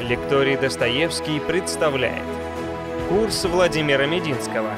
Лекторий 0.00 0.56
Достоевский 0.56 1.40
представляет 1.40 2.22
Курс 3.08 3.44
Владимира 3.44 4.06
Мединского 4.06 4.70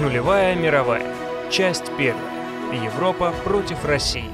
Нулевая 0.00 0.54
мировая. 0.54 1.04
Часть 1.50 1.86
первая. 1.98 2.22
Европа 2.72 3.34
против 3.42 3.84
России. 3.84 4.30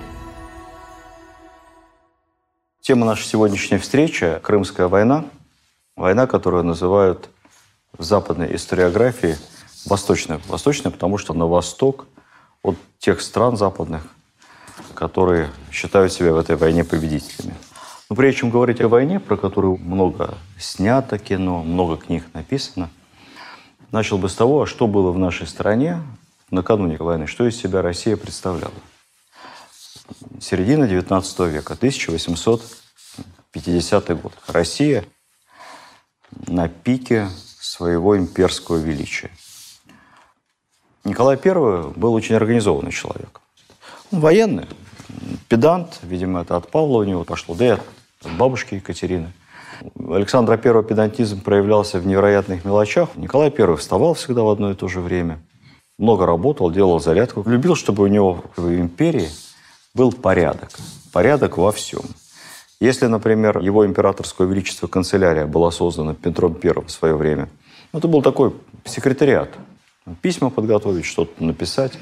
Тема 2.82 3.06
нашей 3.06 3.24
сегодняшней 3.24 3.78
встречи– 3.78 4.38
Крымская 4.42 4.88
война. 4.88 5.24
Война, 5.96 6.26
которую 6.26 6.62
называют 6.62 7.30
в 7.96 8.02
западной 8.02 8.54
историографии 8.54 9.38
восточная. 9.86 10.38
Восточная, 10.48 10.92
потому 10.92 11.16
что 11.16 11.32
на 11.32 11.46
восток 11.46 12.04
от 12.62 12.76
тех 12.98 13.22
стран 13.22 13.56
западных, 13.56 14.02
которые 14.94 15.48
считают 15.70 16.12
себя 16.12 16.34
в 16.34 16.36
этой 16.36 16.56
войне 16.56 16.84
победителями. 16.84 17.54
Но 18.12 18.16
прежде 18.16 18.40
чем 18.40 18.50
говорить 18.50 18.82
о 18.82 18.88
войне, 18.88 19.20
про 19.20 19.38
которую 19.38 19.78
много 19.78 20.36
снято 20.58 21.18
кино, 21.18 21.62
много 21.62 21.96
книг 21.96 22.26
написано, 22.34 22.90
начал 23.90 24.18
бы 24.18 24.28
с 24.28 24.34
того, 24.34 24.66
что 24.66 24.86
было 24.86 25.12
в 25.12 25.18
нашей 25.18 25.46
стране 25.46 26.02
накануне 26.50 26.98
войны, 26.98 27.26
что 27.26 27.48
из 27.48 27.56
себя 27.56 27.80
Россия 27.80 28.18
представляла. 28.18 28.74
Середина 30.42 30.84
XIX 30.84 31.48
века, 31.48 31.72
1850 31.72 34.20
год. 34.20 34.34
Россия 34.46 35.06
на 36.46 36.68
пике 36.68 37.30
своего 37.62 38.18
имперского 38.18 38.76
величия. 38.76 39.30
Николай 41.04 41.38
I 41.42 41.92
был 41.96 42.12
очень 42.12 42.34
организованный 42.34 42.92
человек. 42.92 43.40
Он 44.10 44.20
военный, 44.20 44.68
педант, 45.48 46.00
видимо, 46.02 46.42
это 46.42 46.58
от 46.58 46.70
Павла 46.70 46.98
у 46.98 47.04
него 47.04 47.24
пошло, 47.24 47.54
да 47.54 47.64
и 47.64 47.68
от 47.68 47.80
бабушки 48.38 48.74
Екатерины. 48.76 49.32
Александра 49.98 50.60
I 50.62 50.82
педантизм 50.82 51.40
проявлялся 51.40 51.98
в 51.98 52.06
невероятных 52.06 52.64
мелочах. 52.64 53.10
Николай 53.16 53.52
I 53.56 53.76
вставал 53.76 54.14
всегда 54.14 54.42
в 54.42 54.48
одно 54.48 54.70
и 54.70 54.74
то 54.74 54.88
же 54.88 55.00
время. 55.00 55.40
Много 55.98 56.26
работал, 56.26 56.70
делал 56.70 57.00
зарядку. 57.00 57.42
Любил, 57.46 57.74
чтобы 57.74 58.04
у 58.04 58.06
него 58.06 58.44
в 58.56 58.68
империи 58.68 59.28
был 59.94 60.12
порядок. 60.12 60.70
Порядок 61.12 61.58
во 61.58 61.72
всем. 61.72 62.02
Если, 62.80 63.06
например, 63.06 63.58
его 63.60 63.86
императорское 63.86 64.46
величество 64.46 64.88
канцелярия 64.88 65.46
была 65.46 65.70
создана 65.70 66.14
Петром 66.14 66.58
I 66.62 66.72
в 66.84 66.90
свое 66.90 67.14
время, 67.14 67.48
это 67.92 68.08
был 68.08 68.22
такой 68.22 68.54
секретариат. 68.84 69.50
Письма 70.20 70.50
подготовить, 70.50 71.04
что-то 71.04 71.44
написать. 71.44 71.92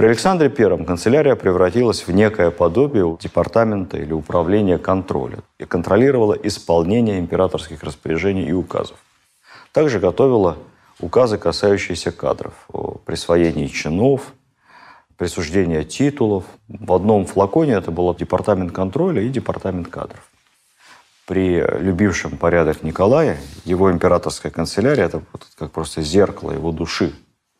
При 0.00 0.06
Александре 0.06 0.48
I 0.48 0.84
канцелярия 0.86 1.36
превратилась 1.36 2.06
в 2.06 2.10
некое 2.10 2.50
подобие 2.50 3.18
департамента 3.20 3.98
или 3.98 4.14
управления 4.14 4.78
контроля 4.78 5.40
и 5.58 5.66
контролировала 5.66 6.32
исполнение 6.32 7.18
императорских 7.18 7.82
распоряжений 7.82 8.46
и 8.46 8.52
указов. 8.52 8.96
Также 9.72 9.98
готовила 9.98 10.56
указы, 11.00 11.36
касающиеся 11.36 12.12
кадров, 12.12 12.54
о 12.72 12.92
присвоении 13.04 13.66
чинов, 13.66 14.32
присуждения 15.18 15.84
титулов. 15.84 16.44
В 16.66 16.94
одном 16.94 17.26
флаконе 17.26 17.74
это 17.74 17.90
был 17.90 18.14
департамент 18.14 18.72
контроля 18.72 19.20
и 19.20 19.28
департамент 19.28 19.88
кадров. 19.88 20.30
При 21.26 21.60
любившем 21.78 22.38
порядок 22.38 22.82
Николая 22.82 23.36
его 23.66 23.92
императорская 23.92 24.50
канцелярия, 24.50 25.04
это 25.04 25.20
как 25.58 25.72
просто 25.72 26.00
зеркало 26.00 26.52
его 26.52 26.72
души 26.72 27.12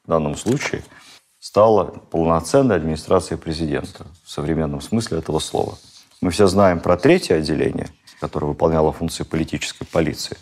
в 0.06 0.08
данном 0.08 0.36
случае– 0.36 0.82
стала 1.40 1.84
полноценной 1.84 2.76
администрацией 2.76 3.38
президента 3.38 4.06
в 4.24 4.30
современном 4.30 4.80
смысле 4.82 5.18
этого 5.18 5.38
слова. 5.38 5.76
Мы 6.20 6.30
все 6.30 6.46
знаем 6.46 6.80
про 6.80 6.98
третье 6.98 7.36
отделение, 7.36 7.88
которое 8.20 8.46
выполняло 8.46 8.92
функции 8.92 9.24
политической 9.24 9.86
полиции. 9.86 10.36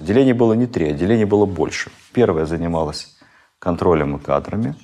Отделений 0.00 0.32
было 0.32 0.54
не 0.54 0.66
три, 0.66 0.88
отделений 0.88 1.24
было 1.24 1.44
больше. 1.44 1.90
Первое 2.12 2.46
занималось 2.46 3.16
контролем 3.58 4.16
и 4.16 4.18
кадрами. 4.18 4.74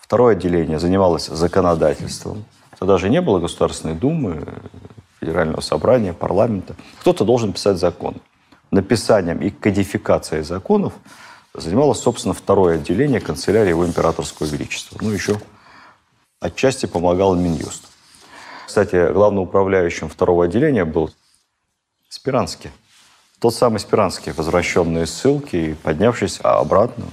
Второе 0.00 0.34
отделение 0.34 0.80
занималось 0.80 1.26
законодательством. 1.26 2.44
Тогда 2.78 2.98
же 2.98 3.08
не 3.08 3.20
было 3.20 3.38
Государственной 3.38 3.94
Думы, 3.94 4.46
Федерального 5.20 5.60
собрания, 5.60 6.12
парламента. 6.12 6.74
Кто-то 7.00 7.24
должен 7.24 7.52
писать 7.52 7.78
закон. 7.78 8.16
Написанием 8.70 9.40
и 9.40 9.50
кодификацией 9.50 10.42
законов 10.42 10.92
занималось, 11.54 12.00
собственно, 12.00 12.34
второе 12.34 12.76
отделение 12.76 13.20
канцелярии 13.20 13.70
его 13.70 13.86
императорского 13.86 14.46
величества. 14.46 14.98
Ну, 15.00 15.10
еще 15.10 15.40
отчасти 16.40 16.86
помогал 16.86 17.34
Минюст. 17.34 17.88
Кстати, 18.66 19.12
главноуправляющим 19.12 20.08
второго 20.08 20.44
отделения 20.44 20.84
был 20.84 21.10
Спиранский. 22.08 22.70
Тот 23.38 23.54
самый 23.54 23.78
Спиранский, 23.78 24.32
возвращенный 24.32 25.04
из 25.04 25.14
ссылки 25.14 25.56
и 25.56 25.74
поднявшись 25.74 26.40
обратно, 26.42 27.06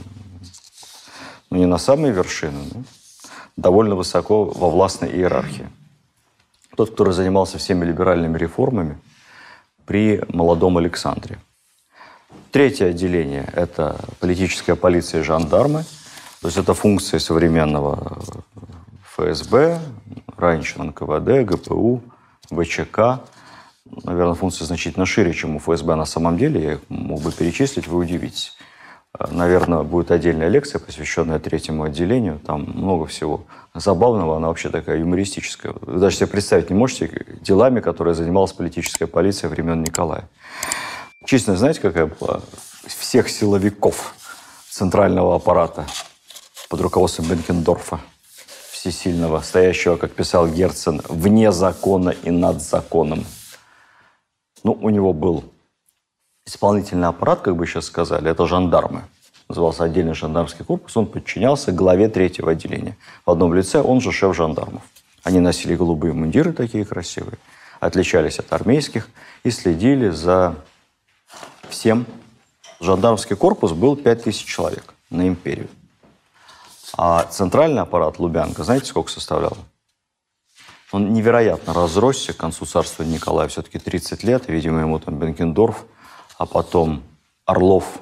ну, 1.50 1.57
не 1.57 1.66
на 1.66 1.78
самые 1.78 2.13
вершины, 2.13 2.59
но 2.73 2.84
довольно 3.56 3.96
высоко 3.96 4.46
во 4.46 4.69
властной 4.69 5.09
иерархии. 5.09 5.69
Тот, 6.75 6.91
который 6.91 7.13
занимался 7.13 7.57
всеми 7.57 7.85
либеральными 7.85 8.38
реформами 8.38 9.00
при 9.85 10.22
молодом 10.28 10.78
Александре. 10.78 11.40
Третье 12.56 12.86
отделение– 12.86 13.50
это 13.54 13.98
политическая 14.22 14.76
полиция 14.76 15.20
и 15.20 15.24
жандармы. 15.26 15.84
То 16.42 16.48
есть 16.48 16.58
это 16.58 16.74
функции 16.74 17.18
современного 17.18 18.18
ФСБ, 19.14 19.78
раньше 20.38 20.82
НКВД, 20.82 21.46
ГПУ, 21.46 22.02
ВЧК. 22.50 23.20
Наверное, 24.06 24.36
функции 24.36 24.64
значительно 24.64 25.06
шире, 25.06 25.34
чем 25.34 25.58
у 25.58 25.60
ФСБ 25.60 25.96
на 25.96 26.06
самом 26.06 26.38
деле. 26.38 26.64
Я 26.64 26.74
их 26.76 26.80
мог 26.88 27.22
бы 27.22 27.34
перечислить, 27.34 27.88
вы 27.88 27.98
удивитесь. 27.98 28.56
Наверное, 29.32 29.84
будет 29.84 30.12
отдельная 30.12 30.48
лекция, 30.48 30.80
посвященная 30.80 31.40
третьему 31.40 31.84
отделению. 31.84 32.40
Там 32.40 32.62
много 32.62 33.06
всего 33.06 33.44
забавного. 33.74 34.38
Она 34.38 34.48
вообще 34.48 34.70
такая 34.70 35.00
юмористическая. 35.00 35.74
Вы 35.82 36.00
даже 36.00 36.16
себе 36.16 36.28
представить 36.28 36.70
не 36.70 36.78
можете 36.78 37.26
делами, 37.42 37.82
которые 37.82 38.14
занималась 38.14 38.54
политическая 38.54 39.08
полиция 39.08 39.50
времен 39.50 39.82
Николая. 39.82 40.30
Честно, 41.25 41.58
знаете, 41.58 41.81
какая 41.81 42.06
была? 42.06 42.41
Всех 42.86 43.30
силовиков 43.30 44.13
центрального 44.69 45.36
аппарата 45.36 45.88
под 46.69 46.81
руководством 46.81 47.25
Бенкендорфа, 47.25 48.00
всесильного, 48.72 49.41
стоящего, 49.41 49.97
как 49.97 50.12
писал 50.12 50.47
Герцен, 50.47 51.02
вне 51.09 51.52
закона 51.52 52.12
и 52.12 52.30
над 52.30 52.62
законом. 52.62 53.25
Ну, 54.64 54.74
у 54.74 54.91
него 54.91 55.14
был 55.14 55.46
исполнительный 56.46 57.08
аппарат, 57.08 57.41
как 57.41 57.56
бы 57.56 57.66
сейчас 57.66 57.85
сказали, 57.85 58.30
это 58.30 58.46
жандармы. 58.46 59.06
Назывался 59.50 59.84
отдельный 59.84 60.14
жандармский 60.14 60.64
корпус, 60.64 60.96
он 60.96 61.08
подчинялся 61.08 61.72
главе 61.72 62.08
третьего 62.08 62.52
отделения. 62.52 62.97
В 63.25 63.31
одном 63.31 63.56
лице 63.56 63.81
он 63.81 64.00
же 64.00 64.12
шеф 64.12 64.35
жандармов. 64.35 64.84
Они 65.24 65.40
носили 65.40 65.75
голубые 65.75 66.14
мундиры 66.14 66.53
такие 66.53 66.85
красивые, 66.85 67.40
отличались 67.80 68.38
от 68.38 68.53
армейских 68.53 69.09
и 69.44 69.50
следили 69.50 70.09
за 70.09 70.56
всем. 71.70 72.06
Жандармский 72.80 73.36
корпус 73.36 73.72
был 73.72 73.96
5000 73.96 74.46
человек 74.46 74.94
на 75.09 75.28
империю. 75.28 75.70
А 76.98 77.24
центральный 77.24 77.81
аппарат 77.81 78.20
Лубянка, 78.20 78.64
знаете, 78.64 78.88
сколько 78.88 79.12
составлял? 79.12 79.58
Он 80.92 81.14
невероятно 81.14 81.74
разросся 81.74 82.34
к 82.34 82.38
концу 82.38 82.66
царства 82.66 83.03
Николая. 83.03 83.48
Все-таки 83.48 83.80
30 83.80 84.24
лет, 84.24 84.48
видимо, 84.48 84.81
ему 84.81 85.00
там 85.00 85.18
Бенкендорф, 85.18 85.84
а 86.38 86.46
потом 86.46 87.03
Орлов, 87.46 88.00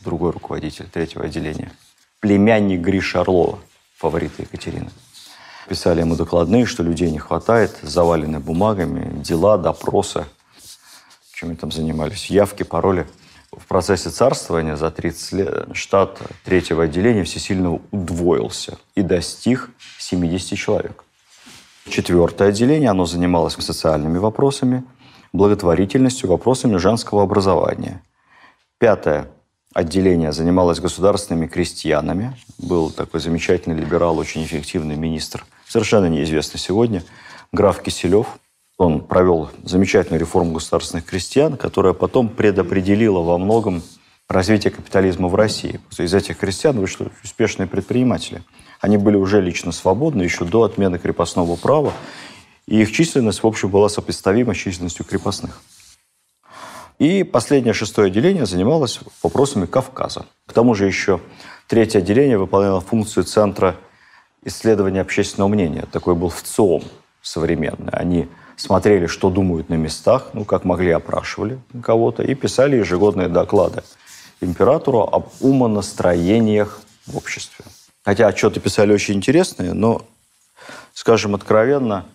другой 0.00 0.32
руководитель 0.32 0.88
третьего 0.88 1.24
отделения. 1.24 1.72
Племянник 2.20 2.80
Гриша 2.80 3.20
Орлова, 3.20 3.58
фаворита 3.96 4.42
Екатерины. 4.42 4.90
Писали 5.68 6.00
ему 6.00 6.16
докладные, 6.16 6.66
что 6.66 6.82
людей 6.82 7.10
не 7.10 7.18
хватает, 7.18 7.78
завалены 7.82 8.40
бумагами, 8.40 9.22
дела, 9.22 9.58
допросы– 9.58 10.24
чем 11.42 11.48
они 11.48 11.58
там 11.58 11.72
занимались, 11.72 12.26
явки, 12.26 12.62
пароли. 12.62 13.04
В 13.50 13.66
процессе 13.66 14.10
царствования 14.10 14.76
за 14.76 14.92
30 14.92 15.32
лет 15.32 15.68
штат 15.72 16.20
третьего 16.44 16.84
отделения 16.84 17.24
всесильно 17.24 17.80
удвоился 17.90 18.78
и 18.94 19.02
достиг 19.02 19.70
70 19.98 20.56
человек. 20.56 21.04
Четвертое 21.88 22.48
отделение, 22.48 22.90
оно 22.90 23.06
занималось 23.06 23.54
социальными 23.54 24.18
вопросами, 24.18 24.84
благотворительностью, 25.32 26.28
вопросами 26.28 26.76
женского 26.76 27.24
образования. 27.24 28.00
Пятое 28.78 29.26
отделение 29.74 30.30
занималось 30.30 30.78
государственными 30.78 31.48
крестьянами. 31.48 32.36
Был 32.58 32.90
такой 32.90 33.18
замечательный 33.18 33.74
либерал, 33.76 34.16
очень 34.16 34.44
эффективный 34.44 34.94
министр, 34.94 35.44
совершенно 35.66 36.06
неизвестный 36.06 36.60
сегодня, 36.60 37.02
граф 37.50 37.82
Киселев– 37.82 38.28
он 38.82 39.00
провел 39.00 39.48
замечательную 39.64 40.20
реформу 40.20 40.52
государственных 40.52 41.06
крестьян, 41.06 41.56
которая 41.56 41.92
потом 41.92 42.28
предопределила 42.28 43.20
во 43.20 43.38
многом 43.38 43.82
развитие 44.28 44.72
капитализма 44.72 45.28
в 45.28 45.34
России. 45.34 45.80
Из 45.98 46.12
этих 46.12 46.38
крестьян 46.38 46.78
вышли 46.78 47.08
успешные 47.22 47.68
предприниматели. 47.68 48.42
Они 48.80 48.96
были 48.96 49.16
уже 49.16 49.40
лично 49.40 49.72
свободны 49.72 50.22
еще 50.22 50.44
до 50.44 50.64
отмены 50.64 50.98
крепостного 50.98 51.54
права, 51.56 51.92
и 52.66 52.80
их 52.80 52.92
численность, 52.92 53.42
в 53.42 53.46
общем, 53.46 53.68
была 53.68 53.88
сопоставима 53.88 54.54
с 54.54 54.58
численностью 54.58 55.04
крепостных. 55.04 55.60
И 56.98 57.22
последнее, 57.22 57.74
шестое 57.74 58.08
отделение 58.08 58.46
занималось 58.46 59.00
вопросами 59.22 59.66
Кавказа. 59.66 60.26
К 60.46 60.52
тому 60.52 60.74
же 60.74 60.86
еще 60.86 61.20
третье 61.68 61.98
отделение 61.98 62.38
выполняло 62.38 62.80
функцию 62.80 63.24
Центра 63.24 63.76
исследования 64.44 65.00
общественного 65.00 65.48
мнения. 65.48 65.86
Такой 65.90 66.14
был 66.14 66.30
ВЦИОМ 66.30 66.82
современный. 67.22 67.92
Они 67.92 68.28
смотрели, 68.56 69.06
что 69.06 69.30
думают 69.30 69.68
на 69.68 69.74
местах, 69.74 70.30
ну, 70.32 70.44
как 70.44 70.64
могли, 70.64 70.90
опрашивали 70.90 71.58
кого-то, 71.82 72.22
и 72.22 72.34
писали 72.34 72.76
ежегодные 72.76 73.28
доклады 73.28 73.82
императору 74.40 75.02
об 75.02 75.28
умонастроениях 75.40 76.80
в 77.06 77.16
обществе. 77.16 77.64
Хотя 78.04 78.26
отчеты 78.26 78.60
писали 78.60 78.92
очень 78.92 79.14
интересные, 79.14 79.72
но, 79.72 80.02
скажем 80.92 81.34
откровенно, 81.34 82.06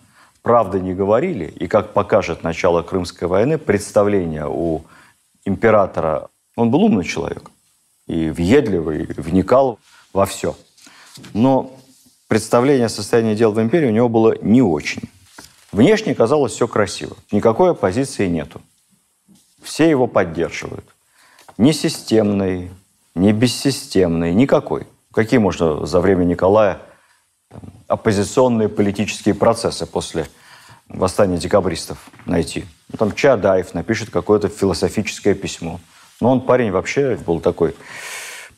правды 0.42 0.80
не 0.80 0.94
говорили. 0.94 1.46
И 1.46 1.66
как 1.66 1.92
покажет 1.92 2.42
начало 2.42 2.82
Крымской 2.82 3.26
войны, 3.28 3.58
представление 3.58 4.46
у 4.46 4.84
императора, 5.44 6.28
он 6.56 6.70
был 6.70 6.84
умный 6.84 7.04
человек, 7.04 7.50
и 8.06 8.28
въедливый, 8.30 9.04
и 9.04 9.20
вникал 9.20 9.78
во 10.12 10.26
все. 10.26 10.56
Но 11.32 11.72
представление 12.28 12.86
о 12.86 12.90
состоянии 12.90 13.34
дел 13.34 13.52
в 13.52 13.60
империи 13.60 13.88
у 13.88 13.92
него 13.92 14.08
было 14.08 14.34
не 14.42 14.62
очень. 14.62 15.02
Внешне 15.72 16.14
казалось 16.14 16.52
все 16.52 16.66
красиво. 16.66 17.16
Никакой 17.30 17.72
оппозиции 17.72 18.26
нету. 18.26 18.60
Все 19.62 19.88
его 19.88 20.06
поддерживают. 20.06 20.86
Ни 21.58 21.72
системной, 21.72 22.70
ни 23.14 23.32
бессистемной, 23.32 24.32
никакой. 24.32 24.86
Какие 25.12 25.38
можно 25.38 25.84
за 25.84 26.00
время 26.00 26.24
Николая 26.24 26.80
оппозиционные 27.86 28.68
политические 28.68 29.34
процессы 29.34 29.84
после 29.86 30.28
восстания 30.88 31.36
декабристов 31.36 31.98
найти? 32.24 32.64
Ну, 32.90 32.96
там 32.96 33.14
Чадаев 33.14 33.74
напишет 33.74 34.10
какое-то 34.10 34.48
философическое 34.48 35.34
письмо. 35.34 35.80
Но 36.20 36.32
он 36.32 36.40
парень 36.40 36.70
вообще 36.70 37.16
был 37.16 37.40
такой 37.40 37.74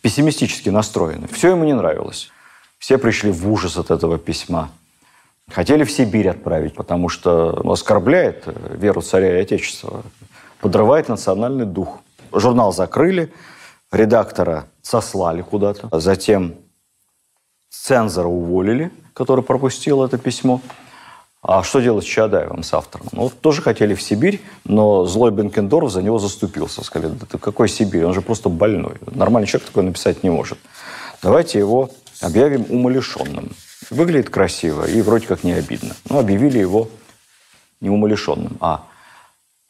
пессимистически 0.01 0.69
настроенный. 0.69 1.29
Все 1.29 1.51
ему 1.51 1.65
не 1.65 1.75
нравилось. 1.75 2.31
Все 2.79 2.99
пришли 2.99 3.31
в 3.31 3.51
ужас 3.51 3.77
от 3.77 3.91
этого 3.91 4.19
письма. 4.19 4.71
Хотели 5.53 5.85
в 5.85 5.91
Сибирь 5.91 6.29
отправить, 6.29 6.75
потому 6.75 7.09
что 7.09 7.61
оскорбляет 7.71 8.45
веру 8.71 9.03
царя 9.03 9.39
и 9.39 9.43
отечества, 9.43 10.03
подрывает 10.61 11.09
национальный 11.09 11.67
дух. 11.67 11.99
Журнал 12.33 12.73
закрыли, 12.73 13.33
редактора 13.91 14.67
сослали 14.83 15.43
куда-то, 15.43 15.89
а 15.91 15.99
затем 15.99 16.55
цензора 17.69 18.29
уволили, 18.29 18.93
который 19.15 19.43
пропустил 19.43 20.05
это 20.05 20.19
письмо. 20.19 20.61
А 21.43 21.63
что 21.63 21.81
делать 21.81 22.05
с 22.05 22.09
Чадаевым, 22.09 22.63
с 22.63 22.73
автором? 22.75 23.07
Ну, 23.13 23.31
тоже 23.31 23.63
хотели 23.63 23.95
в 23.95 24.03
Сибирь, 24.03 24.43
но 24.65 25.07
злой 25.07 25.31
Бенкендорф 25.31 25.91
за 25.91 26.03
него 26.03 26.19
заступился. 26.19 26.85
Сказали, 26.85 27.15
да 27.15 27.39
какой 27.39 27.69
Сибирь? 27.69 28.05
Он 28.05 28.13
же 28.13 28.21
просто 28.21 28.51
больной. 28.51 28.97
Нормальный 29.07 29.47
человек 29.47 29.69
такой 29.69 29.85
написать 29.85 30.23
не 30.23 30.31
может. 30.31 30.59
Давайте 31.23 31.59
его 31.59 31.91
объявим 32.21 32.67
умалишенным. 32.69 33.53
Выглядит 33.91 34.31
красиво 34.31 34.89
и 34.89 35.03
вроде 35.03 35.27
как 35.27 35.43
не 35.43 35.53
обидно. 35.53 35.95
Но 36.09 36.21
объявили 36.21 36.59
его 36.59 36.89
не 37.81 37.91
умалишенным, 37.91 38.57
а 38.61 38.87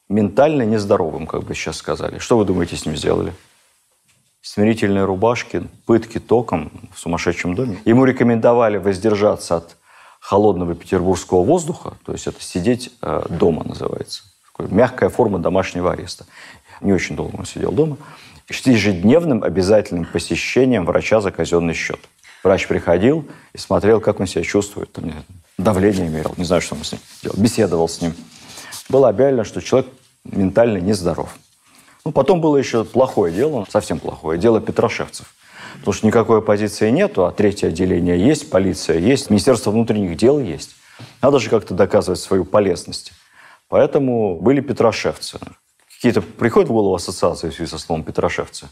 ментально 0.08 0.62
нездоровым, 0.62 1.26
как 1.26 1.44
бы 1.44 1.54
сейчас 1.54 1.76
сказали. 1.76 2.18
Что 2.18 2.36
вы 2.36 2.44
думаете, 2.44 2.76
с 2.76 2.84
ним 2.84 2.96
сделали? 2.96 3.32
Смирительные 4.42 5.04
рубашки, 5.04 5.64
пытки 5.86 6.18
током 6.18 6.70
в 6.94 6.98
сумасшедшем 6.98 7.54
доме. 7.54 7.80
Ему 7.84 8.04
рекомендовали 8.04 8.76
воздержаться 8.76 9.56
от 9.56 9.76
холодного 10.18 10.74
петербургского 10.74 11.42
воздуха, 11.42 11.94
то 12.04 12.12
есть 12.12 12.26
это 12.26 12.42
сидеть 12.42 12.92
э, 13.00 13.22
дома 13.30 13.64
называется. 13.64 14.24
Такая 14.52 14.72
мягкая 14.72 15.08
форма 15.08 15.38
домашнего 15.38 15.92
ареста. 15.92 16.26
Не 16.80 16.92
очень 16.92 17.16
долго 17.16 17.36
он 17.36 17.46
сидел 17.46 17.72
дома. 17.72 17.96
с 18.50 18.66
ежедневным 18.66 19.42
обязательным 19.42 20.04
посещением 20.04 20.84
врача 20.84 21.20
за 21.20 21.30
казенный 21.30 21.74
счет. 21.74 22.00
Врач 22.42 22.66
приходил 22.66 23.28
и 23.52 23.58
смотрел, 23.58 24.00
как 24.00 24.20
он 24.20 24.26
себя 24.26 24.42
чувствует. 24.42 24.92
Там, 24.92 25.12
давление 25.58 26.08
мерил, 26.08 26.34
не 26.36 26.44
знаю, 26.44 26.62
что 26.62 26.74
он 26.74 26.84
с 26.84 26.92
ним 26.92 27.00
делал. 27.22 27.36
Беседовал 27.36 27.88
с 27.88 28.00
ним. 28.00 28.14
Было 28.88 29.08
объявлено, 29.08 29.44
что 29.44 29.60
человек 29.60 29.90
ментально 30.24 30.78
нездоров. 30.78 31.38
Ну, 32.04 32.12
потом 32.12 32.40
было 32.40 32.56
еще 32.56 32.84
плохое 32.84 33.34
дело, 33.34 33.66
совсем 33.68 33.98
плохое, 33.98 34.38
дело 34.38 34.60
Петрошевцев. 34.60 35.34
Потому 35.78 35.92
что 35.92 36.06
никакой 36.06 36.38
оппозиции 36.38 36.90
нету, 36.90 37.26
а 37.26 37.32
третье 37.32 37.68
отделение 37.68 38.18
есть, 38.18 38.50
полиция 38.50 38.98
есть, 38.98 39.30
Министерство 39.30 39.70
внутренних 39.70 40.16
дел 40.16 40.40
есть. 40.40 40.76
Надо 41.22 41.38
же 41.38 41.50
как-то 41.50 41.74
доказывать 41.74 42.20
свою 42.20 42.44
полезность. 42.44 43.12
Поэтому 43.68 44.40
были 44.40 44.60
Петрошевцы. 44.60 45.38
Какие-то 45.94 46.22
приходят 46.22 46.68
в 46.70 46.72
голову 46.72 46.94
ассоциации 46.94 47.50
в 47.50 47.54
связи 47.54 47.70
со 47.70 47.78
словом 47.78 48.02
Петрошевцы? 48.02 48.68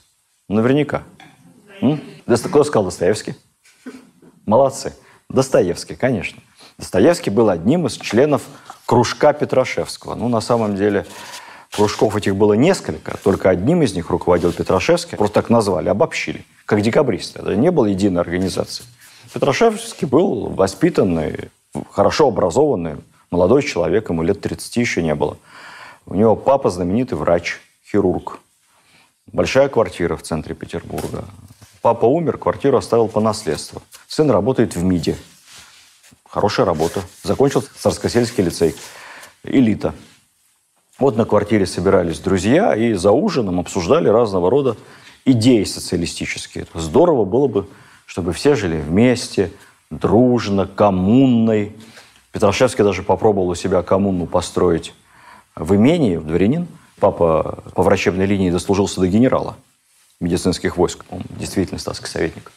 Наверняка. 0.48 1.02
Кто 2.26 2.64
сказал 2.64 2.84
Достоевский? 2.86 3.34
Молодцы. 4.48 4.94
Достоевский, 5.28 5.94
конечно. 5.94 6.40
Достоевский 6.78 7.28
был 7.28 7.50
одним 7.50 7.86
из 7.86 7.98
членов 7.98 8.40
кружка 8.86 9.34
Петрашевского. 9.34 10.14
Ну, 10.14 10.28
на 10.28 10.40
самом 10.40 10.74
деле, 10.74 11.04
кружков 11.70 12.16
этих 12.16 12.34
было 12.34 12.54
несколько, 12.54 13.18
только 13.18 13.50
одним 13.50 13.82
из 13.82 13.94
них 13.94 14.08
руководил 14.08 14.54
Петрашевский. 14.54 15.18
Просто 15.18 15.42
так 15.42 15.50
назвали, 15.50 15.90
обобщили, 15.90 16.46
как 16.64 16.80
декабристы. 16.80 17.40
Это 17.40 17.56
не 17.56 17.70
было 17.70 17.84
единой 17.84 18.22
организации. 18.22 18.84
Петрашевский 19.34 20.06
был 20.06 20.48
воспитанный, 20.48 21.50
хорошо 21.90 22.28
образованный, 22.28 22.96
молодой 23.30 23.62
человек, 23.62 24.08
ему 24.08 24.22
лет 24.22 24.40
30 24.40 24.76
еще 24.78 25.02
не 25.02 25.14
было. 25.14 25.36
У 26.06 26.14
него 26.14 26.36
папа 26.36 26.70
знаменитый 26.70 27.18
врач, 27.18 27.60
хирург. 27.86 28.38
Большая 29.30 29.68
квартира 29.68 30.16
в 30.16 30.22
центре 30.22 30.54
Петербурга. 30.54 31.26
Папа 31.82 32.06
умер, 32.06 32.38
квартиру 32.38 32.76
оставил 32.76 33.08
по 33.08 33.20
наследству. 33.20 33.82
Сын 34.08 34.30
работает 34.30 34.74
в 34.74 34.82
МИДе. 34.82 35.16
Хорошая 36.28 36.66
работа. 36.66 37.02
Закончил 37.22 37.62
Царскосельский 37.62 38.44
лицей. 38.44 38.74
Элита. 39.44 39.94
Вот 40.98 41.16
на 41.16 41.24
квартире 41.24 41.66
собирались 41.66 42.18
друзья 42.18 42.74
и 42.74 42.94
за 42.94 43.12
ужином 43.12 43.60
обсуждали 43.60 44.08
разного 44.08 44.50
рода 44.50 44.76
идеи 45.24 45.62
социалистические. 45.62 46.66
Здорово 46.74 47.24
было 47.24 47.46
бы, 47.46 47.68
чтобы 48.04 48.32
все 48.32 48.56
жили 48.56 48.80
вместе, 48.80 49.52
дружно, 49.90 50.66
коммунной. 50.66 51.76
Петрашевский 52.32 52.82
даже 52.82 53.04
попробовал 53.04 53.50
у 53.50 53.54
себя 53.54 53.82
коммуну 53.82 54.26
построить 54.26 54.92
в 55.54 55.76
имении, 55.76 56.16
в 56.16 56.26
дворянин. 56.26 56.66
Папа 56.98 57.62
по 57.74 57.84
врачебной 57.84 58.26
линии 58.26 58.50
дослужился 58.50 59.00
до 59.00 59.06
генерала 59.06 59.56
медицинских 60.20 60.76
войск. 60.76 61.04
Он 61.10 61.22
действительно 61.38 61.78
статский 61.78 62.06
советник. 62.06 62.52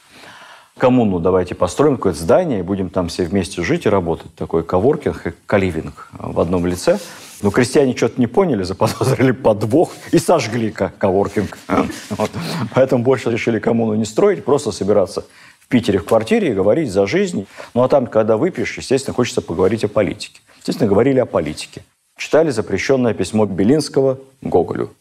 Коммуну 0.78 1.20
давайте 1.20 1.54
построим 1.54 1.98
какое-то 1.98 2.20
здание, 2.20 2.60
и 2.60 2.64
будем 2.64 2.90
там 2.90 3.10
все 3.10 3.24
вместе 3.24 3.62
жить 3.62 3.86
и 3.86 3.90
работать. 3.90 4.34
Такой 4.36 4.64
коворкинг 4.64 5.28
и 5.28 5.34
каливинг 5.46 6.10
в 6.14 6.40
одном 6.40 6.66
лице. 6.66 7.00
Но 7.42 7.52
крестьяне 7.52 7.96
что-то 7.96 8.20
не 8.20 8.28
поняли, 8.28 8.64
заподозрили 8.64 9.32
подвох 9.32 9.92
и 10.12 10.18
сожгли 10.18 10.72
коворкинг. 10.72 11.58
Поэтому 12.74 13.04
больше 13.04 13.32
решили 13.32 13.60
коммуну 13.60 13.96
не 13.96 14.06
строить, 14.06 14.46
просто 14.46 14.72
собираться 14.72 15.26
в 15.60 15.68
Питере 15.68 16.00
в 16.00 16.06
квартире 16.06 16.52
и 16.52 16.54
говорить 16.54 16.92
за 16.92 17.06
жизнь. 17.06 17.48
Ну 17.74 17.84
а 17.84 17.88
там, 17.88 18.08
когда 18.08 18.38
выпьешь, 18.38 18.78
естественно, 18.78 19.14
хочется 19.14 19.42
поговорить 19.42 19.84
о 19.84 19.88
политике. 19.88 20.42
Естественно, 20.60 20.90
говорили 20.90 21.20
о 21.20 21.26
политике. 21.26 21.84
Читали 22.18 22.52
запрещенное 22.52 23.14
письмо 23.14 23.46
Белинского 23.46 24.20
Гоголю. 24.42 24.92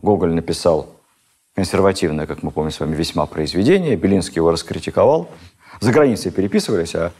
Гоголь 0.00 0.32
написал 0.32 0.88
консервативное, 1.54 2.26
как 2.26 2.42
мы 2.42 2.50
помним 2.50 2.72
с 2.72 2.80
вами, 2.80 2.94
весьма 2.94 3.26
произведение. 3.26 3.96
Белинский 3.96 4.36
его 4.36 4.50
раскритиковал. 4.50 5.28
За 5.80 5.92
границей 5.92 6.30
переписывались, 6.30 6.94
а 6.94 7.12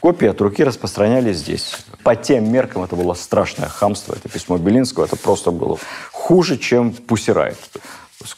копии 0.00 0.28
от 0.28 0.40
руки 0.40 0.64
распространялись 0.64 1.38
здесь. 1.38 1.76
По 2.02 2.16
тем 2.16 2.50
меркам 2.50 2.82
это 2.84 2.96
было 2.96 3.14
страшное 3.14 3.68
хамство. 3.68 4.14
Это 4.14 4.28
письмо 4.28 4.58
Белинского, 4.58 5.04
это 5.04 5.16
просто 5.16 5.50
было 5.50 5.78
хуже, 6.12 6.58
чем 6.58 6.92
Пусирайт. 6.92 7.58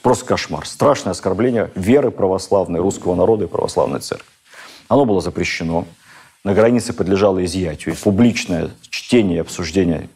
Просто 0.02 0.24
кошмар. 0.26 0.66
Страшное 0.66 1.12
оскорбление 1.12 1.70
веры 1.74 2.10
православной, 2.10 2.80
русского 2.80 3.14
народа 3.14 3.44
и 3.44 3.48
православной 3.48 4.00
церкви. 4.00 4.26
Оно 4.88 5.04
было 5.04 5.20
запрещено. 5.20 5.86
На 6.44 6.54
границе 6.54 6.92
подлежало 6.92 7.44
изъятию. 7.44 7.94
Публичное 7.96 8.70
чтение 8.90 9.38
и 9.38 9.40
обсуждение 9.40 10.08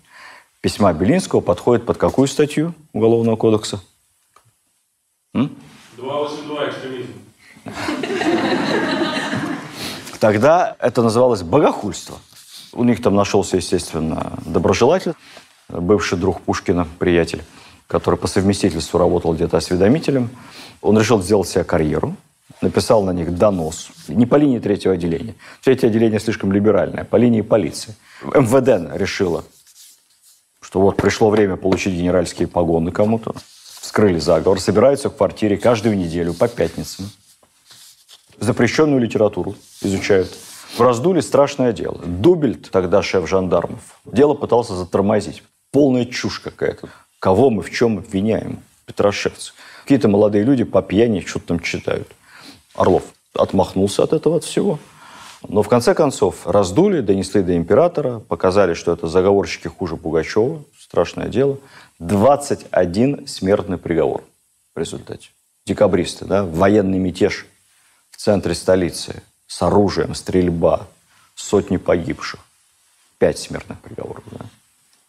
письма 0.60 0.92
Белинского 0.92 1.40
подходит 1.40 1.86
под 1.86 1.98
какую 1.98 2.26
статью 2.26 2.74
Уголовного 2.92 3.36
кодекса? 3.36 3.80
282 5.32 6.68
экстремизм. 6.68 7.12
Тогда 10.20 10.76
это 10.78 11.02
называлось 11.02 11.42
богохульство. 11.42 12.18
У 12.72 12.84
них 12.84 13.02
там 13.02 13.14
нашелся, 13.14 13.56
естественно, 13.56 14.38
доброжелатель, 14.44 15.14
бывший 15.68 16.18
друг 16.18 16.40
Пушкина, 16.42 16.86
приятель, 16.98 17.42
который 17.86 18.16
по 18.16 18.26
совместительству 18.26 18.98
работал 18.98 19.34
где-то 19.34 19.56
осведомителем. 19.56 20.30
Он 20.80 20.98
решил 20.98 21.22
сделать 21.22 21.48
себе 21.48 21.64
карьеру, 21.64 22.16
написал 22.60 23.02
на 23.02 23.12
них 23.12 23.36
донос. 23.36 23.90
Не 24.08 24.26
по 24.26 24.36
линии 24.36 24.58
третьего 24.58 24.94
отделения. 24.94 25.34
Третье 25.62 25.88
отделение 25.88 26.20
слишком 26.20 26.52
либеральное, 26.52 27.04
по 27.04 27.16
линии 27.16 27.42
полиции. 27.42 27.94
МВД 28.22 28.98
решила, 28.98 29.44
что 30.60 30.80
вот 30.80 30.96
пришло 30.96 31.30
время 31.30 31.56
получить 31.56 31.94
генеральские 31.94 32.48
погоны 32.48 32.90
кому-то. 32.90 33.34
Вскрыли 33.82 34.20
заговор, 34.20 34.60
собираются 34.60 35.10
в 35.10 35.16
квартире 35.16 35.58
каждую 35.58 35.98
неделю 35.98 36.34
по 36.34 36.46
пятницам. 36.46 37.10
Запрещенную 38.38 39.00
литературу 39.00 39.56
изучают. 39.80 40.30
Раздули 40.78 41.18
страшное 41.20 41.72
дело. 41.72 41.98
Дубельт, 42.06 42.70
тогда 42.70 43.02
шеф 43.02 43.28
жандармов, 43.28 43.98
дело 44.04 44.34
пытался 44.34 44.76
затормозить. 44.76 45.42
Полная 45.72 46.04
чушь 46.04 46.38
какая-то. 46.38 46.90
Кого 47.18 47.50
мы 47.50 47.64
в 47.64 47.72
чем 47.72 47.98
обвиняем? 47.98 48.60
Петрошевцы. 48.86 49.52
Какие-то 49.82 50.06
молодые 50.06 50.44
люди 50.44 50.62
по 50.62 50.80
пьяни 50.80 51.18
что-то 51.18 51.48
там 51.48 51.58
читают. 51.58 52.06
Орлов 52.76 53.02
отмахнулся 53.34 54.04
от 54.04 54.12
этого 54.12 54.36
от 54.36 54.44
всего. 54.44 54.78
Но 55.48 55.64
в 55.64 55.68
конце 55.68 55.92
концов 55.94 56.46
раздули, 56.46 57.00
донесли 57.00 57.42
до 57.42 57.56
императора, 57.56 58.20
показали, 58.20 58.74
что 58.74 58.92
это 58.92 59.08
заговорщики 59.08 59.66
хуже 59.66 59.96
Пугачева. 59.96 60.62
Страшное 60.78 61.26
дело. 61.26 61.58
21 61.98 63.26
смертный 63.26 63.78
приговор 63.78 64.24
в 64.74 64.78
результате. 64.78 65.30
Декабристы, 65.66 66.24
да, 66.24 66.44
военный 66.44 66.98
мятеж 66.98 67.46
в 68.10 68.16
центре 68.16 68.54
столицы 68.54 69.22
с 69.46 69.62
оружием, 69.62 70.14
стрельба, 70.14 70.88
сотни 71.34 71.76
погибших. 71.76 72.40
Пять 73.18 73.38
смертных 73.38 73.80
приговоров. 73.80 74.24
Да. 74.30 74.46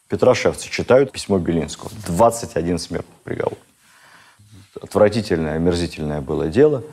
Петрошевцы 0.08 0.70
читают 0.70 1.10
письмо 1.10 1.38
Белинского. 1.38 1.90
21 2.06 2.78
смертный 2.78 3.16
приговор. 3.24 3.58
Отвратительное, 4.80 5.56
омерзительное 5.56 6.20
было 6.20 6.48
дело. 6.48 6.84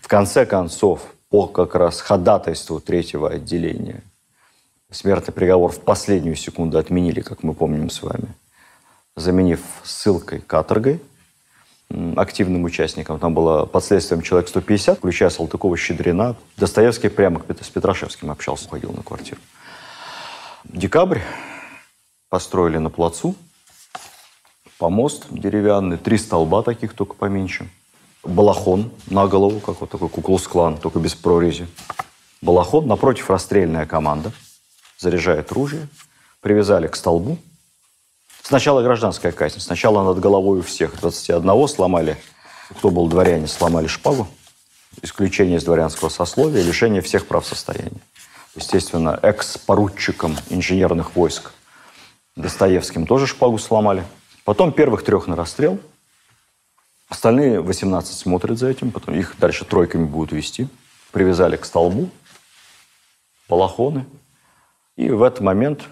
В 0.00 0.08
конце 0.08 0.46
концов, 0.46 1.02
по 1.28 1.46
как 1.46 1.74
раз 1.74 2.00
ходатайству 2.00 2.80
третьего 2.80 3.30
отделения, 3.30 4.02
смертный 4.90 5.34
приговор 5.34 5.72
в 5.72 5.80
последнюю 5.80 6.36
секунду 6.36 6.78
отменили, 6.78 7.20
как 7.20 7.42
мы 7.42 7.54
помним 7.54 7.90
с 7.90 8.02
вами, 8.02 8.28
заменив 9.16 9.60
ссылкой 9.84 10.40
каторгой 10.40 11.00
активным 12.16 12.64
участникам. 12.64 13.18
Там 13.18 13.34
было 13.34 13.66
под 13.66 13.84
следствием 13.84 14.22
человек 14.22 14.48
150, 14.48 14.98
включая 14.98 15.30
Салтыкова, 15.30 15.76
Щедрина. 15.76 16.36
Достоевский 16.56 17.08
прямо 17.08 17.42
с 17.60 17.68
Петрошевским 17.68 18.30
общался, 18.30 18.68
ходил 18.68 18.92
на 18.92 19.02
квартиру. 19.02 19.40
Декабрь 20.64 21.20
построили 22.30 22.78
на 22.78 22.90
плацу, 22.90 23.36
помост 24.78 25.26
деревянный, 25.30 25.98
три 25.98 26.18
столба 26.18 26.62
таких, 26.62 26.94
только 26.94 27.14
поменьше. 27.14 27.68
Балахон 28.24 28.90
на 29.06 29.26
голову, 29.26 29.60
как 29.60 29.80
вот 29.80 29.90
такой 29.90 30.08
куклус-клан, 30.08 30.78
только 30.78 30.98
без 30.98 31.14
прорези. 31.14 31.68
Балахон, 32.40 32.86
напротив 32.86 33.30
расстрельная 33.30 33.86
команда, 33.86 34.32
заряжает 34.98 35.52
ружье, 35.52 35.86
привязали 36.40 36.88
к 36.88 36.96
столбу. 36.96 37.38
Сначала 38.46 38.82
гражданская 38.82 39.32
казнь, 39.32 39.58
сначала 39.58 40.04
над 40.04 40.20
головой 40.20 40.58
у 40.58 40.62
всех 40.62 41.00
21 41.00 41.66
сломали, 41.66 42.18
кто 42.76 42.90
был 42.90 43.08
дворяне, 43.08 43.46
сломали 43.46 43.86
шпагу, 43.86 44.28
исключение 45.00 45.56
из 45.56 45.64
дворянского 45.64 46.10
сословия, 46.10 46.62
лишение 46.62 47.00
всех 47.00 47.26
прав 47.26 47.46
состояния. 47.46 48.02
Естественно, 48.54 49.18
экс-поручикам 49.22 50.36
инженерных 50.50 51.16
войск 51.16 51.52
Достоевским 52.36 53.06
тоже 53.06 53.26
шпагу 53.26 53.56
сломали. 53.56 54.04
Потом 54.44 54.72
первых 54.72 55.04
трех 55.04 55.26
на 55.26 55.36
расстрел. 55.36 55.78
Остальные 57.08 57.62
18 57.62 58.14
смотрят 58.14 58.58
за 58.58 58.68
этим, 58.68 58.90
потом 58.90 59.14
их 59.14 59.36
дальше 59.38 59.64
тройками 59.64 60.04
будут 60.04 60.32
вести. 60.32 60.68
Привязали 61.12 61.56
к 61.56 61.64
столбу, 61.64 62.10
балахоны. 63.48 64.04
И 64.96 65.08
в 65.08 65.22
этот 65.22 65.40
момент 65.40 65.84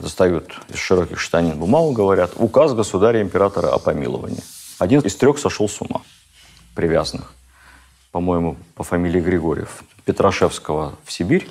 достают 0.00 0.58
из 0.68 0.78
широких 0.78 1.18
штанин 1.18 1.58
бумагу, 1.58 1.92
говорят, 1.92 2.32
указ 2.36 2.72
государя-императора 2.72 3.68
о 3.68 3.78
помиловании. 3.78 4.42
Один 4.78 5.00
из 5.00 5.16
трех 5.16 5.38
сошел 5.38 5.68
с 5.68 5.80
ума, 5.80 6.02
привязанных, 6.74 7.34
по-моему, 8.10 8.56
по 8.74 8.84
фамилии 8.84 9.20
Григорьев, 9.20 9.84
Петрошевского 10.04 10.96
в 11.04 11.12
Сибирь. 11.12 11.48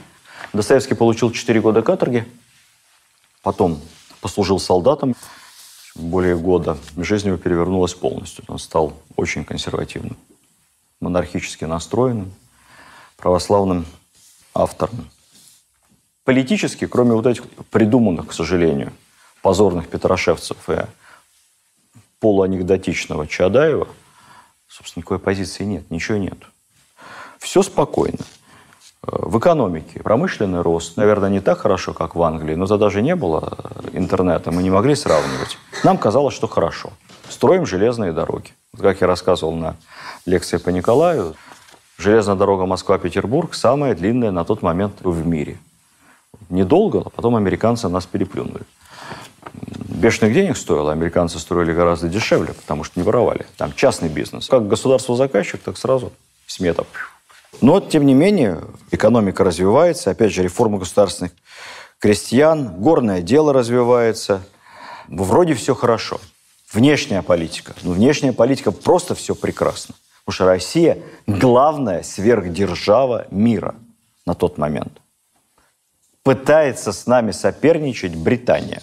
Достоевский 0.53 0.95
получил 0.95 1.31
4 1.31 1.61
года 1.61 1.81
каторги, 1.81 2.27
потом 3.43 3.79
послужил 4.21 4.59
солдатом, 4.59 5.15
более 5.95 6.37
года, 6.37 6.77
жизнь 6.95 7.27
его 7.27 7.37
перевернулась 7.37 7.93
полностью. 7.93 8.45
Он 8.47 8.59
стал 8.59 8.93
очень 9.15 9.43
консервативным, 9.43 10.15
монархически 10.99 11.65
настроенным, 11.65 12.31
православным 13.17 13.85
автором. 14.53 15.09
Политически, 16.27 16.87
кроме 16.87 17.13
вот 17.13 17.25
этих 17.25 17.45
придуманных, 17.71 18.27
к 18.27 18.33
сожалению, 18.33 18.91
позорных 19.41 19.87
петрошевцев 19.87 20.57
и 20.69 20.79
полуанекдотичного 22.19 23.27
Чадаева, 23.27 23.87
собственно, 24.67 25.03
никакой 25.03 25.19
позиции 25.19 25.63
нет, 25.63 25.89
ничего 25.89 26.17
нет. 26.17 26.37
Все 27.39 27.63
спокойно. 27.63 28.17
В 29.01 29.39
экономике 29.39 30.01
промышленный 30.03 30.59
рост, 30.59 30.97
наверное, 30.97 31.29
не 31.29 31.39
так 31.39 31.59
хорошо, 31.59 31.93
как 31.93 32.13
в 32.13 32.21
Англии, 32.21 32.55
но 32.55 32.67
тогда 32.67 32.89
же 32.89 33.01
не 33.01 33.15
было 33.15 33.57
интернета, 33.93 34.51
мы 34.51 34.63
не 34.63 34.69
могли 34.69 34.95
сравнивать. 34.95 35.57
Нам 35.85 35.97
казалось, 35.97 36.35
что 36.35 36.49
хорошо. 36.49 36.91
Строим 37.29 37.65
железные 37.65 38.11
дороги. 38.11 38.51
Как 38.77 38.99
я 38.99 39.07
рассказывал 39.07 39.55
на 39.55 39.77
лекции 40.25 40.57
по 40.57 40.71
Николаю, 40.71 41.37
железная 41.97 42.35
дорога 42.35 42.65
Москва-Петербург 42.65 43.53
самая 43.53 43.95
длинная 43.95 44.31
на 44.31 44.43
тот 44.43 44.61
момент 44.61 44.95
в 45.03 45.25
мире. 45.25 45.57
Недолго, 46.49 47.01
а 47.05 47.09
потом 47.09 47.35
американцы 47.35 47.89
нас 47.89 48.05
переплюнули. 48.05 48.63
Бешеных 49.89 50.33
денег 50.33 50.57
стоило, 50.57 50.91
американцы 50.91 51.39
строили 51.39 51.73
гораздо 51.73 52.07
дешевле, 52.07 52.53
потому 52.53 52.83
что 52.83 52.99
не 52.99 53.03
воровали. 53.03 53.45
Там 53.57 53.73
частный 53.73 54.09
бизнес. 54.09 54.47
Как 54.47 54.67
государство-заказчик, 54.67 55.61
так 55.61 55.77
сразу 55.77 56.11
смета 56.45 56.85
но, 57.61 57.79
тем 57.79 58.05
не 58.05 58.13
менее, 58.13 58.61
экономика 58.91 59.43
развивается, 59.43 60.11
опять 60.11 60.31
же, 60.31 60.43
реформа 60.43 60.77
государственных 60.77 61.31
крестьян, 61.99 62.75
горное 62.77 63.21
дело 63.21 63.53
развивается. 63.53 64.43
Вроде 65.07 65.53
все 65.53 65.73
хорошо. 65.73 66.19
Внешняя 66.71 67.21
политика. 67.21 67.73
Ну, 67.81 67.93
внешняя 67.93 68.33
политика 68.33 68.71
просто 68.71 69.15
все 69.15 69.33
прекрасно. 69.33 69.95
Потому 70.25 70.35
что 70.35 70.45
Россия– 70.45 70.97
главная 71.27 72.03
сверхдержава 72.03 73.27
мира 73.31 73.75
на 74.25 74.35
тот 74.35 74.57
момент. 74.57 75.01
Пытается 76.27 76.91
с 76.91 77.07
нами 77.07 77.31
соперничать 77.31 78.13
Британия. 78.13 78.81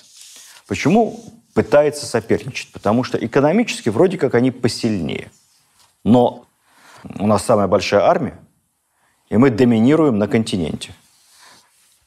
Почему 0.67 1.21
пытается 1.53 2.07
соперничать? 2.07 2.73
Потому 2.73 3.05
что 3.05 3.19
экономически 3.19 3.91
вроде 3.91 4.17
как 4.17 4.35
они 4.35 4.51
посильнее. 4.51 5.31
Но 6.05 6.47
у 7.19 7.27
нас 7.27 7.45
самая 7.45 7.67
большая 7.67 8.01
армия, 8.01 8.39
и 9.29 9.37
мы 9.37 9.51
доминируем 9.51 10.17
на 10.17 10.27
континенте. 10.27 10.95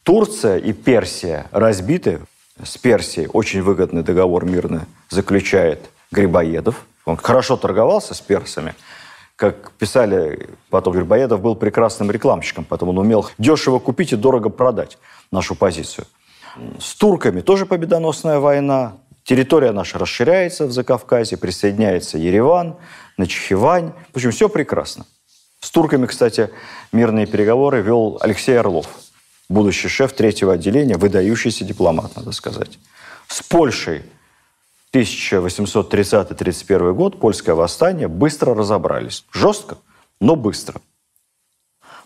Турция 0.02 0.58
и 0.58 0.74
Персия 0.74 1.46
разбиты. 1.52 2.22
С 2.64 2.76
Персией 2.80 3.30
очень 3.32 3.62
выгодный 3.62 4.02
договор 4.02 4.44
мирно 4.44 4.88
заключает 5.10 5.88
Грибоедов. 6.10 6.84
Он 7.06 7.16
хорошо 7.16 7.58
торговался 7.58 8.16
с 8.16 8.22
персами. 8.22 8.74
Как 9.36 9.70
писали 9.74 10.50
потом, 10.72 10.94
Грибоедов 10.94 11.42
был 11.42 11.56
прекрасным 11.56 12.10
рекламщиком, 12.10 12.66
поэтому 12.68 12.90
он 12.90 12.98
умел 12.98 13.30
дешево 13.38 13.78
купить 13.78 14.14
и 14.14 14.16
дорого 14.16 14.50
продать 14.50 14.98
нашу 15.32 15.56
позицию. 15.56 16.06
С 16.80 16.96
турками 16.96 17.42
тоже 17.42 17.66
победоносная 17.66 18.40
война. 18.40 18.98
Территория 19.24 19.72
наша 19.72 20.00
расширяется 20.00 20.66
в 20.66 20.72
Закавказье, 20.72 21.38
присоединяется 21.38 22.18
Ереван, 22.18 22.78
Начхивань. 23.18 23.94
В 24.14 24.18
общем, 24.18 24.32
все 24.32 24.48
прекрасно. 24.48 25.06
С 25.60 25.72
турками, 25.72 26.06
кстати, 26.06 26.50
мирные 26.92 27.26
переговоры 27.26 27.82
вел 27.82 28.18
Алексей 28.22 28.58
Орлов, 28.58 28.88
будущий 29.50 29.90
шеф 29.90 30.14
третьего 30.14 30.54
отделения, 30.54 30.98
выдающийся 30.98 31.66
дипломат, 31.66 32.16
надо 32.16 32.32
сказать. 32.32 32.80
С 33.28 33.44
Польшей 33.44 34.04
1830-31 34.94 36.94
год, 36.94 37.20
польское 37.20 37.56
восстание, 37.56 38.08
быстро 38.08 38.56
разобрались. 38.56 39.26
Жестко, 39.32 39.78
но 40.22 40.36
быстро. 40.36 40.80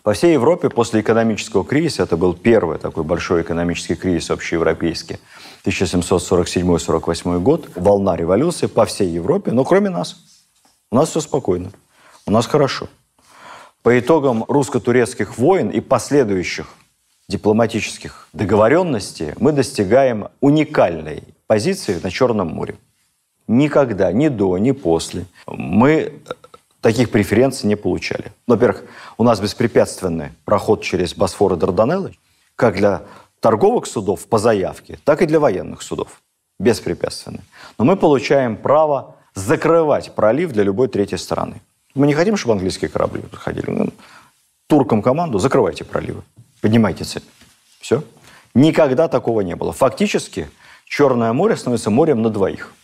По 0.02 0.14
всей 0.14 0.32
Европе 0.32 0.68
после 0.68 1.00
экономического 1.00 1.64
кризиса, 1.64 2.02
это 2.02 2.16
был 2.16 2.34
первый 2.34 2.78
такой 2.78 3.04
большой 3.04 3.42
экономический 3.42 3.94
кризис 3.94 4.30
общеевропейский, 4.30 5.20
1747-48 5.64 7.38
год, 7.38 7.68
волна 7.76 8.16
революции 8.16 8.66
по 8.66 8.84
всей 8.84 9.08
Европе, 9.08 9.52
но 9.52 9.64
кроме 9.64 9.90
нас. 9.90 10.16
У 10.90 10.96
нас 10.96 11.10
все 11.10 11.20
спокойно, 11.20 11.70
у 12.26 12.32
нас 12.32 12.46
хорошо. 12.46 12.88
По 13.82 13.96
итогам 13.96 14.44
русско-турецких 14.48 15.38
войн 15.38 15.70
и 15.70 15.80
последующих 15.80 16.74
дипломатических 17.28 18.28
договоренностей 18.32 19.34
мы 19.38 19.52
достигаем 19.52 20.28
уникальной 20.40 21.22
позиции 21.46 22.00
на 22.02 22.10
Черном 22.10 22.48
море. 22.48 22.74
Никогда, 23.46 24.12
ни 24.12 24.28
до, 24.28 24.58
ни 24.58 24.72
после 24.72 25.26
мы 25.46 26.12
таких 26.82 27.10
преференций 27.10 27.66
не 27.66 27.76
получали. 27.76 28.32
Во-первых, 28.46 28.84
у 29.16 29.24
нас 29.24 29.40
беспрепятственный 29.40 30.32
проход 30.44 30.82
через 30.82 31.14
Босфор 31.14 31.54
и 31.54 31.56
Дарданеллы, 31.56 32.14
как 32.56 32.76
для 32.76 33.02
торговых 33.40 33.86
судов 33.86 34.26
по 34.26 34.38
заявке, 34.38 34.98
так 35.04 35.22
и 35.22 35.26
для 35.26 35.40
военных 35.40 35.80
судов. 35.82 36.20
беспрепятственно. 36.58 37.40
Но 37.78 37.84
мы 37.84 37.96
получаем 37.96 38.56
право 38.56 39.16
закрывать 39.34 40.14
пролив 40.14 40.52
для 40.52 40.62
любой 40.62 40.88
третьей 40.88 41.18
стороны. 41.18 41.60
Мы 41.94 42.06
не 42.06 42.14
хотим, 42.14 42.36
чтобы 42.36 42.52
английские 42.52 42.90
корабли 42.90 43.22
подходили. 43.22 43.70
Ну, 43.70 43.88
туркам 44.68 45.02
команду, 45.02 45.38
закрывайте 45.38 45.84
проливы, 45.84 46.22
поднимайте 46.60 47.04
цепь. 47.04 47.24
Все. 47.80 48.04
Никогда 48.54 49.08
такого 49.08 49.40
не 49.40 49.56
было. 49.56 49.72
Фактически 49.72 50.48
Черное 50.94 51.32
море 51.32 51.56
становится 51.56 51.88
морем 51.88 52.20
на 52.20 52.28
двоих. 52.28 52.74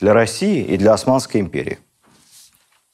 Для 0.00 0.14
России 0.14 0.64
и 0.64 0.78
для 0.78 0.94
Османской 0.94 1.42
империи. 1.42 1.78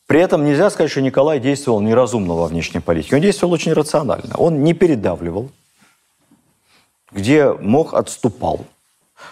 При 0.06 0.20
этом 0.20 0.44
нельзя 0.44 0.68
сказать, 0.70 0.90
что 0.90 1.00
Николай 1.00 1.40
действовал 1.40 1.80
неразумно 1.80 2.34
во 2.34 2.46
внешней 2.46 2.80
политике. 2.80 3.16
Он 3.16 3.23
действовал 3.23 3.54
очень 3.54 3.73
рационально. 3.73 4.37
Он 4.37 4.62
не 4.62 4.75
передавливал, 4.75 5.50
где 7.11 7.52
мог, 7.52 7.94
отступал. 7.94 8.66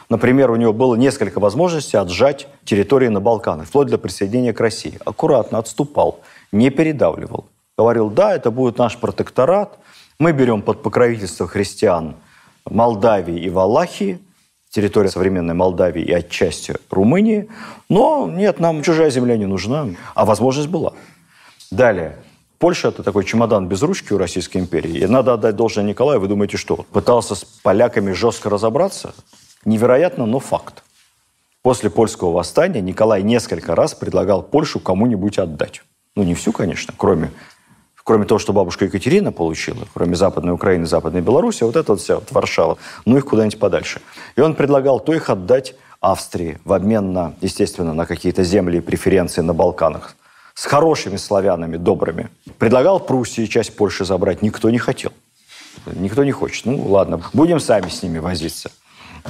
Например, 0.08 0.50
у 0.50 0.56
него 0.56 0.72
было 0.72 0.94
несколько 0.94 1.40
возможностей 1.40 1.98
отжать 1.98 2.48
территории 2.64 3.08
на 3.08 3.20
Балканах, 3.20 3.66
вплоть 3.66 3.88
до 3.88 3.98
присоединения 3.98 4.52
к 4.52 4.60
России. 4.60 4.98
Аккуратно 5.04 5.58
отступал, 5.58 6.20
не 6.52 6.70
передавливал. 6.70 7.46
Говорил, 7.76 8.08
да, 8.10 8.34
это 8.34 8.50
будет 8.50 8.78
наш 8.78 8.96
протекторат, 8.98 9.78
мы 10.18 10.32
берем 10.32 10.62
под 10.62 10.82
покровительство 10.82 11.48
христиан 11.48 12.14
Молдавии 12.64 13.40
и 13.40 13.50
Валахии, 13.50 14.20
территория 14.72 15.10
современной 15.10 15.54
Молдавии 15.54 16.02
и 16.02 16.12
отчасти 16.12 16.74
Румынии, 16.90 17.48
но 17.88 18.28
нет, 18.28 18.58
нам 18.58 18.82
чужая 18.82 19.10
земля 19.10 19.36
не 19.36 19.46
нужна, 19.46 19.88
а 20.14 20.24
возможность 20.24 20.68
была. 20.68 20.94
Далее, 21.70 22.16
Польша– 22.58 22.88
это 22.90 23.02
такой 23.02 23.24
чемодан 23.24 23.68
без 23.68 23.82
ручки 23.82 24.12
у 24.12 24.18
Российской 24.18 24.58
империи. 24.58 24.98
И 24.98 25.06
надо 25.06 25.34
отдать 25.34 25.56
должное 25.56 25.84
Николаю. 25.84 26.20
Вы 26.20 26.28
думаете, 26.28 26.56
что? 26.56 26.86
Пытался 26.92 27.34
с 27.34 27.44
поляками 27.44 28.12
жестко 28.12 28.48
разобраться? 28.48 29.14
Невероятно, 29.64 30.26
но 30.26 30.38
факт. 30.38 30.82
После 31.62 31.90
польского 31.90 32.32
восстания 32.32 32.80
Николай 32.80 33.22
несколько 33.22 33.74
раз 33.74 33.94
предлагал 33.94 34.42
Польшу 34.42 34.80
кому-нибудь 34.80 35.38
отдать. 35.38 35.82
Ну, 36.16 36.22
не 36.22 36.34
всю, 36.34 36.52
конечно, 36.52 36.94
кроме, 36.96 37.30
кроме 38.04 38.24
того, 38.24 38.38
что 38.38 38.52
бабушка 38.52 38.86
Екатерина 38.86 39.32
получила, 39.32 39.86
кроме 39.94 40.16
Западной 40.16 40.52
Украины, 40.52 40.86
Западной 40.86 41.20
Беларуси, 41.20 41.62
вот 41.64 41.76
это 41.76 41.92
вот 41.92 42.00
вся 42.00 42.16
вот 42.16 42.30
Варшава, 42.30 42.78
ну 43.04 43.16
их 43.16 43.26
куда-нибудь 43.26 43.58
подальше. 43.58 44.00
И 44.36 44.40
он 44.40 44.54
предлагал 44.54 45.00
то 45.00 45.14
их 45.14 45.30
отдать 45.30 45.74
Австрии 46.00 46.58
в 46.64 46.72
обмен 46.72 47.12
на, 47.12 47.34
естественно, 47.40 47.94
на 47.94 48.06
какие-то 48.06 48.42
земли 48.42 48.78
и 48.78 48.80
преференции 48.80 49.40
на 49.40 49.54
Балканах, 49.54 50.16
с 50.54 50.64
хорошими 50.66 51.16
славянами, 51.16 51.76
добрыми. 51.76 52.28
Предлагал 52.58 52.98
Пруссии 53.00 53.46
часть 53.46 53.76
Польши 53.76 54.04
забрать, 54.04 54.42
никто 54.42 54.68
не 54.70 54.78
хотел. 54.78 55.12
Никто 55.86 56.24
не 56.24 56.32
хочет. 56.32 56.66
Ну, 56.66 56.90
ладно, 56.90 57.22
будем 57.32 57.60
сами 57.60 57.88
с 57.88 58.02
ними 58.02 58.18
возиться. 58.18 58.70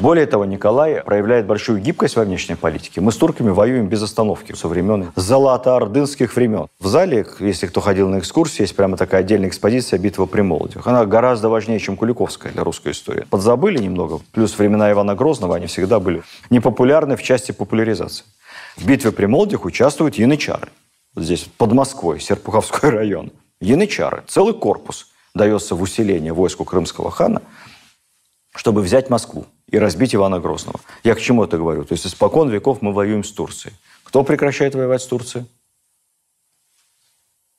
Более 0.00 0.26
того, 0.26 0.44
Николай 0.44 1.02
проявляет 1.02 1.46
большую 1.46 1.80
гибкость 1.80 2.16
во 2.16 2.24
внешней 2.24 2.54
политике. 2.54 3.00
Мы 3.00 3.12
с 3.12 3.16
турками 3.16 3.50
воюем 3.50 3.88
без 3.88 4.02
остановки 4.02 4.52
со 4.52 4.68
времен 4.68 5.12
золотоордынских 5.16 6.34
времен. 6.34 6.68
В 6.80 6.86
зале, 6.86 7.26
если 7.40 7.66
кто 7.66 7.80
ходил 7.80 8.08
на 8.08 8.18
экскурсии, 8.18 8.62
есть 8.62 8.74
прямо 8.74 8.96
такая 8.96 9.20
отдельная 9.20 9.48
экспозиция 9.48 9.98
«Битва 9.98 10.26
при 10.26 10.40
Молодях». 10.40 10.86
Она 10.86 11.04
гораздо 11.04 11.48
важнее, 11.48 11.78
чем 11.78 11.96
Куликовская 11.96 12.52
для 12.52 12.64
русской 12.64 12.92
истории. 12.92 13.26
Подзабыли 13.30 13.78
немного. 13.78 14.20
Плюс 14.32 14.58
времена 14.58 14.90
Ивана 14.90 15.14
Грозного, 15.14 15.56
они 15.56 15.66
всегда 15.66 16.00
были 16.00 16.22
непопулярны 16.50 17.16
в 17.16 17.22
части 17.22 17.52
популяризации. 17.52 18.24
В 18.76 18.86
битве 18.86 19.12
при 19.12 19.26
Молодях 19.26 19.64
участвуют 19.64 20.16
янычары 20.16 20.68
вот 21.14 21.24
здесь, 21.24 21.44
под 21.58 21.72
Москвой, 21.72 22.20
Серпуховской 22.20 22.90
район, 22.90 23.32
янычары, 23.60 24.24
целый 24.28 24.54
корпус 24.54 25.08
дается 25.34 25.74
в 25.74 25.82
усиление 25.82 26.32
войску 26.32 26.64
крымского 26.64 27.10
хана, 27.10 27.42
чтобы 28.54 28.80
взять 28.82 29.10
Москву 29.10 29.46
и 29.72 29.78
разбить 29.78 30.14
Ивана 30.14 30.38
Грозного. 30.38 30.78
Я 31.02 31.14
к 31.14 31.20
чему 31.20 31.42
это 31.42 31.56
говорю? 31.56 31.84
То 31.84 31.94
есть 31.94 32.06
испокон 32.06 32.50
веков 32.50 32.82
мы 32.82 32.92
воюем 32.92 33.24
с 33.24 33.32
Турцией. 33.32 33.74
Кто 34.04 34.22
прекращает 34.22 34.74
воевать 34.74 35.02
с 35.02 35.06
Турцией? 35.06 35.46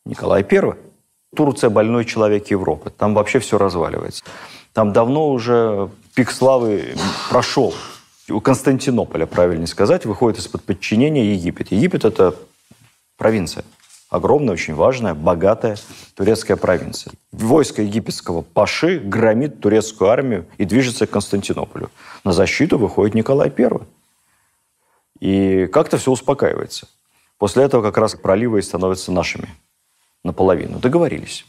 Николай 0.06 0.45
I. 0.49 0.76
Турция– 1.36 1.69
больной 1.71 2.06
человек 2.06 2.52
Европы. 2.52 2.91
Там 2.91 3.15
вообще 3.15 3.39
все 3.39 3.58
разваливается. 3.58 4.23
Там 4.73 4.93
давно 4.93 5.32
уже 5.32 5.89
пик 6.13 6.30
славы 6.32 6.95
прошел. 7.30 7.73
У 8.30 8.39
Константинополя, 8.39 9.26
правильнее 9.26 9.67
сказать, 9.67 10.06
выходит 10.06 10.39
из-под 10.39 10.63
подчинения 10.63 11.34
Египет. 11.34 11.71
Египет– 11.71 12.06
это 12.06 12.36
провинция. 13.17 13.65
Огромная, 14.13 14.54
очень 14.54 14.76
важная, 14.76 15.15
богатая 15.15 15.76
турецкая 16.13 16.56
провинция. 16.56 17.13
Войско 17.32 17.82
египетского 17.82 18.43
Паши 18.43 18.99
громит 18.99 19.60
турецкую 19.60 20.12
армию 20.12 20.45
и 20.60 20.65
движется 20.65 21.08
к 21.08 21.10
Константинополю. 21.10 21.89
На 22.23 22.32
защиту 22.32 22.78
выходит 22.78 23.15
Николай 23.15 23.52
I. 23.58 23.80
И 25.19 25.65
как-то 25.65 25.97
все 25.97 26.12
успокаивается. 26.12 26.88
После 27.39 27.63
этого 27.63 27.82
как 27.82 27.97
раз 27.97 28.13
проливы 28.13 28.62
становятся 28.62 29.12
нашими 29.12 29.49
наполовину. 30.23 30.78
Договорились. 30.78 31.47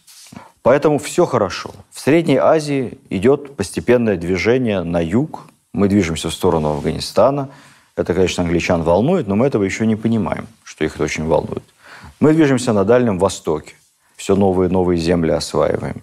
Поэтому 0.62 0.98
все 0.98 1.26
хорошо. 1.26 1.70
В 1.90 2.00
Средней 2.00 2.38
Азии 2.38 2.96
идет 3.10 3.56
постепенное 3.56 4.16
движение 4.16 4.84
на 4.84 5.04
юг. 5.04 5.48
Мы 5.74 5.88
движемся 5.88 6.30
в 6.30 6.32
сторону 6.32 6.68
Афганистана– 6.68 7.50
это, 7.96 8.12
конечно, 8.12 8.42
англичан 8.42 8.82
волнует, 8.82 9.28
но 9.28 9.36
мы 9.36 9.46
этого 9.46 9.62
еще 9.62 9.86
не 9.86 9.94
понимаем, 9.94 10.48
что 10.64 10.84
их 10.84 10.96
это 10.96 11.04
очень 11.04 11.26
волнует. 11.26 11.62
Мы 12.20 12.32
движемся 12.32 12.72
на 12.72 12.84
Дальнем 12.84 13.18
Востоке. 13.18 13.74
Все 14.16 14.36
новые 14.36 14.68
и 14.68 14.72
новые 14.72 14.98
земли 14.98 15.32
осваиваем. 15.32 16.02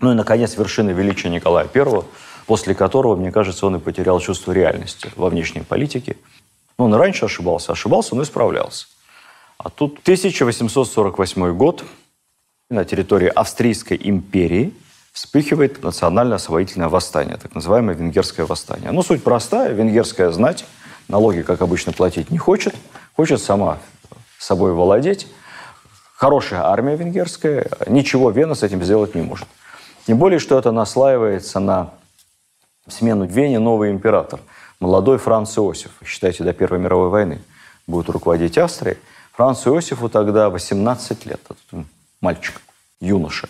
Ну 0.00 0.12
и, 0.12 0.14
наконец, 0.14 0.56
вершина 0.56 0.90
величия 0.90 1.28
Николая 1.28 1.68
I, 1.74 2.02
после 2.46 2.74
которого, 2.74 3.16
мне 3.16 3.32
кажется, 3.32 3.66
он 3.66 3.76
и 3.76 3.78
потерял 3.80 4.20
чувство 4.20 4.52
реальности 4.52 5.10
во 5.16 5.28
внешней 5.28 5.62
политике. 5.62 6.16
Ну, 6.78 6.84
он 6.84 6.94
раньше 6.94 7.24
ошибался, 7.24 7.72
ошибался, 7.72 8.14
но 8.14 8.22
исправлялся. 8.22 8.86
А 9.58 9.70
тут 9.70 9.98
1848 10.02 11.52
год 11.56 11.84
на 12.70 12.84
территории 12.84 13.28
Австрийской 13.28 13.98
империи 14.00 14.72
вспыхивает 15.12 15.82
национально-освоительное 15.82 16.88
восстание, 16.88 17.36
так 17.36 17.56
называемое 17.56 17.96
венгерское 17.96 18.46
восстание. 18.46 18.92
Ну, 18.92 19.02
суть 19.02 19.24
простая. 19.24 19.72
Венгерская 19.72 20.30
знать 20.30 20.64
налоги, 21.08 21.42
как 21.42 21.60
обычно, 21.60 21.92
платить 21.92 22.30
не 22.30 22.38
хочет, 22.38 22.74
хочет 23.16 23.42
сама 23.42 23.78
собой 24.38 24.72
владеть. 24.72 25.26
Хорошая 26.16 26.64
армия 26.64 26.96
венгерская, 26.96 27.68
ничего 27.86 28.30
Вена 28.30 28.54
с 28.54 28.62
этим 28.62 28.82
сделать 28.82 29.14
не 29.14 29.22
может. 29.22 29.46
Тем 30.06 30.18
более, 30.18 30.38
что 30.38 30.58
это 30.58 30.72
наслаивается 30.72 31.60
на 31.60 31.90
смену 32.88 33.26
Вене 33.26 33.58
новый 33.58 33.90
император, 33.90 34.40
молодой 34.80 35.18
Франц 35.18 35.56
Иосиф, 35.58 35.92
считайте, 36.04 36.44
до 36.44 36.52
Первой 36.52 36.78
мировой 36.78 37.10
войны 37.10 37.40
будет 37.86 38.08
руководить 38.08 38.58
Австрией. 38.58 38.98
Францу 39.32 39.74
Иосифу 39.74 40.08
тогда 40.08 40.50
18 40.50 41.26
лет, 41.26 41.40
мальчик, 42.20 42.60
юноша. 43.00 43.48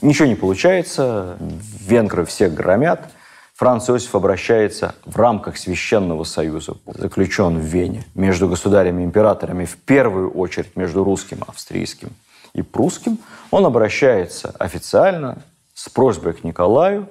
Ничего 0.00 0.26
не 0.26 0.34
получается, 0.34 1.36
венгры 1.40 2.24
всех 2.24 2.54
громят– 2.54 3.10
Франц 3.62 3.88
Иосиф 3.88 4.12
обращается 4.16 4.96
в 5.04 5.14
рамках 5.14 5.56
Священного 5.56 6.24
Союза, 6.24 6.74
заключен 6.84 7.60
в 7.60 7.62
Вене, 7.62 8.04
между 8.12 8.48
государями-императорами, 8.48 9.66
в 9.66 9.76
первую 9.76 10.32
очередь 10.32 10.74
между 10.74 11.04
русским, 11.04 11.44
австрийским 11.46 12.08
и 12.54 12.62
прусским, 12.62 13.18
он 13.52 13.64
обращается 13.64 14.52
официально 14.58 15.38
с 15.74 15.88
просьбой 15.88 16.32
к 16.32 16.42
Николаю 16.42 17.08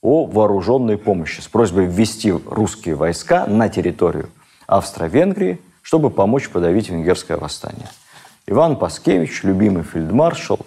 о 0.00 0.26
вооруженной 0.26 0.98
помощи, 0.98 1.40
с 1.40 1.46
просьбой 1.46 1.86
ввести 1.86 2.32
русские 2.32 2.96
войска 2.96 3.46
на 3.46 3.68
территорию 3.68 4.28
Австро-Венгрии, 4.66 5.60
чтобы 5.82 6.10
помочь 6.10 6.48
подавить 6.48 6.88
венгерское 6.88 7.36
восстание. 7.36 7.88
Иван 8.48 8.74
Паскевич, 8.74 9.44
любимый 9.44 9.84
фельдмаршал, 9.84 10.58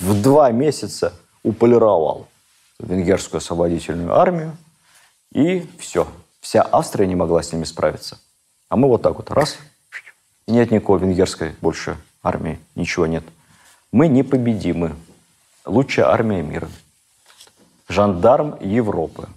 в 0.00 0.20
два 0.20 0.50
месяца 0.50 1.12
уполировал 1.44 2.26
венгерскую 2.80 3.38
освободительную 3.38 4.18
армию, 4.18 4.56
и 5.32 5.66
все. 5.78 6.08
Вся 6.40 6.62
Австрия 6.62 7.06
не 7.06 7.14
могла 7.14 7.42
с 7.42 7.52
ними 7.52 7.64
справиться. 7.64 8.18
А 8.68 8.76
мы 8.76 8.88
вот 8.88 9.02
так 9.02 9.16
вот, 9.16 9.30
раз, 9.30 9.58
и 10.46 10.52
нет 10.52 10.70
никакой 10.70 11.00
венгерской 11.00 11.54
больше 11.60 11.96
армии, 12.22 12.58
ничего 12.74 13.06
нет. 13.06 13.24
Мы 13.92 14.08
непобедимы. 14.08 14.94
Лучшая 15.64 16.06
армия 16.06 16.42
мира. 16.42 16.68
Жандарм 17.88 18.56
Европы. 18.60 19.28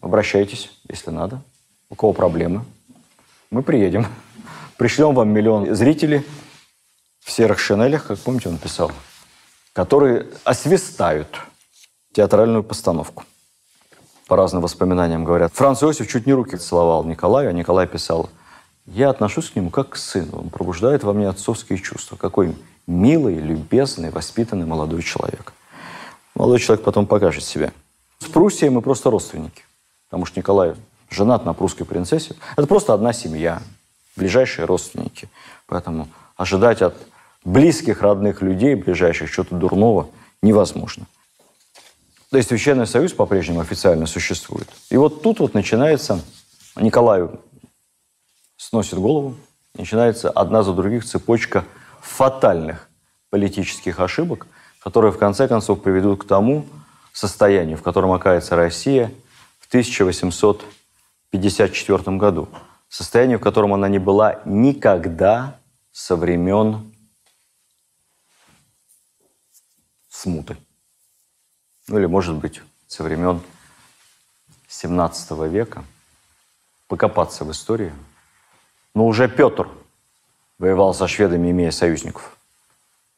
Обращайтесь, 0.00 0.70
если 0.88 1.10
надо. 1.10 1.42
У 1.90 1.94
кого 1.94 2.12
проблемы? 2.12 2.64
Мы 3.50 3.62
приедем. 3.62 4.06
Пришлем 4.76 5.14
вам 5.14 5.30
миллион 5.30 5.74
зрителей 5.74 6.24
в 7.20 7.30
серых 7.30 7.58
шинелях, 7.58 8.06
как 8.06 8.18
помните, 8.18 8.48
он 8.48 8.58
писал, 8.58 8.92
которые 9.72 10.26
освистают 10.44 11.38
театральную 12.12 12.62
постановку 12.62 13.24
по 14.32 14.36
разным 14.36 14.62
воспоминаниям 14.62 15.26
говорят. 15.26 15.52
Франц 15.52 15.82
Иосиф 15.82 16.08
чуть 16.08 16.24
не 16.24 16.32
руки 16.32 16.56
целовал 16.56 17.04
Николаю, 17.04 17.50
а 17.50 17.52
Николай 17.52 17.86
писал, 17.86 18.30
я 18.86 19.10
отношусь 19.10 19.50
к 19.50 19.56
нему 19.56 19.68
как 19.68 19.90
к 19.90 19.96
сыну. 19.96 20.38
Он 20.38 20.48
пробуждает 20.48 21.04
во 21.04 21.12
мне 21.12 21.28
отцовские 21.28 21.78
чувства. 21.78 22.16
Какой 22.16 22.56
милый, 22.86 23.34
любезный, 23.34 24.08
воспитанный 24.08 24.64
молодой 24.64 25.02
человек. 25.02 25.52
Молодой 26.34 26.60
человек 26.60 26.82
потом 26.82 27.06
покажет 27.06 27.44
себя. 27.44 27.72
С 28.20 28.24
Пруссией 28.24 28.70
мы 28.70 28.80
просто 28.80 29.10
родственники. 29.10 29.64
Потому 30.08 30.24
что 30.24 30.40
Николай 30.40 30.76
женат 31.10 31.44
на 31.44 31.52
прусской 31.52 31.84
принцессе. 31.84 32.34
Это 32.56 32.66
просто 32.66 32.94
одна 32.94 33.12
семья, 33.12 33.60
ближайшие 34.16 34.64
родственники. 34.64 35.28
Поэтому 35.66 36.08
ожидать 36.38 36.80
от 36.80 36.94
близких, 37.44 38.00
родных 38.00 38.40
людей, 38.40 38.76
ближайших, 38.76 39.30
чего-то 39.30 39.56
дурного 39.56 40.08
невозможно. 40.40 41.04
То 42.32 42.38
есть 42.38 42.48
Священный 42.48 42.86
Союз 42.86 43.12
по-прежнему 43.12 43.60
официально 43.60 44.06
существует. 44.06 44.66
И 44.88 44.96
вот 44.96 45.22
тут 45.22 45.40
вот 45.40 45.52
начинается, 45.52 46.22
Николаю 46.76 47.38
сносит 48.56 48.98
голову, 48.98 49.36
начинается 49.74 50.30
одна 50.30 50.62
за 50.62 50.72
других 50.72 51.04
цепочка 51.04 51.66
фатальных 52.00 52.88
политических 53.28 54.00
ошибок, 54.00 54.46
которые 54.82 55.12
в 55.12 55.18
конце 55.18 55.46
концов 55.46 55.82
приведут 55.82 56.24
к 56.24 56.26
тому 56.26 56.64
состоянию, 57.12 57.76
в 57.76 57.82
котором 57.82 58.12
окажется 58.12 58.56
Россия 58.56 59.12
в 59.60 59.68
1854 59.68 62.16
году. 62.16 62.48
Состоянию, 62.88 63.38
в 63.38 63.42
котором 63.42 63.74
она 63.74 63.90
не 63.90 63.98
была 63.98 64.40
никогда 64.46 65.58
со 65.92 66.16
времен 66.16 66.94
смуты. 70.08 70.56
Ну 71.88 71.98
или, 71.98 72.06
может 72.06 72.36
быть, 72.36 72.62
со 72.86 73.02
времен 73.02 73.40
17 74.68 75.30
века 75.50 75.84
покопаться 76.88 77.44
в 77.44 77.50
истории. 77.50 77.92
Но 78.94 79.06
уже 79.06 79.28
Петр 79.28 79.68
воевал 80.58 80.94
со 80.94 81.08
шведами, 81.08 81.50
имея 81.50 81.70
союзников. 81.70 82.36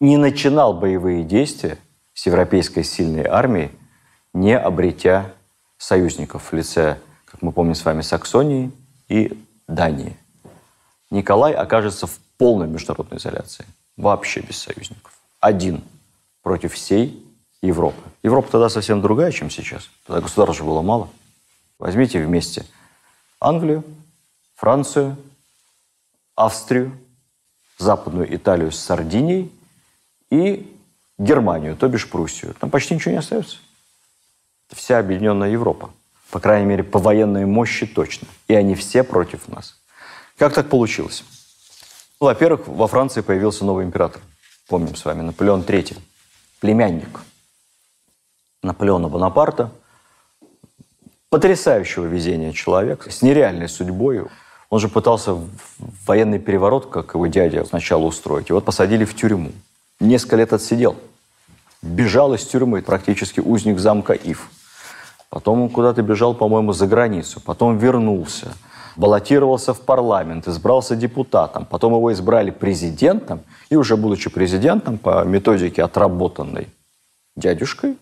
Не 0.00 0.16
начинал 0.16 0.74
боевые 0.74 1.24
действия 1.24 1.78
с 2.14 2.26
европейской 2.26 2.82
сильной 2.82 3.24
армией, 3.24 3.70
не 4.32 4.56
обретя 4.56 5.32
союзников 5.78 6.52
в 6.52 6.56
лице, 6.56 6.98
как 7.24 7.42
мы 7.42 7.52
помним 7.52 7.74
с 7.74 7.84
вами, 7.84 8.02
Саксонии 8.02 8.72
и 9.08 9.38
Дании. 9.66 10.16
Николай 11.10 11.52
окажется 11.52 12.06
в 12.06 12.18
полной 12.38 12.66
международной 12.66 13.18
изоляции, 13.18 13.66
вообще 13.96 14.40
без 14.40 14.58
союзников. 14.58 15.12
Один 15.40 15.82
против 16.42 16.74
всей 16.74 17.23
Европы. 17.66 18.00
Европа 18.22 18.50
тогда 18.50 18.68
совсем 18.68 19.00
другая, 19.00 19.32
чем 19.32 19.50
сейчас. 19.50 19.88
Тогда 20.06 20.20
государств 20.20 20.62
было 20.62 20.82
мало. 20.82 21.08
Возьмите 21.78 22.24
вместе 22.24 22.66
Англию, 23.40 23.84
Францию, 24.56 25.16
Австрию, 26.34 26.98
Западную 27.78 28.34
Италию 28.34 28.70
с 28.70 28.78
Сардинией 28.78 29.52
и 30.30 30.70
Германию, 31.18 31.76
то 31.76 31.88
бишь 31.88 32.08
Пруссию. 32.08 32.54
Там 32.58 32.70
почти 32.70 32.94
ничего 32.94 33.12
не 33.12 33.18
остается. 33.18 33.58
Это 34.68 34.76
вся 34.76 34.98
объединенная 34.98 35.50
Европа. 35.50 35.90
По 36.30 36.40
крайней 36.40 36.66
мере, 36.66 36.82
по 36.82 36.98
военной 36.98 37.44
мощи 37.46 37.86
точно. 37.86 38.28
И 38.48 38.54
они 38.54 38.74
все 38.74 39.04
против 39.04 39.48
нас. 39.48 39.76
Как 40.36 40.52
так 40.52 40.68
получилось? 40.68 41.24
Ну, 42.20 42.26
во-первых, 42.26 42.66
во 42.66 42.86
Франции 42.88 43.20
появился 43.20 43.64
новый 43.64 43.84
император. 43.84 44.20
Помним 44.66 44.96
с 44.96 45.04
вами, 45.04 45.22
Наполеон 45.22 45.60
III. 45.60 45.98
Племянник 46.60 47.20
Наполеона 48.64 49.08
Бонапарта. 49.08 49.70
Потрясающего 51.30 52.06
везения 52.06 52.52
человек, 52.52 53.06
с 53.10 53.22
нереальной 53.22 53.68
судьбой. 53.68 54.24
Он 54.70 54.80
же 54.80 54.88
пытался 54.88 55.36
военный 56.06 56.38
переворот, 56.38 56.86
как 56.86 57.14
его 57.14 57.26
дядя 57.26 57.64
сначала 57.64 58.04
устроить. 58.04 58.50
И 58.50 58.52
вот 58.52 58.64
посадили 58.64 59.04
в 59.04 59.14
тюрьму. 59.14 59.52
Несколько 60.00 60.36
лет 60.36 60.52
отсидел. 60.52 60.96
Бежал 61.82 62.34
из 62.34 62.44
тюрьмы, 62.46 62.82
практически 62.82 63.40
узник 63.40 63.78
замка 63.78 64.14
Ив. 64.14 64.50
Потом 65.28 65.62
он 65.62 65.68
куда-то 65.68 66.02
бежал, 66.02 66.34
по-моему, 66.34 66.72
за 66.72 66.86
границу. 66.86 67.40
Потом 67.40 67.76
вернулся. 67.78 68.52
Баллотировался 68.96 69.74
в 69.74 69.80
парламент, 69.80 70.48
избрался 70.48 70.96
депутатом. 70.96 71.66
Потом 71.66 71.94
его 71.94 72.12
избрали 72.12 72.50
президентом. 72.50 73.40
И 73.68 73.76
уже 73.76 73.96
будучи 73.96 74.30
президентом, 74.30 74.98
по 74.98 75.24
методике 75.24 75.82
отработанной 75.82 76.68
дядюшкой, 77.36 77.96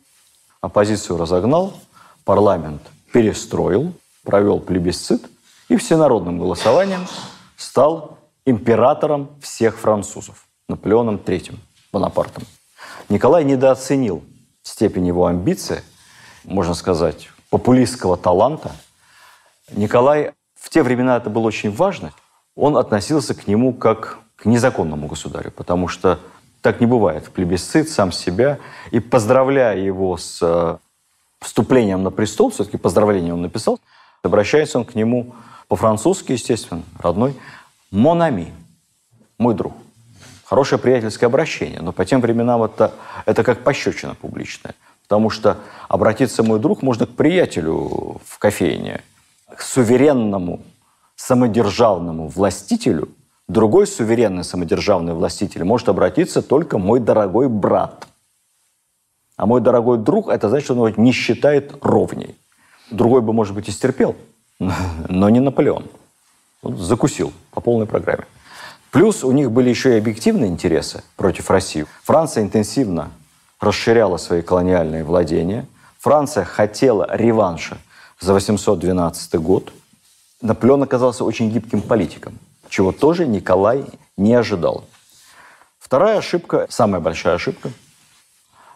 оппозицию 0.62 1.18
разогнал, 1.18 1.74
парламент 2.24 2.80
перестроил, 3.12 3.92
провел 4.24 4.60
плебисцит 4.60 5.28
и 5.68 5.76
всенародным 5.76 6.38
голосованием 6.38 7.06
стал 7.56 8.18
императором 8.46 9.30
всех 9.40 9.76
французов, 9.76 10.46
Наполеоном 10.68 11.16
III, 11.16 11.56
Бонапартом. 11.92 12.44
Николай 13.08 13.44
недооценил 13.44 14.22
степень 14.62 15.06
его 15.06 15.26
амбиции, 15.26 15.82
можно 16.44 16.74
сказать, 16.74 17.28
популистского 17.50 18.16
таланта. 18.16 18.72
Николай, 19.72 20.32
в 20.54 20.70
те 20.70 20.82
времена 20.82 21.16
это 21.16 21.28
было 21.28 21.46
очень 21.48 21.72
важно, 21.72 22.12
он 22.54 22.76
относился 22.76 23.34
к 23.34 23.46
нему 23.46 23.72
как 23.72 24.20
к 24.36 24.44
незаконному 24.44 25.08
государю, 25.08 25.50
потому 25.50 25.88
что 25.88 26.20
так 26.62 26.80
не 26.80 26.86
бывает. 26.86 27.28
Плебисцит 27.30 27.90
сам 27.90 28.12
себя. 28.12 28.58
И 28.90 29.00
поздравляя 29.00 29.76
его 29.76 30.16
с 30.16 30.38
э, 30.40 30.78
вступлением 31.40 32.02
на 32.02 32.10
престол, 32.10 32.50
все-таки 32.50 32.78
поздравление 32.78 33.34
он 33.34 33.42
написал, 33.42 33.80
обращается 34.22 34.78
он 34.78 34.84
к 34.84 34.94
нему 34.94 35.34
по-французски, 35.68 36.32
естественно, 36.32 36.82
родной, 36.98 37.36
«Монами», 37.90 38.52
мой 39.38 39.54
друг. 39.54 39.74
Хорошее 40.44 40.78
приятельское 40.78 41.26
обращение, 41.26 41.80
но 41.80 41.92
по 41.92 42.04
тем 42.04 42.20
временам 42.20 42.62
это, 42.62 42.92
это 43.26 43.42
как 43.42 43.64
пощечина 43.64 44.14
публичная. 44.14 44.74
Потому 45.02 45.30
что 45.30 45.58
обратиться 45.88 46.42
мой 46.42 46.58
друг 46.60 46.82
можно 46.82 47.06
к 47.06 47.10
приятелю 47.10 48.20
в 48.24 48.38
кофейне, 48.38 49.02
к 49.48 49.60
суверенному, 49.60 50.62
самодержавному 51.16 52.28
властителю, 52.28 53.08
другой 53.52 53.86
суверенный 53.86 54.44
самодержавный 54.44 55.14
властитель 55.14 55.64
может 55.64 55.88
обратиться 55.88 56.42
только 56.42 56.78
мой 56.78 57.00
дорогой 57.00 57.48
брат. 57.48 58.06
А 59.36 59.46
мой 59.46 59.60
дорогой 59.60 59.98
друг, 59.98 60.28
это 60.28 60.48
значит, 60.48 60.64
что 60.64 60.74
он 60.74 60.88
его 60.88 61.02
не 61.02 61.12
считает 61.12 61.76
ровней. 61.82 62.36
Другой 62.90 63.22
бы, 63.22 63.32
может 63.32 63.54
быть, 63.54 63.68
и 63.68 63.72
стерпел, 63.72 64.16
но 64.58 65.28
не 65.30 65.40
Наполеон. 65.40 65.86
Он 66.62 66.76
закусил 66.76 67.32
по 67.50 67.60
полной 67.60 67.86
программе. 67.86 68.24
Плюс 68.90 69.24
у 69.24 69.32
них 69.32 69.50
были 69.50 69.70
еще 69.70 69.94
и 69.94 69.98
объективные 69.98 70.50
интересы 70.50 71.02
против 71.16 71.50
России. 71.50 71.86
Франция 72.04 72.44
интенсивно 72.44 73.10
расширяла 73.58 74.18
свои 74.18 74.42
колониальные 74.42 75.02
владения. 75.02 75.66
Франция 75.98 76.44
хотела 76.44 77.08
реванша 77.10 77.78
за 78.20 78.34
812 78.34 79.34
год. 79.36 79.72
Наполеон 80.42 80.82
оказался 80.82 81.24
очень 81.24 81.50
гибким 81.50 81.80
политиком, 81.80 82.38
чего 82.72 82.90
тоже 82.92 83.26
Николай 83.26 83.84
не 84.16 84.34
ожидал. 84.34 84.84
Вторая 85.78 86.18
ошибка, 86.18 86.66
самая 86.70 87.00
большая 87.00 87.34
ошибка, 87.34 87.70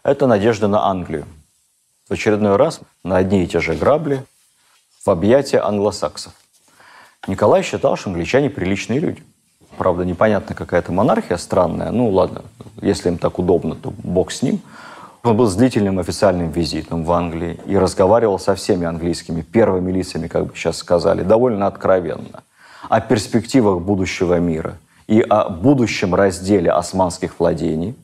это 0.02 0.26
надежда 0.26 0.68
на 0.68 0.86
Англию. 0.86 1.26
В 2.08 2.12
очередной 2.12 2.56
раз 2.56 2.80
на 3.02 3.16
одни 3.16 3.42
и 3.42 3.46
те 3.46 3.58
же 3.58 3.74
грабли 3.74 4.24
в 5.04 5.08
объятия 5.08 5.60
англосаксов. 5.60 6.32
Николай 7.26 7.62
считал, 7.62 7.96
что 7.96 8.10
англичане 8.10 8.50
приличные 8.50 9.00
люди– 9.00 9.24
Правда, 9.76 10.04
непонятно, 10.04 10.54
какая-то 10.54 10.90
монархия 10.92 11.36
странная. 11.36 11.90
Ну, 11.90 12.08
ладно, 12.08 12.42
если 12.80 13.08
им 13.08 13.18
так 13.18 13.38
удобно, 13.38 13.74
то 13.74 13.92
бог 14.02 14.32
с 14.32 14.42
ним. 14.42 14.60
Он 15.22 15.36
был 15.36 15.46
с 15.46 15.54
длительным 15.54 15.98
официальным 15.98 16.50
визитом 16.50 17.04
в 17.04 17.12
Англии 17.12 17.58
и 17.66 17.76
разговаривал 17.76 18.38
со 18.38 18.54
всеми 18.54 18.86
английскими 18.86 19.42
первыми 19.42 19.92
лицами, 19.92 20.28
как 20.28 20.46
бы 20.46 20.56
сейчас 20.56 20.78
сказали, 20.78 21.22
довольно 21.22 21.66
откровенно. 21.66 22.42
О 22.88 23.00
перспективах 23.00 23.80
будущего 23.80 24.38
мира 24.38 24.78
и 25.06 25.20
о 25.20 25.48
будущем 25.48 26.14
разделе 26.14 26.70
османских 26.70 27.38
владений. 27.38 27.94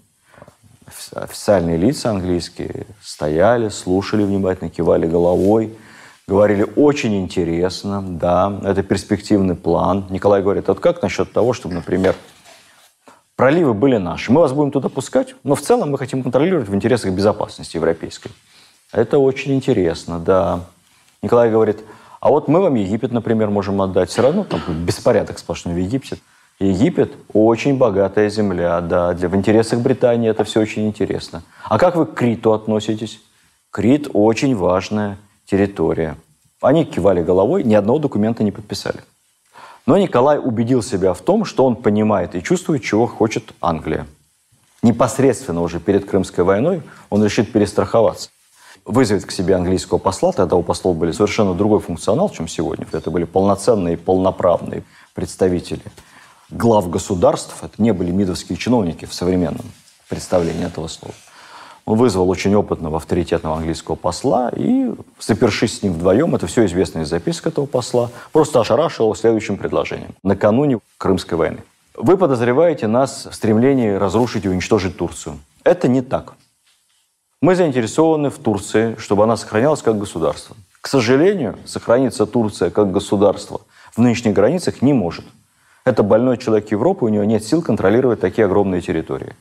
Официальные 1.14 1.76
лица 1.76 2.10
английские 2.10 2.86
стояли, 3.02 3.68
слушали 3.68 4.24
внимательно, 4.24 4.70
кивали 4.70 5.06
головой– 5.06 5.76
Говорили, 6.28 6.64
очень 6.76 7.20
интересно, 7.20 8.00
да, 8.00 8.60
это 8.64 8.84
перспективный 8.84 9.56
план. 9.56 10.06
Николай 10.08 10.40
говорит, 10.40 10.68
вот 10.68 10.78
как 10.78 11.02
насчет 11.02 11.32
того, 11.32 11.52
чтобы, 11.52 11.74
например, 11.74 12.14
проливы 13.34 13.74
были 13.74 13.96
наши. 13.96 14.30
Мы 14.30 14.40
вас 14.40 14.52
будем 14.52 14.70
туда 14.70 14.88
пускать, 14.88 15.34
но 15.42 15.56
в 15.56 15.60
целом 15.60 15.90
мы 15.90 15.98
хотим 15.98 16.22
контролировать 16.22 16.68
в 16.68 16.74
интересах 16.74 17.12
безопасности 17.12 17.76
европейской. 17.76 18.30
Это 18.92 19.18
очень 19.18 19.52
интересно, 19.52 20.20
да. 20.20 20.60
Николай 21.22 21.50
говорит, 21.50 21.80
а 22.22 22.28
вот 22.28 22.46
мы 22.46 22.60
вам 22.60 22.76
Египет, 22.76 23.10
например, 23.10 23.50
можем 23.50 23.82
отдать. 23.82 24.08
Все 24.08 24.22
равно 24.22 24.44
там 24.44 24.60
беспорядок 24.84 25.40
сплошной 25.40 25.74
в 25.74 25.78
Египте. 25.78 26.18
Египет– 26.60 27.12
очень 27.32 27.76
богатая 27.76 28.30
земля, 28.30 28.80
да. 28.80 29.12
Для, 29.12 29.28
в 29.28 29.34
интересах 29.34 29.80
Британии 29.80 30.30
это 30.30 30.44
все 30.44 30.60
очень 30.60 30.86
интересно. 30.86 31.42
А 31.64 31.78
как 31.78 31.96
вы 31.96 32.06
к 32.06 32.14
Криту 32.14 32.52
относитесь? 32.52 33.20
Крит– 33.72 34.06
очень 34.12 34.54
важная 34.54 35.18
территория. 35.46 36.16
Они 36.60 36.84
кивали 36.84 37.24
головой, 37.24 37.64
ни 37.64 37.74
одного 37.74 37.98
документа 37.98 38.44
не 38.44 38.52
подписали. 38.52 39.00
Но 39.84 39.98
Николай 39.98 40.38
убедил 40.38 40.80
себя 40.80 41.14
в 41.14 41.22
том, 41.22 41.44
что 41.44 41.66
он 41.66 41.74
понимает 41.74 42.36
и 42.36 42.42
чувствует, 42.42 42.84
чего 42.84 43.08
хочет 43.08 43.52
Англия. 43.60 44.06
Непосредственно 44.84 45.60
уже 45.60 45.80
перед 45.80 46.04
Крымской 46.04 46.44
войной 46.44 46.82
он 47.10 47.24
решит 47.24 47.50
перестраховаться. 47.50 48.30
Вызовет 48.84 49.24
к 49.24 49.30
себе 49.30 49.54
английского 49.54 49.98
посла, 49.98 50.32
тогда 50.32 50.56
у 50.56 50.62
послов 50.62 50.96
были 50.96 51.12
совершенно 51.12 51.54
другой 51.54 51.80
функционал, 51.80 52.30
чем 52.30 52.48
сегодня. 52.48 52.86
Это 52.92 53.10
были 53.10 53.24
полноценные, 53.24 53.96
полноправные 53.96 54.82
представители 55.14 55.82
глав 56.52 56.88
государств. 56.90 57.56
Это 57.62 57.82
не 57.82 57.92
были 57.92 58.10
мидовские 58.10 58.56
чиновники 58.56 59.06
в 59.06 59.14
современном 59.14 59.64
представлении 60.08 60.66
этого 60.66 60.86
слова. 60.86 61.14
Он 61.84 61.98
вызвал 61.98 62.30
очень 62.30 62.54
опытного, 62.54 62.98
авторитетного 62.98 63.56
английского 63.56 63.96
посла 63.96 64.50
и, 64.54 64.92
сопершись 65.18 65.78
с 65.78 65.82
ним 65.82 65.94
вдвоем, 65.94 66.34
это 66.34 66.46
все 66.46 66.64
известно 66.66 67.00
из 67.00 67.08
записок 67.08 67.48
этого 67.48 67.66
посла, 67.66 68.10
просто 68.30 68.60
ошарашил 68.60 69.06
его 69.06 69.14
следующим 69.16 69.56
предложением. 69.56 70.14
Накануне 70.22 70.78
Крымской 70.98 71.36
войны. 71.36 71.58
Вы 71.96 72.16
подозреваете 72.16 72.86
нас 72.86 73.26
в 73.26 73.34
стремлении 73.34 73.90
разрушить 73.90 74.44
и 74.44 74.48
уничтожить 74.48 74.96
Турцию. 74.96 75.40
Это 75.64 75.88
не 75.88 76.02
так. 76.02 76.34
Мы 77.42 77.56
заинтересованы 77.56 78.30
в 78.30 78.38
Турции, 78.38 78.94
чтобы 78.98 79.24
она 79.24 79.36
сохранялась 79.36 79.82
как 79.82 79.98
государство. 79.98 80.56
К 80.80 80.86
сожалению, 80.86 81.58
сохраниться 81.64 82.24
Турция 82.24 82.70
как 82.70 82.92
государство 82.92 83.62
в 83.96 83.98
нынешних 83.98 84.32
границах 84.32 84.80
не 84.80 84.92
может. 84.92 85.24
Это 85.84 86.04
больной 86.04 86.38
человек 86.38 86.70
Европы, 86.70 87.04
у 87.04 87.08
него 87.08 87.24
нет 87.24 87.44
сил 87.44 87.60
контролировать 87.60 88.20
такие 88.20 88.44
огромные 88.44 88.80
территории. 88.80 89.34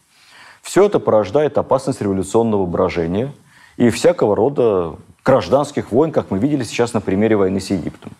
Все 0.64 0.84
это 0.84 1.00
порождает 1.00 1.60
опасность 1.60 2.02
революционного 2.02 2.66
брожения 2.66 3.32
и 3.78 3.92
всякого 3.92 4.36
рода 4.36 4.96
гражданских 5.24 5.92
войн, 5.92 6.12
как 6.12 6.32
мы 6.32 6.40
видели 6.40 6.64
сейчас 6.64 6.94
на 6.94 7.02
примере 7.02 7.36
войны 7.36 7.62
с 7.62 7.70
Египтом. 7.70 8.14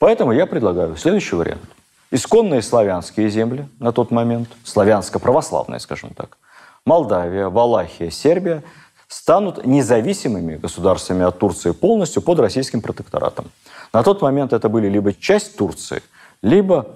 Поэтому 0.00 0.32
я 0.32 0.44
предлагаю 0.44 0.96
следующий 0.96 1.36
вариант. 1.36 1.62
Исконные 2.10 2.62
славянские 2.62 3.30
земли 3.30 3.68
на 3.78 3.92
тот 3.92 4.10
момент, 4.10 4.48
славянско-православные, 4.64 5.78
скажем 5.78 6.10
так, 6.14 6.36
Молдавия, 6.84 7.48
Валахия, 7.48 8.10
Сербия 8.10 8.62
станут 9.08 9.64
независимыми 9.64 10.56
государствами 10.56 11.24
от 11.24 11.38
Турции 11.38 11.70
полностью 11.72 12.22
под 12.22 12.40
российским 12.40 12.80
протекторатом. 12.80 13.50
На 13.92 14.02
тот 14.02 14.22
момент 14.22 14.52
это 14.52 14.68
были 14.68 14.88
либо 14.88 15.12
часть 15.12 15.56
Турции, 15.56 16.02
либо 16.40 16.88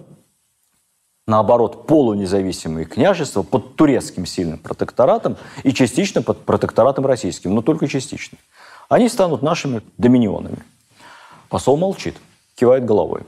наоборот, 1.27 1.87
полунезависимые 1.87 2.87
княжества 2.87 3.43
под 3.43 3.77
турецким 3.77 4.27
сильным 4.27 4.59
протекторатом 4.59 5.37
и 5.63 5.73
частично 5.73 6.23
под 6.23 6.45
протекторатом 6.45 7.07
российским, 7.07 7.55
но 7.55 7.63
только 7.63 7.87
частично. 7.87 8.39
Они 8.89 9.09
станут 9.09 9.43
нашими 9.43 9.83
доминионами. 9.99 10.59
Посол 11.49 11.77
молчит, 11.77 12.17
кивает 12.55 12.85
головой. 12.85 13.23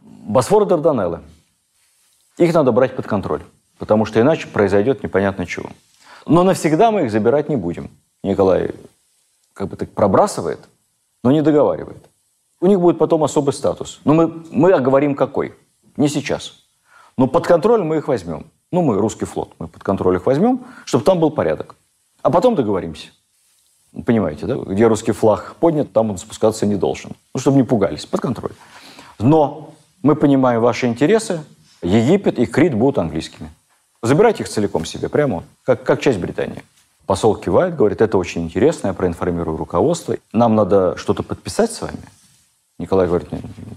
Босфор 0.00 0.62
и 0.62 0.66
Дарданеллы. 0.66 1.20
Их 2.38 2.52
надо 2.54 2.72
брать 2.72 2.94
под 2.94 3.06
контроль, 3.06 3.42
потому 3.78 4.04
что 4.04 4.20
иначе 4.20 4.48
произойдет 4.48 5.02
непонятно 5.02 5.46
чего. 5.46 5.70
Но 6.26 6.42
навсегда 6.42 6.90
мы 6.90 7.04
их 7.04 7.10
забирать 7.10 7.48
не 7.48 7.56
будем. 7.56 7.90
Николай 8.22 8.70
как 9.52 9.68
бы 9.68 9.76
так 9.76 9.90
пробрасывает, 9.90 10.60
но 11.22 11.30
не 11.30 11.42
договаривает. 11.42 12.04
У 12.60 12.66
них 12.66 12.80
будет 12.80 12.98
потом 12.98 13.24
особый 13.24 13.52
статус. 13.52 14.00
Но 14.04 14.14
мы, 14.14 14.44
мы 14.50 14.72
оговорим 14.72 15.14
какой. 15.14 15.54
Не 15.96 16.08
сейчас. 16.08 16.62
Но 17.16 17.26
под 17.26 17.46
контроль 17.46 17.82
мы 17.82 17.98
их 17.98 18.08
возьмем. 18.08 18.46
Ну, 18.72 18.82
мы, 18.82 18.98
русский 18.98 19.24
флот, 19.24 19.54
мы 19.58 19.68
под 19.68 19.82
контроль 19.82 20.16
их 20.16 20.26
возьмем, 20.26 20.64
чтобы 20.84 21.04
там 21.04 21.20
был 21.20 21.30
порядок. 21.30 21.76
А 22.22 22.30
потом 22.30 22.54
договоримся. 22.54 23.08
Понимаете, 24.04 24.46
да? 24.46 24.56
Где 24.56 24.86
русский 24.86 25.12
флаг 25.12 25.56
поднят, 25.60 25.92
там 25.92 26.10
он 26.10 26.18
спускаться 26.18 26.66
не 26.66 26.74
должен. 26.74 27.12
Ну, 27.34 27.40
чтобы 27.40 27.56
не 27.56 27.62
пугались, 27.62 28.04
под 28.04 28.20
контроль. 28.20 28.52
Но 29.18 29.74
мы 30.02 30.16
понимаем 30.16 30.60
ваши 30.60 30.86
интересы. 30.86 31.42
Египет 31.82 32.38
и 32.38 32.46
Крит 32.46 32.74
будут 32.74 32.98
английскими. 32.98 33.50
Забирайте 34.06 34.44
их 34.44 34.48
целиком 34.48 34.84
себе, 34.84 35.08
прямо 35.08 35.42
как, 35.64 35.82
как 35.82 36.00
часть 36.00 36.18
Британии. 36.18 36.62
Посол 37.06 37.34
кивает, 37.36 37.76
говорит, 37.76 38.00
это 38.00 38.18
очень 38.18 38.42
интересно, 38.44 38.88
я 38.88 38.94
проинформирую 38.94 39.56
руководство. 39.56 40.16
Нам 40.32 40.54
надо 40.54 40.96
что-то 40.96 41.22
подписать 41.22 41.72
с 41.72 41.80
вами. 41.80 41.98
Николай 42.78 43.08
говорит, 43.08 43.28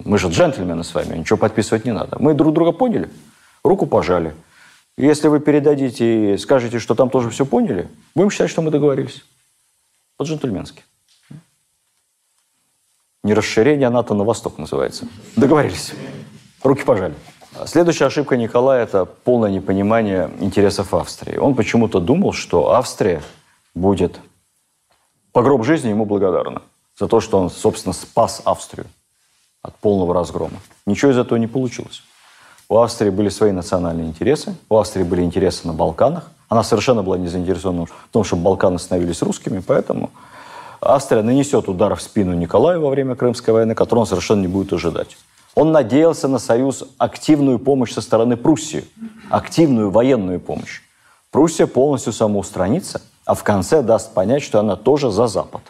мы 0.05 0.17
же 0.19 0.29
джентльмены 0.29 0.83
с 0.83 0.93
вами, 0.93 1.17
ничего 1.17 1.37
подписывать 1.37 1.85
не 1.85 1.93
надо. 1.93 2.17
Мы 2.19 2.35
друг 2.35 2.53
друга 2.53 2.71
поняли, 2.71 3.09
руку 3.63 3.87
пожали. 3.87 4.35
Если 4.97 5.29
вы 5.29 5.39
передадите 5.39 6.33
и 6.33 6.37
скажете, 6.37 6.77
что 6.77 6.93
там 6.93 7.09
тоже 7.09 7.29
все 7.29 7.45
поняли, 7.45 7.87
будем 8.13 8.29
считать, 8.29 8.51
что 8.51 8.61
мы 8.61 8.69
договорились. 8.69 9.23
По-джентльменски. 10.17 10.83
Не 13.23 13.33
расширение 13.33 13.89
НАТО 13.89 14.13
на 14.13 14.23
восток 14.23 14.57
называется. 14.59 15.07
Договорились. 15.35 15.93
Руки 16.61 16.83
пожали. 16.83 17.15
Следующая 17.65 18.05
ошибка 18.05 18.37
Николая– 18.37 18.83
это 18.85 19.05
полное 19.05 19.51
непонимание 19.51 20.29
интересов 20.39 20.93
Австрии. 20.93 21.37
Он 21.37 21.55
почему-то 21.55 21.99
думал, 21.99 22.31
что 22.31 22.71
Австрия 22.71 23.21
будет 23.75 24.19
по 25.33 25.41
гроб 25.41 25.63
жизни 25.65 25.89
ему 25.89 26.05
благодарна 26.05 26.61
за 26.97 27.07
то, 27.07 27.19
что 27.19 27.37
он, 27.37 27.49
собственно, 27.49 27.93
спас 27.93 28.41
Австрию 28.45 28.87
от 29.61 29.75
полного 29.75 30.13
разгрома. 30.13 30.57
Ничего 30.85 31.11
из 31.11 31.17
этого 31.17 31.37
не 31.37 31.47
получилось. 31.47 32.01
У 32.69 32.77
Австрии 32.77 33.09
были 33.09 33.29
свои 33.29 33.51
национальные 33.51 34.07
интересы, 34.07 34.55
у 34.69 34.77
Австрии 34.77 35.03
были 35.03 35.21
интересы 35.21 35.67
на 35.67 35.73
Балканах. 35.73 36.31
Она 36.47 36.63
совершенно 36.63 37.03
была 37.03 37.17
не 37.17 37.27
заинтересована 37.27 37.87
в 37.87 37.93
том, 38.11 38.23
чтобы 38.23 38.43
Балканы 38.43 38.79
становились 38.79 39.21
русскими, 39.21 39.59
поэтому 39.59 40.11
Австрия 40.81 41.23
нанесет 41.23 41.67
удар 41.67 41.95
в 41.95 42.01
спину 42.01 42.33
Николаю 42.33 42.81
во 42.81 42.89
время 42.89 43.15
Крымской 43.15 43.53
войны, 43.53 43.75
который 43.75 43.99
он 43.99 44.05
совершенно 44.05 44.41
не 44.41 44.47
будет 44.47 44.71
ожидать. 44.71 45.17
Он 45.59 45.73
надеялся 45.73 46.29
на 46.29 46.39
союз, 46.39 46.85
активную 46.97 47.59
помощь 47.59 47.91
со 47.91 47.99
стороны 47.99 48.37
Пруссии, 48.37 48.85
активную 49.29 49.91
военную 49.91 50.39
помощь. 50.39 50.79
Пруссия 51.31 51.67
полностью 51.67 52.13
самоустранится, 52.13 53.01
а 53.25 53.33
в 53.33 53.43
конце 53.43 53.81
даст 53.81 54.13
понять, 54.13 54.41
что 54.41 54.61
она 54.61 54.77
тоже 54.77 55.11
за 55.11 55.27
Запад. 55.27 55.61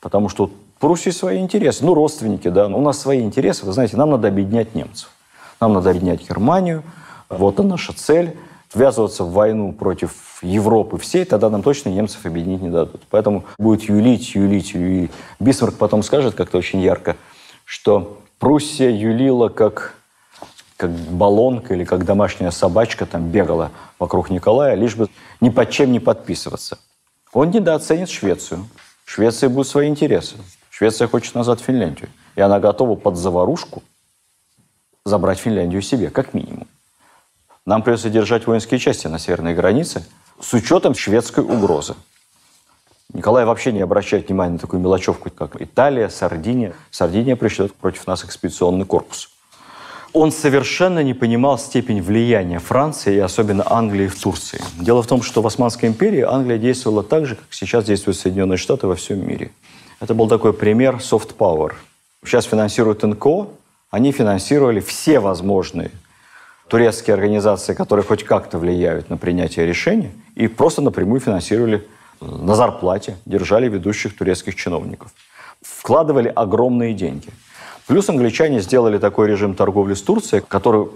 Потому 0.00 0.28
что 0.28 0.46
в 0.46 0.50
Пруссии 0.78 1.10
свои 1.10 1.40
интересы, 1.40 1.84
ну, 1.84 1.92
родственники, 1.94 2.46
да, 2.46 2.68
у 2.68 2.80
нас 2.80 3.00
свои 3.00 3.20
интересы, 3.20 3.66
вы 3.66 3.72
знаете, 3.72 3.96
нам 3.96 4.12
надо 4.12 4.28
объединять 4.28 4.76
немцев. 4.76 5.10
Нам 5.60 5.72
надо 5.72 5.90
объединять 5.90 6.28
Германию, 6.28 6.84
вот 7.28 7.58
и 7.58 7.64
наша 7.64 7.92
цель. 7.94 8.36
Ввязываться 8.72 9.24
в 9.24 9.32
войну 9.32 9.72
против 9.72 10.12
Европы 10.42 10.98
всей, 10.98 11.24
тогда 11.24 11.50
нам 11.50 11.64
точно 11.64 11.88
немцев 11.88 12.26
объединить 12.26 12.62
не 12.62 12.70
дадут. 12.70 13.02
Поэтому 13.10 13.44
будет 13.58 13.82
юлить, 13.82 14.36
юлить, 14.36 14.72
юлить. 14.74 15.10
Бисмарк 15.40 15.74
потом 15.74 16.04
скажет 16.04 16.36
как-то 16.36 16.58
очень 16.58 16.80
ярко, 16.80 17.16
что 17.64 18.18
Пруссия 18.38 18.90
юлила 18.90 19.48
как, 19.48 19.94
как 20.76 20.90
баллонка 20.90 21.74
или 21.74 21.84
как 21.84 22.04
домашняя 22.04 22.50
собачка 22.50 23.06
там 23.06 23.30
бегала 23.30 23.70
вокруг 23.98 24.30
Николая, 24.30 24.74
лишь 24.74 24.94
бы 24.94 25.08
ни 25.40 25.48
под 25.48 25.70
чем 25.70 25.92
не 25.92 26.00
подписываться. 26.00 26.78
Он 27.32 27.50
недооценит 27.50 28.10
Швецию. 28.10 28.68
Швеция 29.04 29.48
будет 29.48 29.68
свои 29.68 29.88
интересы. 29.88 30.36
Швеция 30.70 31.08
хочет 31.08 31.34
назад 31.34 31.60
Финляндию. 31.60 32.10
И 32.34 32.40
она 32.40 32.60
готова 32.60 32.96
под 32.96 33.16
заварушку 33.16 33.82
забрать 35.04 35.38
Финляндию 35.38 35.80
себе, 35.80 36.10
как 36.10 36.34
минимум. 36.34 36.66
Нам 37.64 37.82
придется 37.82 38.10
держать 38.10 38.46
воинские 38.46 38.78
части 38.78 39.06
на 39.06 39.18
северной 39.18 39.54
границе 39.54 40.04
с 40.40 40.52
учетом 40.52 40.94
шведской 40.94 41.42
угрозы. 41.42 41.94
Николай 43.12 43.44
вообще 43.44 43.72
не 43.72 43.80
обращает 43.80 44.28
внимания 44.28 44.54
на 44.54 44.58
такую 44.58 44.80
мелочевку, 44.80 45.30
как 45.30 45.60
Италия, 45.60 46.08
Сардиния. 46.08 46.74
Сардиния 46.90 47.36
пришлет 47.36 47.74
против 47.74 48.06
нас 48.06 48.24
экспедиционный 48.24 48.84
корпус. 48.84 49.30
Он 50.12 50.32
совершенно 50.32 51.02
не 51.02 51.14
понимал 51.14 51.58
степень 51.58 52.02
влияния 52.02 52.58
Франции 52.58 53.16
и 53.16 53.18
особенно 53.18 53.64
Англии 53.70 54.06
в 54.06 54.20
Турции. 54.20 54.60
Дело 54.78 55.02
в 55.02 55.06
том, 55.06 55.22
что 55.22 55.42
в 55.42 55.46
Османской 55.46 55.88
империи 55.88 56.22
Англия 56.22 56.58
действовала 56.58 57.02
так 57.02 57.26
же, 57.26 57.36
как 57.36 57.46
сейчас 57.50 57.84
действуют 57.84 58.16
Соединенные 58.16 58.56
Штаты 58.56 58.86
во 58.86 58.94
всем 58.94 59.26
мире. 59.26 59.52
Это 60.00 60.14
был 60.14 60.28
такой 60.28 60.52
пример 60.52 60.96
soft 60.96 61.36
power. 61.36 61.74
Сейчас 62.24 62.46
финансируют 62.46 63.02
НКО, 63.02 63.48
они 63.90 64.10
финансировали 64.10 64.80
все 64.80 65.20
возможные 65.20 65.90
турецкие 66.68 67.14
организации, 67.14 67.74
которые 67.74 68.04
хоть 68.04 68.24
как-то 68.24 68.58
влияют 68.58 69.10
на 69.10 69.16
принятие 69.16 69.66
решений, 69.66 70.10
и 70.34 70.48
просто 70.48 70.82
напрямую 70.82 71.20
финансировали 71.20 71.86
на 72.20 72.54
зарплате, 72.54 73.16
держали 73.26 73.68
ведущих 73.68 74.16
турецких 74.16 74.54
чиновников. 74.54 75.12
Вкладывали 75.62 76.32
огромные 76.34 76.94
деньги. 76.94 77.28
Плюс 77.86 78.08
англичане 78.08 78.60
сделали 78.60 78.98
такой 78.98 79.28
режим 79.28 79.54
торговли 79.54 79.94
с 79.94 80.02
Турцией, 80.02 80.42
который 80.46 80.88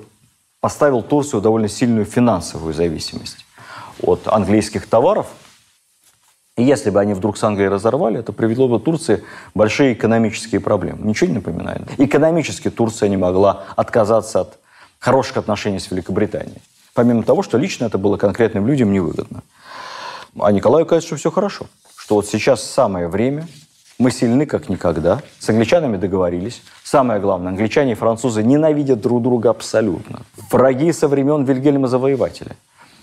поставил 0.60 1.02
Турцию 1.02 1.40
довольно 1.40 1.68
сильную 1.68 2.04
финансовую 2.04 2.74
зависимость 2.74 3.46
от 4.02 4.26
английских 4.26 4.86
товаров. 4.86 5.26
И 6.56 6.64
если 6.64 6.90
бы 6.90 7.00
они 7.00 7.14
вдруг 7.14 7.38
с 7.38 7.44
Англией 7.44 7.70
разорвали, 7.70 8.18
это 8.18 8.32
привело 8.32 8.68
бы 8.68 8.80
Турции 8.80 9.24
большие 9.54 9.94
экономические 9.94 10.60
проблемы. 10.60 11.06
Ничего 11.06 11.28
не 11.28 11.34
напоминает. 11.36 11.82
Экономически 11.98 12.70
Турция 12.70 13.08
не 13.08 13.16
могла 13.16 13.64
отказаться 13.76 14.40
от 14.40 14.58
хороших 14.98 15.38
отношений 15.38 15.78
с 15.78 15.90
Великобританией. 15.90 16.60
Помимо 16.92 17.22
того, 17.22 17.42
что 17.42 17.56
лично 17.56 17.86
это 17.86 17.98
было 17.98 18.16
конкретным 18.16 18.66
людям 18.66 18.92
невыгодно. 18.92 19.42
А 20.38 20.52
Николаю 20.52 20.86
кажется, 20.86 21.08
что 21.08 21.16
все 21.16 21.30
хорошо. 21.30 21.66
Что 21.96 22.16
вот 22.16 22.26
сейчас 22.26 22.62
самое 22.62 23.08
время, 23.08 23.48
мы 23.98 24.10
сильны 24.10 24.46
как 24.46 24.68
никогда, 24.68 25.20
с 25.38 25.48
англичанами 25.48 25.96
договорились. 25.96 26.62
Самое 26.82 27.20
главное, 27.20 27.48
англичане 27.50 27.92
и 27.92 27.94
французы 27.94 28.42
ненавидят 28.42 29.00
друг 29.00 29.22
друга 29.22 29.50
абсолютно. 29.50 30.22
Враги 30.50 30.92
со 30.92 31.08
времен 31.08 31.44
Вильгельма 31.44 31.88
Завоевателя. 31.88 32.56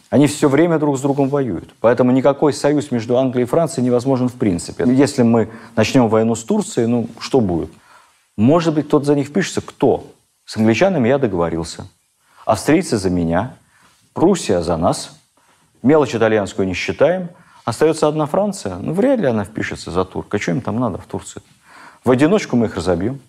Они 0.09 0.27
все 0.27 0.47
время 0.47 0.79
друг 0.79 0.97
с 0.97 1.01
другом 1.01 1.27
воюют. 1.27 1.73
Поэтому 1.81 2.11
никакой 2.11 2.53
союз 2.53 2.91
между 2.91 3.17
Англией 3.17 3.45
и 3.45 3.47
Францией 3.47 3.85
невозможен 3.85 4.29
в 4.29 4.35
принципе. 4.35 4.85
Если 4.87 5.21
мы 5.21 5.49
начнем 5.75 6.07
войну 6.07 6.33
с 6.33 6.43
Турцией, 6.43 6.87
ну 6.87 7.09
что 7.19 7.41
будет? 7.41 7.69
Может 8.37 8.73
быть, 8.73 8.87
кто-то 8.87 9.05
за 9.05 9.15
них 9.15 9.27
впишется. 9.27 9.61
Кто? 9.61 10.07
С 10.45 10.55
англичанами 10.55 11.09
я 11.09 11.17
договорился. 11.17 11.87
Австрийцы 12.45 12.97
за 12.97 13.09
меня. 13.09 13.55
Пруссия 14.13 14.61
за 14.61 14.77
нас. 14.77 15.11
Мелочь 15.83 16.15
итальянскую 16.15 16.67
не 16.67 16.73
считаем. 16.73 17.29
Остается 17.65 18.07
одна 18.07 18.25
Франция. 18.25 18.77
Ну, 18.77 18.93
вряд 18.93 19.19
ли 19.19 19.27
она 19.27 19.43
впишется 19.43 19.91
за 19.91 20.05
турк. 20.05 20.33
А 20.33 20.39
что 20.39 20.51
им 20.51 20.61
там 20.61 20.79
надо 20.79 20.97
в 20.97 21.05
Турции? 21.05 21.41
В 22.03 22.11
одиночку 22.11 22.55
мы 22.55 22.67
их 22.67 22.75
разобьем. 22.75 23.19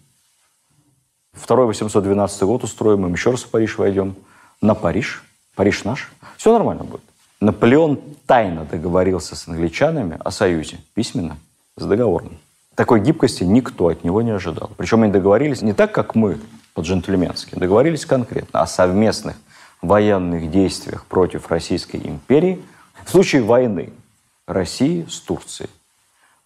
Второй 1.33 1.67
812 1.67 2.43
год 2.43 2.65
устроим, 2.65 3.07
им 3.07 3.13
еще 3.13 3.31
раз 3.31 3.43
в 3.43 3.49
Париж 3.49 3.79
войдем. 3.79 4.17
На 4.61 4.75
Париж. 4.75 5.25
Париж 5.55 5.85
наш. 5.85 6.13
Все 6.37 6.53
нормально 6.53 6.85
будет. 6.85 7.03
Наполеон 7.41 8.01
тайно 8.27 8.65
договорился 8.65 9.37
с 9.37 9.47
англичанами 9.47 10.19
о 10.25 10.31
союзе. 10.31 10.79
Письменно. 10.95 11.37
С 11.77 11.85
договором. 11.85 12.39
Такой 12.75 13.01
гибкости 13.01 13.45
никто 13.45 13.89
от 13.89 14.05
него 14.05 14.23
не 14.23 14.31
ожидал. 14.31 14.71
Причем 14.77 15.03
они 15.03 15.13
договорились 15.13 15.63
не 15.63 15.73
так, 15.73 15.93
как 15.93 16.15
мы, 16.15 16.39
по-джентльменски. 16.75 17.57
Договорились 17.57 18.07
конкретно 18.07 18.61
о 18.61 18.67
совместных 18.67 19.37
военных 19.83 20.51
действиях 20.51 21.05
против 21.07 21.49
Российской 21.51 21.97
империи 21.97 22.63
в 23.05 23.11
случае 23.11 23.43
войны 23.43 23.93
России 24.47 25.07
с 25.09 25.21
Турцией. 25.21 25.71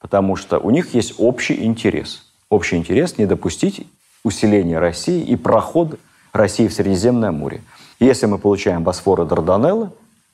Потому 0.01 0.37
что 0.37 0.59
у 0.59 0.71
них 0.71 0.95
есть 0.95 1.15
общий 1.19 1.65
интерес. 1.65 2.27
Общий 2.51 2.77
интерес 2.77 3.19
не 3.19 3.27
допустить 3.27 3.87
усиления 4.25 4.79
России 4.79 5.23
и 5.23 5.37
прохода 5.37 5.97
России 6.33 6.69
в 6.69 6.75
Средиземное 6.75 7.31
море. 7.31 7.63
Если 8.01 8.27
мы 8.27 8.39
получаем 8.39 8.83
Босфор 8.83 9.23
и 9.23 9.27
Дарданеллы, 9.27 9.91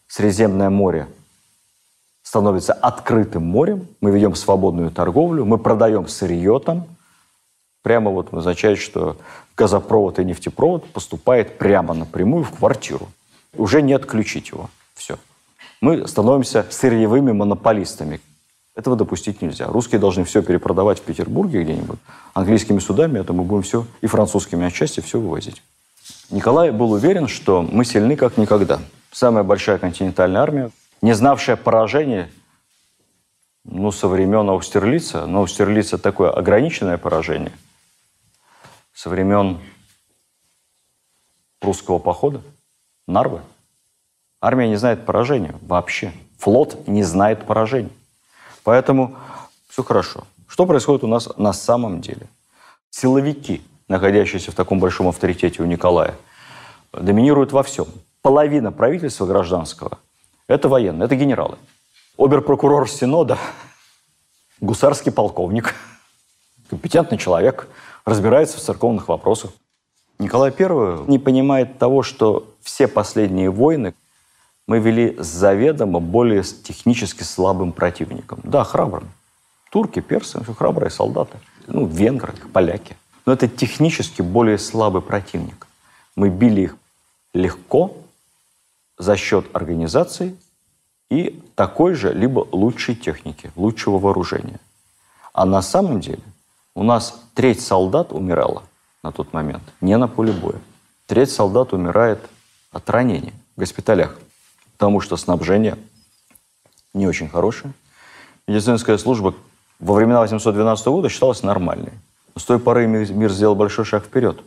Средиземное 0.09 0.71
море 0.71 1.07
становится 2.23 2.73
открытым 2.73 3.45
морем, 3.47 3.87
мы 4.01 4.11
ведем 4.11 4.35
свободную 4.35 4.91
торговлю, 4.91 5.45
мы 5.45 5.59
продаем 5.59 6.09
сырье 6.09 6.61
там, 6.65 6.87
прямо 7.89 8.11
вот 8.11 8.35
означает, 8.35 8.79
что 8.79 9.17
газопровод 9.57 10.19
и 10.19 10.25
нефтепровод 10.25 10.85
поступает 10.91 11.57
прямо 11.57 11.95
напрямую 11.95 12.45
в 12.45 12.51
квартиру. 12.51 13.09
Уже 13.57 13.81
не 13.81 13.95
отключить 13.95 14.51
его. 14.51 14.69
Все. 14.95 15.17
Мы 15.81 16.07
становимся 16.07 16.67
сырьевыми 16.69 17.33
монополистами. 17.33 18.21
Этого 18.77 18.95
допустить 18.95 19.41
нельзя. 19.41 19.69
Русские 19.69 20.01
должны 20.01 20.25
все 20.25 20.43
перепродавать 20.43 20.99
в 20.99 21.03
Петербурге 21.03 21.63
где-нибудь. 21.63 21.99
Английскими 22.35 22.79
судами 22.79 23.21
это 23.21 23.33
мы 23.33 23.43
будем 23.43 23.63
все, 23.63 23.87
и 24.03 24.07
французскими 24.07 24.67
отчасти 24.67 25.01
все 25.01 25.19
вывозить. 25.19 25.63
Николай 26.31 26.71
был 26.73 26.93
уверен, 26.93 27.27
что 27.27 27.63
мы 27.63 27.87
сильны 27.87 28.17
как 28.17 28.37
никогда. 28.37 28.81
Самая 29.13 29.45
большая 29.45 29.79
континентальная 29.79 30.43
армия, 30.43 30.71
не 31.01 31.15
знавшая 31.15 31.57
поражения 31.57 32.29
ну, 33.65 33.93
со 33.93 34.09
времен 34.09 34.49
Аустерлица, 34.51 35.27
но 35.27 35.41
Аустерлиц– 35.41 35.87
это 35.95 36.03
такое 36.03 36.31
ограниченное 36.31 36.99
поражение, 36.99 37.53
со 38.99 39.11
времен 39.11 39.61
русского 41.63 42.01
похода, 42.01 42.43
Нарвы. 43.07 43.43
Армия 44.41 44.67
не 44.67 44.75
знает 44.75 45.07
поражения 45.07 45.55
вообще. 45.63 46.13
Флот 46.39 46.89
не 46.89 47.05
знает 47.05 47.47
поражений. 47.47 47.93
Поэтому 48.65 49.17
все 49.69 49.85
хорошо. 49.85 50.27
Что 50.49 50.67
происходит 50.67 51.05
у 51.05 51.07
нас 51.07 51.29
на 51.37 51.53
самом 51.53 52.01
деле? 52.01 52.27
Силовики, 52.91 53.63
находящиеся 53.87 54.51
в 54.51 54.57
таком 54.57 54.81
большом 54.81 55.07
авторитете 55.07 55.63
у 55.63 55.67
Николая, 55.67 56.17
доминируют 56.93 57.53
во 57.53 57.63
всем. 57.63 57.87
Половина 58.21 58.73
правительства 58.73 59.27
гражданского– 59.27 59.99
это 60.49 60.69
военные, 60.69 61.07
это 61.07 61.15
генералы. 61.15 61.57
Оберпрокурор 62.19 62.89
Синода, 62.89 63.39
гусарский 64.61 65.13
полковник, 65.13 65.77
компетентный 66.69 67.17
человек, 67.17 67.69
разбирается 68.09 68.57
в 68.57 68.61
церковных 68.61 69.09
вопросах. 69.09 69.53
Николай 70.19 70.53
I 70.59 71.05
не 71.07 71.19
понимает 71.19 71.79
того, 71.79 72.03
что 72.03 72.55
все 72.63 72.89
последние 72.89 73.51
войны 73.51 73.95
мы 74.67 74.79
вели 74.81 75.17
заведомо 75.19 76.01
более 76.01 76.43
технически 76.43 77.23
слабым 77.23 77.73
противником. 77.73 78.41
Да, 78.43 78.65
храбрым. 78.65 79.09
Турки, 79.71 80.01
персы, 80.01 80.43
храбрые 80.43 80.91
солдаты. 80.91 81.39
Ну, 81.67 81.87
венгры, 81.87 82.35
поляки. 82.53 82.97
Но 83.27 83.33
это 83.35 83.47
технически 83.47 84.23
более 84.23 84.59
слабый 84.59 85.03
противник. 85.03 85.67
Мы 86.17 86.31
били 86.31 86.63
их 86.63 86.77
легко 87.35 87.95
за 88.97 89.17
счет 89.17 89.47
организации 89.53 90.35
и 91.11 91.41
такой 91.55 91.95
же, 91.95 92.13
либо 92.13 92.47
лучшей 92.53 92.95
техники, 92.95 93.53
лучшего 93.55 93.99
вооружения. 93.99 94.59
А 95.33 95.45
на 95.45 95.63
самом 95.63 96.01
деле 96.01 96.23
у 96.79 96.85
нас 96.85 97.21
треть 97.35 97.61
солдат 97.61 98.13
умирала 98.13 98.63
на 99.03 99.11
тот 99.11 99.33
момент 99.33 99.65
не 99.81 99.97
на 99.99 100.07
поле 100.07 100.33
боя. 100.33 100.61
Треть 101.07 101.33
солдат 101.33 101.73
умирает 101.73 102.21
от 102.71 102.89
ранений 102.89 103.33
в 103.57 103.61
госпиталях 103.61 104.17
потому 104.79 105.01
что 105.01 105.17
снабжение 105.17 105.77
не 106.95 107.09
очень 107.09 107.29
хорошее. 107.29 107.73
Медицинская 108.47 108.97
служба 108.97 109.35
во 109.81 109.95
времена 109.95 110.21
812 110.21 110.87
года 110.87 111.09
считалась 111.09 111.43
нормальной. 111.43 111.93
Но 112.37 112.41
с 112.41 112.45
той 112.45 112.61
поры 112.61 112.87
мир 112.87 113.33
сделал 113.33 113.57
большой 113.57 113.85
шаг 113.85 114.05
вперед. 114.05 114.41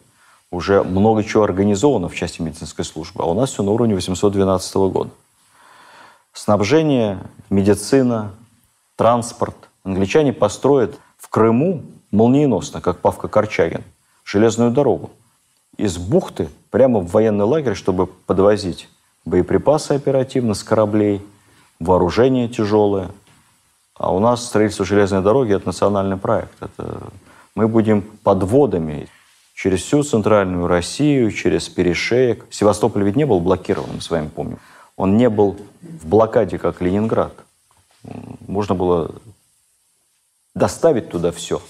Уже 0.50 0.84
много 0.84 1.26
чего 1.26 1.44
организовано 1.44 2.08
в 2.08 2.16
части 2.16 2.42
медицинской 2.42 2.86
службы, 2.86 3.24
а 3.24 3.26
у 3.26 3.34
нас 3.34 3.52
все 3.52 3.62
на 3.62 3.72
уровне 3.72 3.94
812 3.94 4.76
года. 4.76 5.10
Снабжение, 6.32 7.20
медицина, 7.50 8.32
транспорт. 8.96 9.58
Англичане 9.84 10.32
построят 10.32 10.98
в 11.18 11.28
Крыму 11.28 11.84
молниеносно, 12.12 12.82
как 12.82 13.00
Павка 13.00 13.28
Корчагин, 13.28 13.84
железную 14.24 14.72
дорогу. 14.72 15.12
Из 15.78 15.98
бухты 15.98 16.50
прямо 16.70 17.00
в 17.00 17.12
военный 17.12 17.46
лагерь, 17.46 17.76
чтобы 17.76 18.08
подвозить 18.08 18.90
боеприпасы 19.26 19.94
оперативно 19.94 20.54
с 20.54 20.64
кораблей, 20.64 21.22
вооружение 21.80 22.48
тяжелое. 22.48 23.10
А 23.96 24.14
у 24.14 24.20
нас 24.20 24.46
строительство 24.46 24.86
железной 24.86 25.22
дороги– 25.22 25.54
это 25.56 25.68
национальный 25.68 26.18
проект. 26.18 26.62
Это 26.62 27.12
мы 27.56 27.68
будем 27.68 28.02
подводами 28.02 29.08
через 29.54 29.82
всю 29.82 30.04
центральную 30.04 30.68
Россию, 30.68 31.32
через 31.32 31.70
перешеек. 31.70 32.46
Севастополь 32.50 33.04
ведь 33.04 33.16
не 33.16 33.26
был 33.26 33.40
блокированным, 33.40 34.02
с 34.02 34.10
вами 34.10 34.28
помним. 34.28 34.60
Он 34.96 35.18
не 35.18 35.30
был 35.30 35.58
в 35.82 36.08
блокаде, 36.08 36.58
как 36.58 36.82
Ленинград. 36.82 37.34
Можно 38.48 38.76
было 38.76 39.12
доставить 40.56 41.10
туда 41.10 41.32
все. 41.32 41.62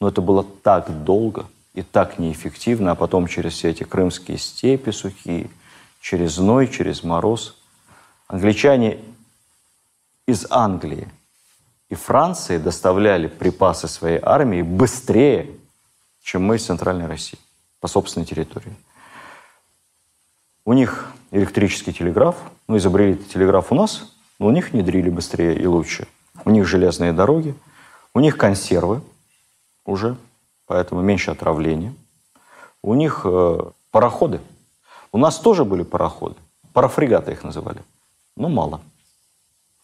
Но 0.00 0.08
это 0.08 0.20
было 0.20 0.44
так 0.44 1.04
долго 1.04 1.46
и 1.74 1.82
так 1.82 2.18
неэффективно, 2.18 2.92
а 2.92 2.94
потом 2.94 3.26
через 3.26 3.52
все 3.52 3.70
эти 3.70 3.84
крымские 3.84 4.38
степи 4.38 4.90
сухие– 4.90 5.50
через 6.00 6.32
зной, 6.34 6.66
через 6.66 7.04
мороз. 7.04 7.56
Англичане 8.26 8.98
из 10.26 10.46
Англии 10.50 11.08
и 11.88 11.94
Франции 11.94 12.58
доставляли 12.58 13.26
припасы 13.26 13.88
своей 13.88 14.18
армии 14.22 14.62
быстрее, 14.62 15.50
чем 16.22 16.44
мы 16.44 16.56
из 16.56 16.64
Центральной 16.64 17.06
России 17.06 17.38
по 17.80 17.88
собственной 17.88 18.26
территории. 18.26 18.74
У 20.64 20.72
них 20.72 21.12
электрический 21.30 21.92
телеграф, 21.92 22.36
ну, 22.68 22.76
изобрели 22.76 23.16
телеграф 23.16 23.72
у 23.72 23.74
нас, 23.74 24.14
но 24.38 24.46
у 24.46 24.50
них 24.50 24.70
внедрили 24.70 25.10
быстрее 25.10 25.58
и 25.58 25.66
лучше. 25.66 26.06
У 26.44 26.50
них 26.50 26.66
железные 26.66 27.12
дороги, 27.12 27.54
у 28.14 28.20
них 28.20 28.36
консервы 28.36 29.02
уже, 29.90 30.16
поэтому 30.66 31.02
меньше 31.02 31.30
отравления. 31.30 31.94
У 32.82 32.94
них 32.94 33.22
э, 33.24 33.58
пароходы– 33.90 34.40
у 35.12 35.18
нас 35.18 35.38
тоже 35.38 35.64
были 35.64 35.82
пароходы. 35.82 36.36
Парафрегаты 36.72 37.32
их 37.32 37.42
называли. 37.42 37.82
Но 38.36 38.48
мало. 38.48 38.80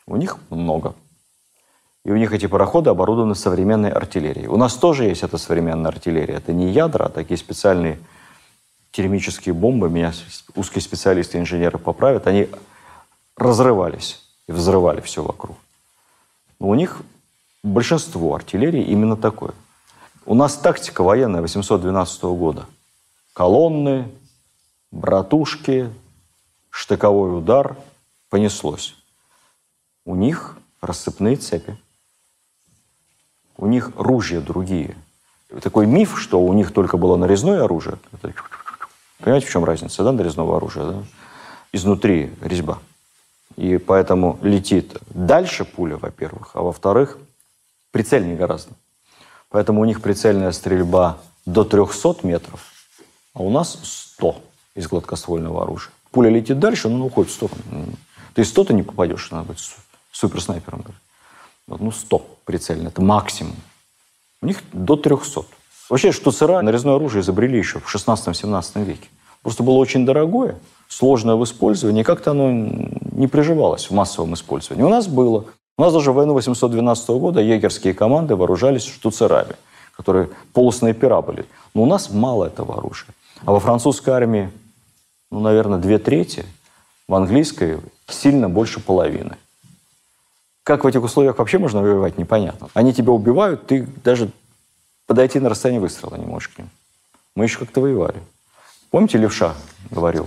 У 0.06 0.16
них 0.16 0.38
много. 0.50 0.94
И 2.04 2.12
у 2.12 2.16
них 2.16 2.32
эти 2.32 2.46
пароходы 2.46 2.90
оборудованы 2.90 3.34
современной 3.34 3.90
артиллерией. 3.90 4.46
У 4.46 4.56
нас 4.56 4.74
тоже 4.76 5.04
есть 5.04 5.24
эта 5.24 5.36
современная 5.36 5.90
артиллерия. 5.90 6.34
Это 6.34 6.52
не 6.52 6.70
ядра, 6.70 7.06
а 7.06 7.08
такие 7.08 7.36
специальные 7.36 7.98
термические 8.92 9.52
бомбы. 9.52 9.90
Меня 9.90 10.12
узкие 10.54 10.80
специалисты, 10.80 11.38
инженеры 11.38 11.78
поправят. 11.78 12.28
Они 12.28 12.48
разрывались 13.36 14.22
и 14.46 14.52
взрывали 14.52 15.00
все 15.00 15.24
вокруг. 15.24 15.56
Но 16.60 16.68
у 16.68 16.74
них 16.76 17.02
большинство 17.64 18.36
артиллерии 18.36 18.84
именно 18.84 19.16
такое. 19.16 19.54
У 20.28 20.34
нас 20.34 20.56
тактика 20.56 21.04
военная 21.04 21.40
812 21.40 22.22
года. 22.24 22.66
Колонны, 23.32 24.10
братушки, 24.90 25.88
штыковой 26.68 27.38
удар, 27.38 27.76
понеслось. 28.28 28.96
У 30.04 30.16
них 30.16 30.58
рассыпные 30.80 31.36
цепи. 31.36 31.78
У 33.56 33.66
них 33.66 33.92
ружья 33.96 34.40
другие. 34.40 34.96
Такой 35.62 35.86
миф, 35.86 36.20
что 36.20 36.40
у 36.40 36.52
них 36.54 36.72
только 36.72 36.96
было 36.96 37.16
нарезное 37.16 37.62
оружие. 37.62 37.96
Понимаете, 39.20 39.46
в 39.46 39.50
чем 39.50 39.64
разница, 39.64 40.02
да, 40.02 40.10
нарезного 40.10 40.56
оружия? 40.56 40.86
Да? 40.86 41.04
Изнутри 41.70 42.32
резьба. 42.40 42.80
И 43.54 43.78
поэтому 43.78 44.40
летит 44.42 44.96
дальше 45.10 45.64
пуля, 45.64 45.96
во-первых, 45.96 46.50
а 46.54 46.62
во-вторых, 46.62 47.16
прицельнее 47.92 48.36
гораздо. 48.36 48.72
Поэтому 49.50 49.80
у 49.80 49.84
них 49.84 50.02
прицельная 50.02 50.52
стрельба 50.52 51.18
до 51.44 51.64
300 51.64 52.16
метров, 52.22 52.72
а 53.34 53.42
у 53.42 53.50
нас 53.50 53.78
100 53.82 54.42
из 54.74 54.88
гладкоствольного 54.88 55.62
оружия. 55.62 55.92
Пуля 56.10 56.30
летит 56.30 56.58
дальше, 56.58 56.88
но 56.88 57.06
уходит 57.06 57.30
в 57.30 57.34
сторону. 57.34 57.60
Ты 58.34 58.44
100 58.44 58.64
ты 58.64 58.74
не 58.74 58.82
попадешь, 58.82 59.30
надо 59.30 59.48
быть 59.48 59.58
суперснайпером. 60.12 60.84
Вот, 61.66 61.80
ну, 61.80 61.90
100 61.90 62.18
прицельно, 62.44 62.88
это 62.88 63.02
максимум. 63.02 63.56
У 64.42 64.46
них 64.46 64.62
до 64.72 64.96
300. 64.96 65.44
Вообще, 65.88 66.12
что 66.12 66.30
штуцера 66.30 66.60
нарезное 66.62 66.96
оружие 66.96 67.22
изобрели 67.22 67.58
еще 67.58 67.78
в 67.78 67.94
16-17 67.94 68.84
веке. 68.84 69.08
Просто 69.42 69.62
было 69.62 69.76
очень 69.76 70.04
дорогое, 70.04 70.58
сложное 70.88 71.36
в 71.36 71.44
использовании, 71.44 72.00
и 72.00 72.04
как-то 72.04 72.32
оно 72.32 72.50
не 72.50 73.28
приживалось 73.28 73.88
в 73.88 73.94
массовом 73.94 74.34
использовании. 74.34 74.84
У 74.84 74.88
нас 74.88 75.06
было. 75.06 75.44
У 75.78 75.82
нас 75.82 75.92
даже 75.92 76.12
в 76.12 76.14
войну 76.14 76.32
812 76.32 77.08
года 77.10 77.40
егерские 77.40 77.92
команды 77.92 78.34
вооружались 78.34 78.84
штуцерами, 78.84 79.56
которые 79.94 80.30
полуснайпера 80.54 81.20
были. 81.20 81.44
Но 81.74 81.82
у 81.82 81.86
нас 81.86 82.10
мало 82.10 82.46
этого 82.46 82.78
оружия. 82.78 83.10
А 83.44 83.52
во 83.52 83.60
французской 83.60 84.10
армии, 84.10 84.50
ну, 85.30 85.40
наверное, 85.40 85.78
две 85.78 85.98
трети, 85.98 86.46
в 87.06 87.14
английской 87.14 87.78
сильно 88.08 88.48
больше 88.48 88.80
половины. 88.80 89.36
Как 90.62 90.84
в 90.84 90.86
этих 90.86 91.04
условиях 91.04 91.38
вообще 91.38 91.58
можно 91.58 91.82
воевать, 91.82 92.18
непонятно. 92.18 92.68
Они 92.74 92.92
тебя 92.92 93.12
убивают, 93.12 93.66
ты 93.66 93.86
даже 94.02 94.30
подойти 95.06 95.38
на 95.38 95.48
расстояние 95.50 95.80
выстрела 95.80 96.16
не 96.16 96.26
можешь 96.26 96.48
к 96.48 96.58
ним. 96.58 96.70
Мы 97.34 97.44
еще 97.44 97.58
как-то 97.58 97.82
воевали. 97.82 98.20
Помните, 98.90 99.18
Левша 99.18 99.54
говорил? 99.90 100.26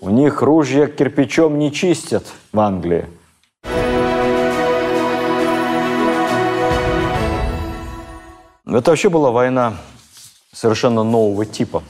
У 0.00 0.08
них 0.08 0.40
ружья 0.42 0.86
кирпичом 0.86 1.58
не 1.58 1.70
чистят 1.70 2.24
в 2.50 2.58
Англии. 2.58 3.06
Это 8.66 8.90
вообще 8.90 9.10
была 9.10 9.30
война 9.30 9.76
совершенно 10.52 11.02
нового 11.02 11.44
типа. 11.44 11.82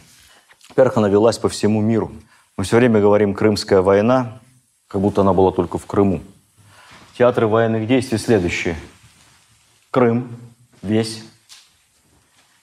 Во-первых, 0.71 0.97
она 0.97 1.09
велась 1.09 1.39
по 1.39 1.49
всему 1.49 1.81
миру. 1.81 2.11
Мы 2.57 2.65
все 2.65 2.77
время 2.77 3.01
говорим 3.01 3.35
«Крымская 3.35 3.81
война», 3.81 4.41
как 4.89 5.01
будто 5.01 5.21
она 5.21 5.33
была 5.33 5.53
только 5.53 5.79
в 5.79 5.87
Крыму. 5.87 6.21
Театры 7.17 7.47
военных 7.47 7.87
действий 7.87 8.19
следующие. 8.19 8.77
Крым, 9.93 10.37
весь. 10.83 11.23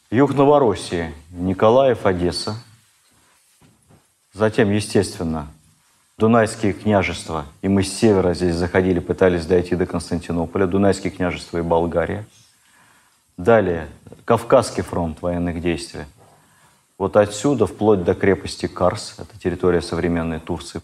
Юг 0.09 0.33
Новороссии, 0.33 1.13
Николаев, 1.29 2.05
Одесса. 2.05 2.57
Затем, 4.33 4.71
естественно, 4.71 5.47
Дунайские 6.17 6.73
княжества. 6.73 7.45
И 7.61 7.69
мы 7.69 7.83
с 7.83 7.93
севера 7.93 8.33
здесь 8.33 8.55
заходили, 8.55 8.99
пытались 8.99 9.45
дойти 9.45 9.75
до 9.75 9.85
Константинополя. 9.85 10.67
Дунайские 10.67 11.11
княжества 11.11 11.59
и 11.59 11.61
Болгария. 11.61 12.25
Далее, 13.37 13.89
Кавказский 14.25 14.83
фронт 14.83 15.21
военных 15.21 15.61
действий. 15.61 16.05
Вот 16.97 17.17
отсюда, 17.17 17.65
вплоть 17.65 18.03
до 18.03 18.13
крепости 18.13 18.67
Карс, 18.67 19.15
это 19.17 19.39
территория 19.39 19.81
современной 19.81 20.39
Турции. 20.39 20.81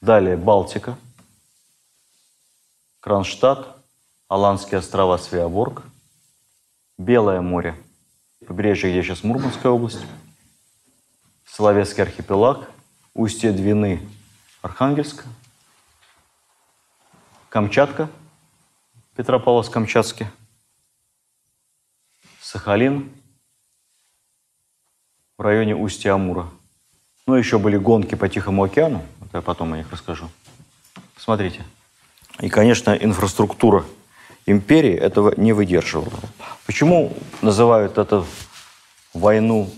Далее, 0.00 0.36
Балтика– 0.36 0.96
Кронштадт, 3.06 3.68
Аланские 4.26 4.80
острова 4.80 5.16
Свеоборг, 5.16 5.84
Белое 6.98 7.40
море, 7.40 7.76
побережье, 8.44 8.90
где 8.90 9.00
сейчас 9.04 9.22
Мурманская 9.22 9.70
область, 9.70 10.04
Соловецкий 11.44 12.02
архипелаг, 12.02 12.68
устье 13.14 13.52
Двины, 13.52 14.00
Архангельск, 14.60 15.24
Камчатка, 17.48 18.10
Петропавловск-Камчатский, 19.14 20.26
Сахалин, 22.56 23.10
в 25.36 25.42
районе 25.42 25.76
устья 25.76 26.14
Амура. 26.14 26.48
Ну, 27.26 27.34
еще 27.34 27.58
были 27.58 27.76
гонки 27.76 28.14
по 28.14 28.28
Тихому 28.28 28.64
океану, 28.64 29.04
это 29.20 29.38
я 29.38 29.42
потом 29.42 29.74
о 29.74 29.76
них 29.76 29.92
расскажу. 29.92 30.28
Смотрите– 31.18 31.64
и, 32.40 32.48
конечно, 32.48 32.90
инфраструктура 32.90 33.84
империи 34.44 34.94
этого 34.94 35.32
не 35.36 35.52
выдерживала. 35.52 36.20
Почему 36.66 37.12
называют 37.40 37.96
эту 37.98 38.26
войну 39.14 39.70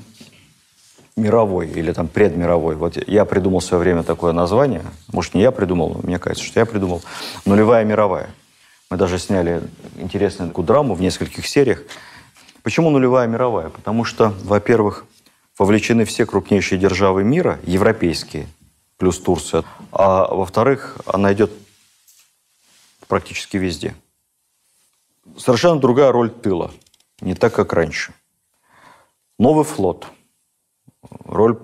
мировой 1.16 1.68
или 1.68 1.92
там 1.92 2.08
предмировой? 2.08 2.74
Вот 2.74 2.96
я 3.08 3.24
придумал 3.24 3.60
в 3.60 3.64
свое 3.64 3.80
время 3.82 4.02
такое 4.02 4.32
название. 4.32 4.82
Может, 5.12 5.34
не 5.34 5.42
я 5.42 5.52
придумал, 5.52 5.90
но 5.90 6.00
мне 6.02 6.18
кажется, 6.18 6.44
что 6.44 6.58
я 6.58 6.66
придумал. 6.66 7.02
Нулевая 7.44 7.84
мировая. 7.84 8.30
Мы 8.90 8.96
даже 8.96 9.18
сняли 9.18 9.62
интересную 9.96 10.52
драму 10.52 10.94
в 10.94 11.00
нескольких 11.00 11.46
сериях. 11.46 11.82
Почему 12.68 12.90
нулевая 12.90 13.26
мировая? 13.26 13.70
Потому 13.70 14.04
что, 14.04 14.34
во-первых, 14.42 15.06
вовлечены 15.56 16.04
все 16.04 16.26
крупнейшие 16.26 16.78
державы 16.78 17.24
мира, 17.24 17.58
европейские, 17.62 18.46
плюс 18.98 19.18
Турция. 19.18 19.64
А 19.90 20.26
во-вторых, 20.34 20.98
она 21.06 21.32
идет 21.32 21.50
практически 23.06 23.56
везде. 23.56 23.94
Совершенно 25.38 25.80
другая 25.80 26.12
роль 26.12 26.30
тыла, 26.30 26.70
не 27.22 27.34
так, 27.34 27.54
как 27.54 27.72
раньше. 27.72 28.12
Новый 29.38 29.64
флот, 29.64 30.06
роль 31.24 31.58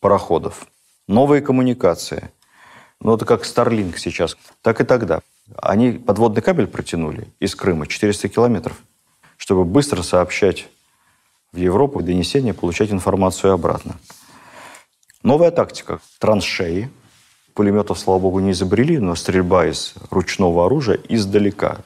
пароходов, 0.00 0.66
новые 1.08 1.40
коммуникации. 1.40 2.30
Ну, 3.00 3.14
это 3.14 3.24
как 3.24 3.44
Starlink 3.44 3.96
сейчас, 3.96 4.36
так 4.60 4.82
и 4.82 4.84
тогда. 4.84 5.22
Они 5.56 5.92
подводный 5.92 6.42
кабель 6.42 6.66
протянули 6.66 7.26
из 7.40 7.54
Крыма 7.54 7.86
400 7.86 8.28
километров, 8.28 8.76
чтобы 9.36 9.64
быстро 9.64 10.02
сообщать 10.02 10.68
в 11.52 11.56
Европу, 11.56 12.02
донесение, 12.02 12.54
получать 12.54 12.90
информацию 12.90 13.52
обратно. 13.52 13.96
Новая 15.22 15.50
тактика. 15.50 16.00
Траншеи– 16.18 16.90
Пулеметов, 17.56 17.98
слава 17.98 18.18
богу, 18.18 18.40
не 18.40 18.50
изобрели, 18.50 18.98
но 18.98 19.14
стрельба 19.14 19.64
из 19.64 19.94
ручного 20.10 20.66
оружия 20.66 21.00
издалека. 21.08 21.78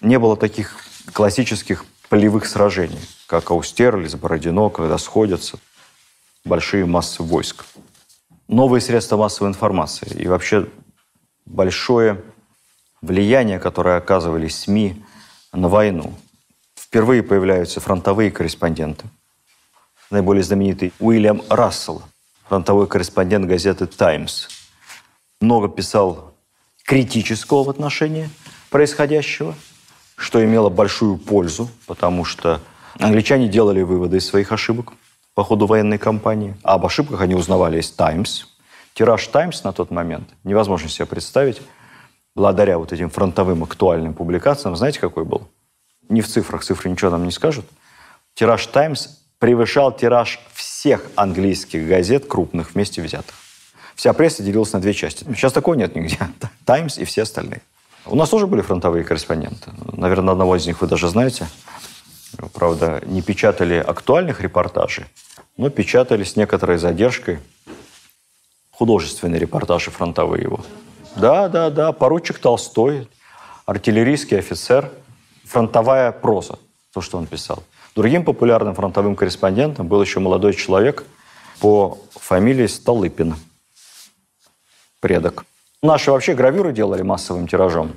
Не 0.00 0.18
было 0.18 0.38
таких 0.38 0.74
классических 1.12 1.84
полевых 2.08 2.46
сражений, 2.46 2.98
как 3.26 3.50
Аустерлиц, 3.50 4.14
Бородино, 4.14 4.70
когда 4.70 4.96
сходятся 4.96 5.58
большие 6.46 6.86
массы 6.86 7.22
войск. 7.22 7.66
Новые 8.48 8.80
средства 8.80 9.18
массовой 9.18 9.50
информации 9.50 10.08
и 10.18 10.26
вообще 10.28 10.66
большое 11.44 12.22
влияние, 13.02 13.58
которое 13.58 13.98
оказывали 13.98 14.48
СМИ 14.48 15.04
на 15.52 15.68
войну. 15.68 16.14
Впервые 16.92 17.22
появляются 17.22 17.80
фронтовые 17.80 18.30
корреспонденты. 18.30 19.06
Наиболее 20.10 20.42
знаменитый 20.42 20.92
Уильям 21.00 21.40
Рассел, 21.48 22.02
фронтовой 22.46 22.86
корреспондент 22.86 23.46
газеты 23.46 23.86
«Таймс», 23.86 24.48
много 25.40 25.68
писал 25.70 26.34
критического 26.84 27.64
в 27.64 27.70
отношении 27.70 28.28
происходящего, 28.68 29.54
что 30.16 30.44
имело 30.44 30.68
большую 30.68 31.16
пользу, 31.16 31.70
потому 31.86 32.26
что 32.26 32.60
англичане 32.98 33.48
делали 33.48 33.80
выводы 33.80 34.18
из 34.18 34.26
своих 34.26 34.52
ошибок 34.52 34.92
по 35.32 35.44
ходу 35.44 35.64
военной 35.64 35.96
кампании, 35.96 36.58
а 36.62 36.74
об 36.74 36.84
ошибках 36.84 37.22
они 37.22 37.34
узнавали 37.34 37.80
из 37.80 37.90
«Таймс». 37.90 38.44
Тираж 38.92 39.26
«Таймс» 39.28 39.64
на 39.64 39.72
тот 39.72 39.90
момент 39.90 40.28
невозможно 40.44 40.90
себе 40.90 41.06
представить, 41.06 41.62
благодаря 42.34 42.76
вот 42.76 42.92
этим 42.92 43.08
фронтовым 43.08 43.62
актуальным 43.62 44.12
публикациям, 44.12 44.76
знаете, 44.76 45.00
какой 45.00 45.24
был? 45.24 45.48
Не 46.08 46.20
в 46.20 46.28
цифрах, 46.28 46.64
цифры 46.64 46.90
ничего 46.90 47.10
нам 47.10 47.24
не 47.24 47.30
скажут. 47.30 47.66
Тираж 48.34 48.66
«Таймс» 48.66 49.08
превышал 49.38 49.92
тираж 49.92 50.40
всех 50.54 51.06
английских 51.16 51.86
газет 51.86 52.26
крупных 52.26 52.74
вместе 52.74 53.02
взятых. 53.02 53.34
Вся 53.94 54.12
пресса 54.12 54.42
делилась 54.42 54.72
на 54.72 54.80
две 54.80 54.94
части. 54.94 55.24
Сейчас 55.24 55.52
такого 55.52 55.74
нет 55.74 55.94
нигде. 55.94 56.18
«Таймс» 56.64 56.98
и 56.98 57.04
все 57.04 57.22
остальные. 57.22 57.62
У 58.06 58.16
нас 58.16 58.28
тоже 58.28 58.46
были 58.46 58.62
фронтовые 58.62 59.04
корреспонденты. 59.04 59.70
Наверное, 59.92 60.32
одного 60.32 60.56
из 60.56 60.66
них 60.66 60.80
вы 60.80 60.88
даже 60.88 61.08
знаете. 61.08 61.46
Правда, 62.54 63.02
не 63.06 63.22
печатали 63.22 63.74
актуальных 63.74 64.40
репортажей, 64.40 65.04
но 65.56 65.70
печатали 65.70 66.24
с 66.24 66.34
некоторой 66.34 66.78
задержкой 66.78 67.38
художественные 68.70 69.38
репортажи 69.38 69.90
фронтовые 69.90 70.42
его. 70.42 70.60
Да, 71.16 71.48
да, 71.48 71.70
да, 71.70 71.92
поручик 71.92 72.38
Толстой, 72.38 73.08
артиллерийский 73.66 74.38
офицер, 74.38 74.90
фронтовая 75.44 76.12
проза, 76.12 76.58
то, 76.92 77.00
что 77.00 77.18
он 77.18 77.26
писал. 77.26 77.62
Другим 77.94 78.24
популярным 78.24 78.74
фронтовым 78.74 79.16
корреспондентом 79.16 79.86
был 79.86 80.02
еще 80.02 80.20
молодой 80.20 80.54
человек 80.54 81.04
по 81.60 81.98
фамилии 82.14 82.66
Столыпин– 82.66 83.36
предок. 85.02 85.44
Наши 85.82 86.10
вообще 86.10 86.34
гравюры 86.34 86.72
делали 86.72 87.02
массовым 87.02 87.46
тиражом 87.46 87.92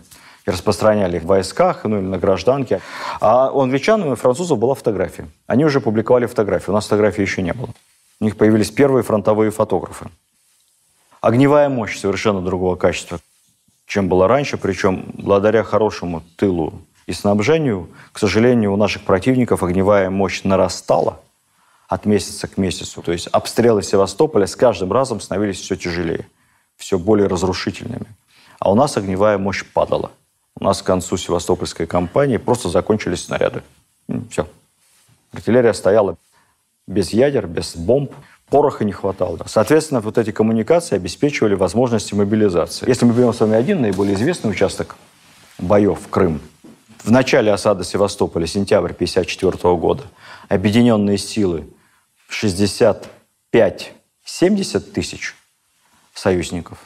и 0.45 0.49
распространяли 0.49 1.17
их 1.17 1.23
в 1.23 1.27
войсках, 1.27 1.85
ну 1.85 1.99
или 1.99 2.05
на 2.05 2.17
гражданке. 2.17 2.81
А 3.21 3.51
у 3.51 3.61
англичан 3.61 4.11
и 4.11 4.15
французов 4.15 4.57
была 4.57 4.73
фотография. 4.73 5.27
Они 5.47 5.63
уже 5.63 5.79
публиковали 5.79 6.25
фотографии. 6.25 6.71
У 6.71 6.73
нас 6.73 6.85
фотографий 6.85 7.21
еще 7.21 7.43
не 7.43 7.53
было. 7.53 7.69
У 8.19 8.25
них 8.25 8.37
появились 8.37 8.71
первые 8.71 9.03
фронтовые 9.03 9.51
фотографы. 9.51 10.07
Огневая 11.21 11.69
мощь 11.69 11.97
совершенно 11.97 12.41
другого 12.41 12.75
качества. 12.75 13.19
чем 13.85 14.09
было 14.09 14.27
раньше, 14.27 14.57
причем 14.57 15.11
благодаря 15.13 15.63
хорошему 15.63 16.23
тылу 16.37 16.73
и 17.07 17.13
снабжению, 17.13 17.89
к 18.11 18.19
сожалению, 18.19 18.73
у 18.73 18.77
наших 18.77 19.03
противников 19.03 19.63
огневая 19.63 20.09
мощь 20.09 20.43
нарастала 20.43 21.21
от 21.87 22.05
месяца 22.05 22.47
к 22.47 22.57
месяцу. 22.57 23.01
То 23.01 23.11
есть 23.11 23.27
обстрелы 23.27 23.83
Севастополя 23.83 24.47
с 24.47 24.55
каждым 24.55 24.91
разом 24.91 25.21
становились 25.21 25.59
все 25.59 25.75
тяжелее, 25.75 26.27
все 26.77 26.97
более 26.97 27.27
разрушительными. 27.27 28.07
А 28.59 28.71
у 28.71 28.75
нас 28.75 28.97
огневая 28.97 29.37
мощь 29.37 29.63
падала. 29.63 30.11
У 30.59 30.63
нас 30.63 30.81
к 30.81 30.85
концу 30.85 31.17
Севастопольской 31.17 31.85
кампании 31.85 32.37
просто 32.37 32.69
закончились 32.69 33.25
снаряды. 33.25 33.61
Все. 34.29 34.47
Артиллерия 35.31 35.73
стояла 35.73 36.17
без 36.87 37.11
ядер, 37.11 37.45
без 37.45 37.75
бомб, 37.75 38.13
пороха 38.49 38.85
не 38.85 38.91
хватало. 38.91 39.39
Соответственно, 39.45 39.99
вот 39.99 40.17
эти 40.17 40.31
коммуникации 40.31 40.95
обеспечивали 40.95 41.55
возможности 41.55 42.13
мобилизации. 42.13 42.87
Если 42.87 43.05
мы 43.05 43.13
берем 43.13 43.33
с 43.33 43.39
вами 43.39 43.55
один 43.55 43.81
наиболее 43.81 44.15
известный 44.15 44.51
участок 44.51 44.95
боев 45.57 45.99
Крым, 46.09 46.41
в 47.05 47.11
начале 47.11 47.53
осады 47.53 47.83
Севастополя, 47.83 48.47
сентябрь 48.47 48.91
1954 48.91 49.75
года, 49.75 50.03
объединенные 50.49 51.19
силы 51.19 51.67
65-70 52.31 53.05
тысяч 54.91 55.35
союзников. 56.15 56.79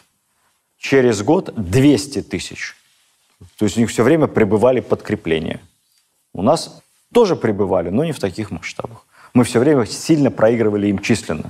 Через 0.77 1.21
год 1.23 1.53
200 1.55 2.23
тысяч. 2.23 2.75
То 3.57 3.63
есть 3.63 3.77
у 3.77 3.79
них 3.79 3.89
все 3.89 4.03
время 4.03 4.27
пребывали 4.27 4.81
подкрепления. 4.81 5.61
У 6.33 6.41
нас 6.41 6.81
тоже 7.13 7.37
пребывали, 7.37 7.89
но 7.89 8.03
не 8.03 8.11
в 8.11 8.19
таких 8.19 8.51
масштабах. 8.51 9.05
Мы 9.33 9.45
все 9.45 9.59
время 9.59 9.85
сильно 9.85 10.31
проигрывали 10.31 10.87
им 10.87 10.99
численно. 10.99 11.49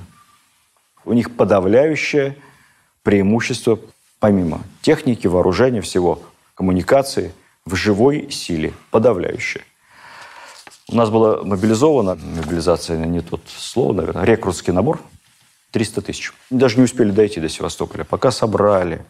У 1.04 1.12
них 1.12 1.36
подавляющее 1.36 2.36
преимущество, 3.02 3.80
помимо 4.20 4.62
техники, 4.80 5.26
вооружения, 5.26 5.80
всего, 5.80 6.22
коммуникации, 6.54 7.32
в 7.70 7.76
живой 7.76 8.30
силе, 8.30 8.74
подавляющее. 8.90 9.64
У 10.88 10.96
нас 10.96 11.08
было 11.08 11.44
мобилизовано, 11.44 12.16
мобилизация 12.16 12.98
не 12.98 13.20
тот 13.20 13.42
слово, 13.46 13.92
наверное, 13.92 14.24
рекрутский 14.24 14.72
набор, 14.72 15.00
300 15.70 16.02
тысяч. 16.02 16.32
Даже 16.50 16.78
не 16.78 16.82
успели 16.82 17.12
дойти 17.12 17.40
до 17.40 17.48
Севастополя. 17.48 18.02
Пока 18.02 18.32
собрали, 18.32 19.04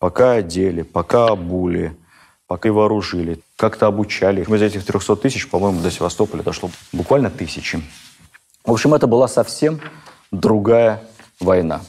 пока 0.00 0.32
одели, 0.32 0.82
пока 0.82 1.28
обули, 1.28 1.96
пока 2.48 2.68
и 2.68 2.72
вооружили, 2.72 3.38
как-то 3.54 3.86
обучали. 3.86 4.42
Из 4.42 4.62
этих 4.62 4.84
300 4.84 5.14
тысяч, 5.16 5.48
по-моему, 5.48 5.80
до 5.80 5.90
Севастополя 5.92 6.42
дошло 6.42 6.68
буквально 6.92 7.30
тысячи. 7.30 7.80
В 8.64 8.72
общем, 8.72 8.92
это 8.92 9.06
была 9.06 9.28
совсем 9.28 9.80
другая 10.32 11.04
война. 11.38 11.80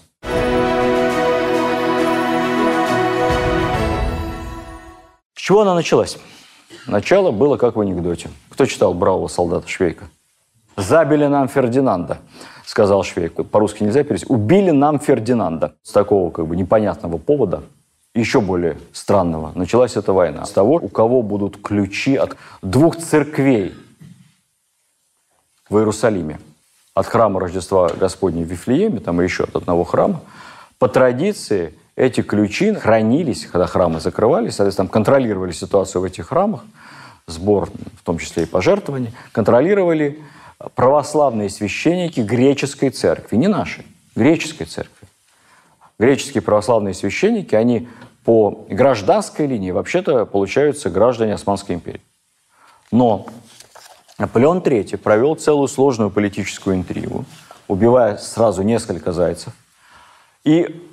С 5.41 5.43
чего 5.43 5.61
она 5.61 5.73
началась? 5.73 6.19
Начало 6.85 7.31
было 7.31 7.57
как 7.57 7.75
в 7.75 7.81
анекдоте. 7.81 8.29
Кто 8.49 8.67
читал 8.67 8.93
«Бравого 8.93 9.27
солдата 9.27 9.67
Швейка»? 9.67 10.07
«Забили 10.77 11.25
нам 11.25 11.47
Фердинанда», 11.47 12.19
сказал 12.63 13.01
Швейк. 13.01 13.33
По-русски 13.49 13.81
нельзя 13.81 14.03
перевести. 14.03 14.27
«Убили 14.29 14.69
нам 14.69 14.99
Фердинанда». 14.99 15.73
С 15.81 15.93
такого 15.93 16.29
как 16.29 16.45
бы 16.45 16.55
непонятного 16.55 17.17
повода, 17.17 17.63
еще 18.13 18.39
более 18.39 18.77
странного, 18.93 19.51
началась 19.55 19.97
эта 19.97 20.13
война. 20.13 20.45
С 20.45 20.51
того, 20.51 20.75
у 20.75 20.89
кого 20.89 21.23
будут 21.23 21.59
ключи 21.59 22.15
от 22.17 22.37
двух 22.61 22.97
церквей 22.97 23.73
в 25.71 25.75
Иерусалиме– 25.75 26.39
от 26.93 27.07
храма 27.07 27.39
Рождества 27.39 27.89
Господня 27.89 28.43
в 28.43 28.47
Вифлееме, 28.47 28.99
там 28.99 29.19
и 29.19 29.23
еще 29.23 29.45
от 29.45 29.55
одного 29.55 29.85
храма, 29.85 30.21
по 30.77 30.87
традиции 30.87 31.73
эти 31.95 32.21
ключи 32.21 32.73
хранились, 32.73 33.45
когда 33.45 33.67
храмы 33.67 33.99
закрывались, 33.99 34.55
соответственно, 34.55 34.87
контролировали 34.87 35.51
ситуацию 35.51 36.01
в 36.01 36.05
этих 36.05 36.27
храмах, 36.27 36.63
сбор, 37.27 37.69
в 37.97 38.03
том 38.03 38.17
числе 38.17 38.43
и 38.43 38.45
пожертвования, 38.45 39.11
контролировали 39.31 40.19
православные 40.75 41.49
священники 41.49 42.21
греческой 42.21 42.89
церкви, 42.89 43.35
не 43.35 43.47
нашей, 43.47 43.85
греческой 44.15 44.67
церкви. 44.67 45.07
Греческие 45.99 46.41
православные 46.41 46.93
священники, 46.93 47.55
они 47.55 47.87
по 48.23 48.65
гражданской 48.69 49.47
линии 49.47 49.71
вообще-то 49.71 50.25
получаются 50.25 50.89
граждане 50.89 51.33
Османской 51.33 51.75
империи. 51.75 52.01
Но 52.91 53.27
Наполеон 54.17 54.59
III 54.59 54.97
провел 54.97 55.35
целую 55.35 55.67
сложную 55.67 56.11
политическую 56.11 56.75
интригу, 56.75 57.25
убивая 57.67 58.17
сразу 58.17 58.61
несколько 58.61 59.11
зайцев, 59.11 59.53
и, 60.43 60.90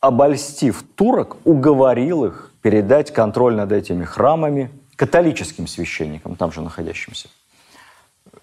обольстив 0.00 0.84
турок, 0.94 1.36
уговорил 1.44 2.24
их 2.24 2.52
передать 2.62 3.12
контроль 3.12 3.54
над 3.54 3.72
этими 3.72 4.04
храмами 4.04 4.70
католическим 4.96 5.66
священникам, 5.66 6.36
там 6.36 6.52
же 6.52 6.62
находящимся. 6.62 7.28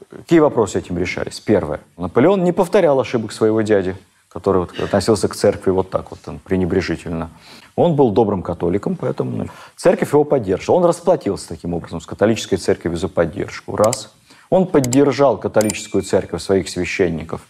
Какие 0.10 0.40
вопросы 0.40 0.80
этим 0.80 0.98
решались? 0.98 1.40
Первое. 1.40 1.82
Наполеон 1.98 2.44
не 2.44 2.52
повторял 2.52 3.00
ошибок 3.00 3.32
своего 3.32 3.62
дяди, 3.62 3.96
который 4.30 4.60
вот 4.60 4.80
относился 4.80 5.28
к 5.28 5.36
церкви 5.36 5.72
вот 5.72 5.90
так 5.90 6.12
вот, 6.12 6.20
там, 6.22 6.40
пренебрежительно. 6.40 7.32
Он 7.76 7.96
был 7.96 8.12
добрым 8.12 8.44
католиком, 8.44 8.96
поэтому 8.96 9.36
ну, 9.36 9.48
церковь 9.76 10.14
его 10.14 10.24
поддерживала. 10.24 10.78
Он 10.78 10.86
расплатился 10.86 11.50
таким 11.50 11.74
образом 11.74 12.00
с 12.00 12.06
католической 12.06 12.58
церковью 12.58 12.98
за 12.98 13.08
поддержку. 13.08 13.76
Раз. 13.76 14.14
Он 14.50 14.68
поддержал 14.68 15.38
католическую 15.38 16.04
церковь, 16.04 16.44
своих 16.44 16.70
священников 16.70 17.42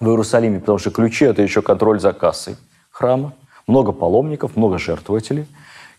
в 0.00 0.06
Иерусалиме, 0.08 0.60
потому 0.60 0.76
что 0.76 0.90
ключи– 0.90 1.24
это 1.26 1.40
еще 1.40 1.62
контроль 1.62 1.98
за 1.98 2.12
кассой 2.12 2.56
храма. 2.98 3.32
Много 3.66 3.92
паломников, 3.92 4.56
много 4.56 4.78
жертвователей. 4.78 5.46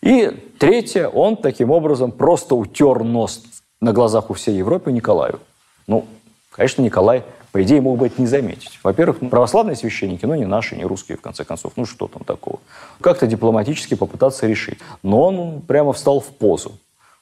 И 0.01 0.27
третье, 0.57 1.07
он 1.07 1.37
таким 1.37 1.71
образом 1.71 2.11
просто 2.11 2.55
утер 2.55 3.03
нос 3.03 3.43
на 3.79 3.93
глазах 3.93 4.29
у 4.29 4.33
всей 4.33 4.55
Европы 4.57 4.91
Николаю. 4.91 5.39
Ну, 5.87 6.05
конечно, 6.51 6.81
Николай 6.81 7.23
по 7.51 7.63
идее, 7.63 7.81
мог 7.81 7.97
бы 7.97 8.07
это 8.07 8.21
не 8.21 8.27
заметить. 8.27 8.79
Во-первых, 8.83 9.21
ну, 9.21 9.29
православные 9.29 9.75
священники, 9.75 10.25
ну, 10.25 10.35
не 10.35 10.45
наши, 10.45 10.75
не 10.75 10.85
русские, 10.85 11.17
в 11.17 11.21
конце 11.21 11.43
концов. 11.43 11.73
Ну, 11.77 11.85
что 11.85 12.07
там 12.07 12.23
такого? 12.23 12.59
Как-то 13.01 13.25
дипломатически 13.25 13.95
попытаться 13.95 14.45
решить. 14.45 14.77
Но 15.01 15.23
он 15.23 15.61
прямо 15.61 15.93
встал 15.93 16.19
в 16.19 16.27
позу. 16.27 16.73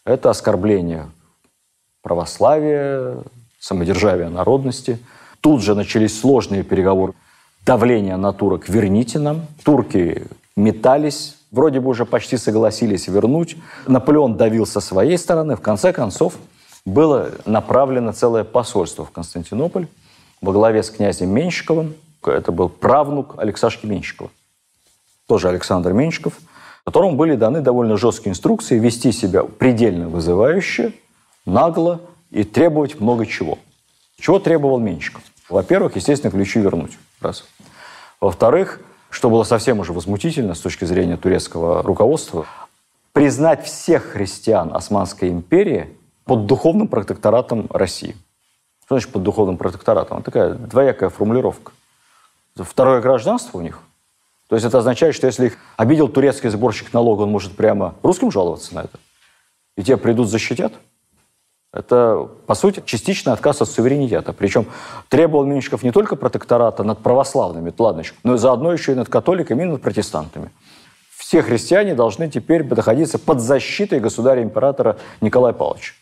Это 0.03 0.29
оскорбление 0.29 1.09
православия, 2.01 3.19
самодержавия 3.57 4.29
народности. 4.29 4.99
Тут 5.39 5.61
же 5.61 5.75
начались 5.75 6.19
сложные 6.19 6.63
переговоры. 6.63 7.13
Давление 7.67 8.15
на 8.15 8.31
турок 8.31 8.69
«верните 8.69 9.19
нам». 9.19 9.45
Турки 9.65 10.23
метались, 10.55 11.35
вроде 11.51 11.81
бы 11.81 11.89
уже 11.89 12.05
почти 12.05 12.37
согласились 12.37 13.09
вернуть. 13.09 13.57
Наполеон 13.87 14.37
давил 14.37 14.65
со 14.65 14.79
своей 14.79 15.17
стороны. 15.17 15.57
В 15.57 15.59
конце 15.59 15.91
концов, 15.91 16.35
было 16.85 17.29
направлено 17.45 18.13
целое 18.13 18.45
посольство 18.45 19.03
в 19.03 19.11
Константинополь 19.11 19.87
во 20.39 20.53
главе 20.53 20.81
с 20.81 20.89
князем 20.89 21.29
Менщиковым. 21.29 21.95
Это 22.25 22.53
был 22.53 22.69
правнук 22.69 23.35
Алексашки 23.37 23.85
Менщикова. 23.85 24.31
Тоже 25.27 25.49
Александр 25.49 25.91
Менщиков, 25.91 26.39
которому 26.85 27.17
были 27.17 27.35
даны 27.35 27.59
довольно 27.59 27.97
жесткие 27.97 28.31
инструкции 28.31 28.79
вести 28.79 29.11
себя 29.11 29.43
предельно 29.43 30.07
вызывающе, 30.07 30.93
нагло 31.45 31.99
и 32.31 32.45
требовать 32.45 33.01
много 33.01 33.25
чего. 33.25 33.57
Чего 34.17 34.39
требовал 34.39 34.79
Менщиков? 34.79 35.21
Во-первых, 35.49 35.95
естественно, 35.95 36.31
ключи 36.31 36.59
вернуть. 36.59 36.97
Раз. 37.21 37.45
Во-вторых, 38.19 38.81
что 39.09 39.29
было 39.29 39.43
совсем 39.43 39.79
уже 39.79 39.93
возмутительно 39.93 40.53
с 40.53 40.59
точки 40.59 40.85
зрения 40.85 41.17
турецкого 41.17 41.83
руководства, 41.83 42.45
признать 43.13 43.65
всех 43.65 44.03
христиан 44.11 44.75
Османской 44.75 45.29
империи 45.29 45.97
под 46.25 46.45
духовным 46.45 46.87
протекторатом 46.87 47.67
России– 47.69 48.15
что 48.87 48.95
значит 48.95 49.11
под 49.11 49.23
духовным 49.23 49.57
протекторатом? 49.57 50.23
такая 50.23 50.53
двоякая 50.53 51.09
формулировка. 51.09 51.73
Второе 52.55 53.01
гражданство 53.01 53.57
у 53.57 53.61
них. 53.61 53.81
То 54.47 54.55
есть 54.55 54.65
это 54.65 54.77
означает, 54.77 55.13
что 55.13 55.27
если 55.27 55.47
их 55.47 55.57
обидел 55.75 56.07
турецкий 56.07 56.49
сборщик 56.49 56.93
налога, 56.93 57.23
он 57.23 57.31
может 57.31 57.57
прямо 57.57 57.95
русским 58.01 58.31
жаловаться 58.31 58.73
на 58.73 58.79
это. 58.85 58.97
И 59.75 59.83
те 59.83 59.97
придут 59.97 60.29
защитят. 60.29 60.71
Это, 61.73 62.29
по 62.47 62.55
сути, 62.55 62.81
частичный 62.85 63.33
отказ 63.33 63.61
от 63.61 63.69
суверенитета. 63.69 64.33
Причем 64.33 64.67
требовал 65.09 65.45
Меньшиков 65.45 65.83
не 65.83 65.91
только 65.91 66.15
протектората 66.15 66.83
над 66.83 66.99
православными, 66.99 67.73
ладно 67.77 68.03
но 68.23 68.35
и 68.35 68.37
заодно 68.37 68.71
еще 68.71 68.93
и 68.93 68.95
над 68.95 69.09
католиками, 69.09 69.63
и 69.63 69.65
над 69.65 69.81
протестантами. 69.81 70.49
Все 71.15 71.41
христиане 71.41 71.93
должны 71.93 72.29
теперь 72.29 72.63
находиться 72.63 73.19
под 73.19 73.41
защитой 73.41 73.99
государя-императора 73.99 74.97
Николая 75.19 75.53
Павловича. 75.53 75.93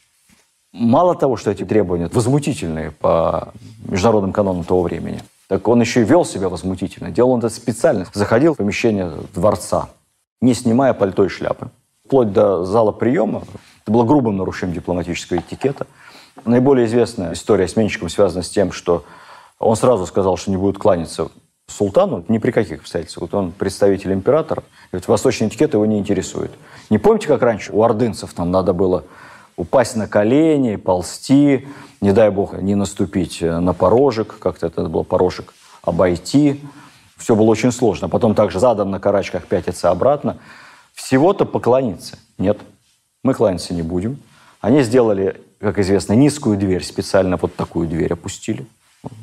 Мало 0.72 1.16
того, 1.16 1.36
что 1.36 1.52
эти 1.52 1.66
требования 1.66 2.10
возмутительные 2.14 2.92
по 2.92 3.54
международным 3.88 4.34
канонам 4.34 4.64
того 4.64 4.84
времени, 4.84 5.22
так 5.48 5.68
он 5.68 5.80
еще 5.82 6.02
и 6.02 6.04
вел 6.04 6.26
себя 6.26 6.50
возмутительно. 6.50 7.12
Делал 7.12 7.32
он 7.32 7.40
это 7.40 7.50
специально. 7.50 8.06
Заходил 8.14 8.54
в 8.54 8.58
помещение 8.58 9.12
дворца, 9.34 9.90
не 10.42 10.54
снимая 10.54 10.94
пальто 10.94 11.26
и 11.26 11.30
шляпы. 11.30 11.70
Вплоть 12.06 12.34
до 12.34 12.66
зала 12.66 12.92
приема. 12.92 13.44
Это 13.86 13.92
было 13.92 14.04
грубым 14.04 14.38
нарушением 14.38 14.76
дипломатического 14.76 15.38
этикета. 15.38 15.86
Наиболее 16.44 16.88
известная 16.88 17.34
история 17.34 17.68
с 17.68 17.76
Менщиком 17.76 18.10
связана 18.10 18.42
с 18.42 18.50
тем, 18.50 18.72
что 18.72 19.06
он 19.60 19.76
сразу 19.76 20.08
сказал, 20.08 20.38
что 20.38 20.50
не 20.50 20.58
будет 20.58 20.80
кланяться 20.80 21.30
султану 21.68 22.26
ни 22.28 22.40
при 22.40 22.50
каких 22.50 22.80
обстоятельствах. 22.80 23.30
Вот 23.32 23.38
он 23.40 23.52
представитель 23.52 24.12
императора, 24.12 24.64
говорит, 24.92 25.08
восточный 25.08 25.50
этикет 25.50 25.74
его 25.74 25.86
не 25.86 26.00
интересует. 26.00 26.52
Не 26.90 26.98
помните, 26.98 27.28
как 27.28 27.44
раньше 27.44 27.74
у 27.74 27.84
ордынцев 27.84 28.34
там 28.34 28.50
надо 28.50 28.74
было 28.74 29.04
упасть 29.56 29.96
на 29.96 30.08
колени, 30.08 30.78
ползти, 30.78 31.68
не 32.02 32.12
дай 32.12 32.32
бог 32.32 32.60
не 32.60 32.74
наступить 32.74 33.42
на 33.42 33.74
порожек, 33.76 34.40
как-то 34.40 34.66
это 34.66 34.86
был 34.86 35.04
порожек, 35.04 35.54
обойти. 35.84 36.60
Все 37.18 37.36
было 37.36 37.46
очень 37.46 37.72
сложно. 37.72 38.10
Потом 38.10 38.34
также 38.34 38.60
задом 38.60 38.90
на 38.90 39.00
карачках 39.00 39.46
пятиться 39.46 39.92
обратно. 39.92 40.38
Всего-то 40.94 41.46
поклониться. 41.46 42.18
Нет, 42.40 42.58
мы 43.26 43.34
кланяться 43.34 43.74
не 43.74 43.82
будем. 43.82 44.20
Они 44.62 44.84
сделали, 44.84 45.42
как 45.60 45.80
известно, 45.80 46.14
низкую 46.14 46.58
дверь, 46.58 46.84
специально 46.84 47.38
вот 47.38 47.56
такую 47.56 47.88
дверь 47.88 48.14
опустили. 48.14 48.68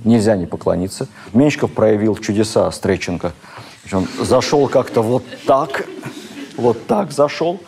Нельзя 0.04 0.36
не 0.36 0.46
поклониться. 0.46 1.06
Меньшиков 1.32 1.72
проявил 1.72 2.16
чудеса 2.16 2.68
Стреченко. 2.72 3.32
Он 3.92 4.08
зашел 4.20 4.68
как-то 4.68 5.02
вот 5.02 5.22
так, 5.46 5.86
вот 6.56 6.84
так 6.88 7.12
зашел. 7.12 7.60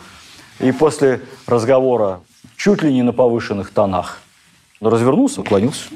И 0.59 0.73
после 0.73 1.21
разговора 1.47 2.19
чуть 2.57 2.83
ли 2.83 2.93
не 2.93 3.01
на 3.01 3.13
повышенных 3.13 3.71
тонах 3.71 4.19
развернулся, 4.81 5.39
уклонился. 5.39 5.87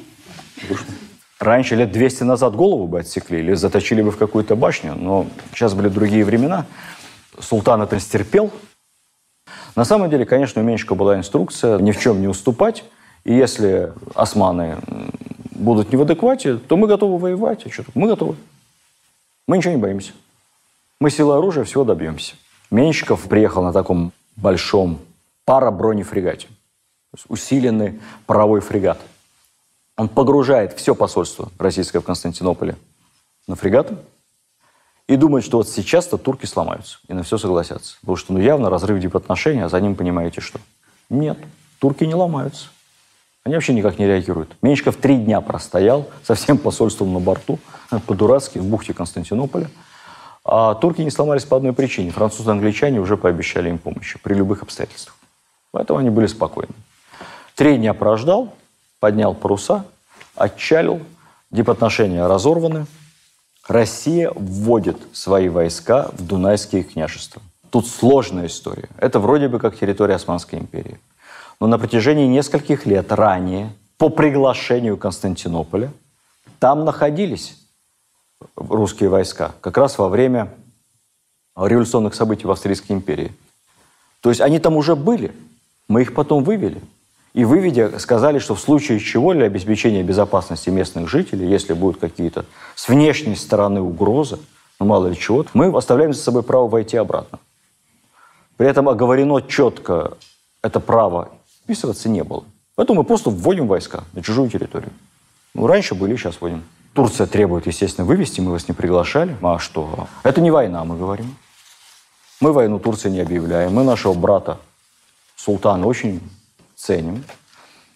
Раньше, 1.38 1.76
лет 1.76 1.92
200 1.92 2.22
назад, 2.22 2.54
голову 2.54 2.86
бы 2.86 3.00
отсекли 3.00 3.40
или 3.40 3.52
заточили 3.52 4.00
бы 4.00 4.10
в 4.10 4.16
какую-то 4.16 4.56
башню, 4.56 4.94
но 4.94 5.26
сейчас 5.52 5.74
были 5.74 5.88
другие 5.88 6.24
времена. 6.24 6.64
Султан 7.38 7.82
это 7.82 8.00
стерпел. 8.00 8.50
На 9.76 9.84
самом 9.84 10.10
деле, 10.10 10.24
конечно, 10.24 10.62
у 10.62 10.64
Меньшика 10.64 10.94
была 10.94 11.16
инструкция 11.16 11.78
ни 11.78 11.92
в 11.92 12.00
чем 12.00 12.20
не 12.20 12.28
уступать. 12.28 12.84
И 13.24 13.34
если 13.34 13.92
османы 14.14 14.78
будут 15.52 15.90
не 15.90 15.96
в 15.96 16.02
адеквате, 16.02 16.56
то 16.56 16.76
мы 16.76 16.86
готовы 16.86 17.18
воевать. 17.18 17.66
А 17.66 17.70
что 17.70 17.84
Мы 17.94 18.08
готовы. 18.08 18.36
Мы 19.46 19.58
ничего 19.58 19.74
не 19.74 19.80
боимся. 19.80 20.12
Мы 21.00 21.10
силой 21.10 21.38
оружия 21.38 21.64
всего 21.64 21.84
добьемся. 21.84 22.34
Меньшиков 22.70 23.22
приехал 23.28 23.62
на 23.62 23.72
таком 23.72 24.12
большом 24.36 24.98
парабронефрегате. 25.44 26.48
Усиленный 27.28 28.00
паровой 28.26 28.60
фрегат. 28.60 28.98
Он 29.96 30.08
погружает 30.08 30.72
все 30.74 30.94
посольство 30.94 31.50
российское 31.58 32.00
в 32.00 32.04
Константинополе 32.04 32.76
на 33.46 33.56
фрегаты 33.56 33.96
и 35.10 35.16
думает, 35.16 35.44
что 35.44 35.56
вот 35.56 35.68
сейчас-то 35.68 36.18
турки 36.18 36.46
сломаются 36.46 36.98
и 37.08 37.14
на 37.14 37.24
все 37.24 37.36
согласятся. 37.36 37.96
Потому 38.00 38.16
что 38.16 38.32
ну, 38.32 38.38
явно 38.38 38.70
разрыв 38.70 39.00
дипотношений, 39.00 39.62
а 39.62 39.68
за 39.68 39.80
ним 39.80 39.96
понимаете 39.96 40.40
что. 40.40 40.60
Нет, 41.08 41.36
турки 41.80 42.04
не 42.04 42.14
ломаются. 42.14 42.68
Они 43.42 43.56
вообще 43.56 43.72
никак 43.72 43.98
не 43.98 44.06
реагируют. 44.06 44.54
Меньшиков 44.62 44.94
три 44.94 45.16
дня 45.16 45.40
простоял 45.40 46.08
со 46.22 46.36
всем 46.36 46.58
посольством 46.58 47.12
на 47.12 47.18
борту, 47.18 47.58
по-дурацки, 48.06 48.58
в 48.58 48.64
бухте 48.64 48.94
Константинополя. 48.94 49.68
А 50.44 50.76
турки 50.76 51.00
не 51.00 51.10
сломались 51.10 51.44
по 51.44 51.56
одной 51.56 51.72
причине. 51.72 52.12
Французы 52.12 52.48
и 52.48 52.52
англичане 52.52 53.00
уже 53.00 53.16
пообещали 53.16 53.68
им 53.68 53.78
помощи 53.78 54.16
при 54.22 54.34
любых 54.34 54.62
обстоятельствах. 54.62 55.16
Поэтому 55.72 55.98
они 55.98 56.10
были 56.10 56.28
спокойны. 56.28 56.72
Три 57.56 57.78
дня 57.78 57.94
прождал, 57.94 58.54
поднял 59.00 59.34
паруса, 59.34 59.84
отчалил, 60.36 61.00
дипотношения 61.50 62.28
разорваны. 62.28 62.86
Россия 63.68 64.32
вводит 64.34 64.96
свои 65.12 65.48
войска 65.48 66.10
в 66.12 66.26
Дунайские 66.26 66.82
княжества. 66.82 67.42
Тут 67.70 67.86
сложная 67.86 68.46
история. 68.46 68.88
Это 68.98 69.20
вроде 69.20 69.48
бы 69.48 69.58
как 69.58 69.78
территория 69.78 70.14
Османской 70.14 70.58
империи. 70.58 70.98
Но 71.60 71.66
на 71.66 71.78
протяжении 71.78 72.26
нескольких 72.26 72.86
лет 72.86 73.12
ранее, 73.12 73.72
по 73.96 74.08
приглашению 74.08 74.96
Константинополя, 74.96 75.92
там 76.58 76.84
находились 76.84 77.56
русские 78.56 79.08
войска, 79.08 79.52
как 79.60 79.76
раз 79.76 79.98
во 79.98 80.08
время 80.08 80.52
революционных 81.56 82.14
событий 82.14 82.46
в 82.46 82.50
Австрийской 82.50 82.96
империи. 82.96 83.32
То 84.20 84.30
есть 84.30 84.40
они 84.40 84.58
там 84.58 84.76
уже 84.76 84.96
были, 84.96 85.32
мы 85.88 86.02
их 86.02 86.14
потом 86.14 86.44
вывели. 86.44 86.80
И 87.32 87.44
выведя, 87.44 87.98
сказали, 88.00 88.38
что 88.38 88.54
в 88.54 88.60
случае 88.60 88.98
чего 88.98 89.32
для 89.34 89.46
обеспечения 89.46 90.02
безопасности 90.02 90.68
местных 90.70 91.08
жителей, 91.08 91.48
если 91.48 91.74
будут 91.74 92.00
какие-то 92.00 92.44
с 92.74 92.88
внешней 92.88 93.36
стороны 93.36 93.80
угрозы, 93.80 94.38
ну 94.80 94.86
мало 94.86 95.06
ли 95.06 95.16
чего, 95.16 95.46
мы 95.54 95.76
оставляем 95.76 96.12
за 96.12 96.20
собой 96.20 96.42
право 96.42 96.66
войти 96.66 96.96
обратно. 96.96 97.38
При 98.56 98.68
этом 98.68 98.88
оговорено 98.88 99.40
четко 99.40 100.16
это 100.62 100.80
право 100.80 101.30
вписываться 101.62 102.08
не 102.08 102.24
было. 102.24 102.44
Поэтому 102.74 103.00
мы 103.00 103.04
просто 103.04 103.30
вводим 103.30 103.68
войска 103.68 104.04
на 104.12 104.22
чужую 104.22 104.50
территорию. 104.50 104.90
Ну, 105.54 105.66
раньше 105.66 105.94
были, 105.94 106.16
сейчас 106.16 106.40
вводим. 106.40 106.64
Турция 106.94 107.26
требует, 107.26 107.66
естественно, 107.66 108.06
вывести, 108.06 108.40
мы 108.40 108.50
вас 108.50 108.66
не 108.68 108.74
приглашали. 108.74 109.36
А 109.42 109.58
что? 109.58 110.08
Это 110.24 110.40
не 110.40 110.50
война, 110.50 110.84
мы 110.84 110.98
говорим. 110.98 111.36
Мы 112.40 112.52
войну 112.52 112.78
Турции 112.80 113.10
не 113.10 113.20
объявляем. 113.20 113.72
Мы 113.72 113.84
нашего 113.84 114.14
брата 114.14 114.58
султана 115.36 115.86
очень 115.86 116.20
ценим. 116.80 117.24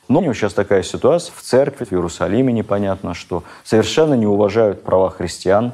Но 0.09 0.21
сейчас 0.35 0.53
такая 0.53 0.83
ситуация 0.83 1.35
в 1.35 1.41
церкви, 1.41 1.85
в 1.85 1.93
Иерусалиме 1.93 2.53
непонятно, 2.53 3.15
что 3.15 3.43
совершенно 3.65 4.15
не 4.15 4.27
уважают 4.27 4.83
права 4.83 5.11
христиан. 5.11 5.73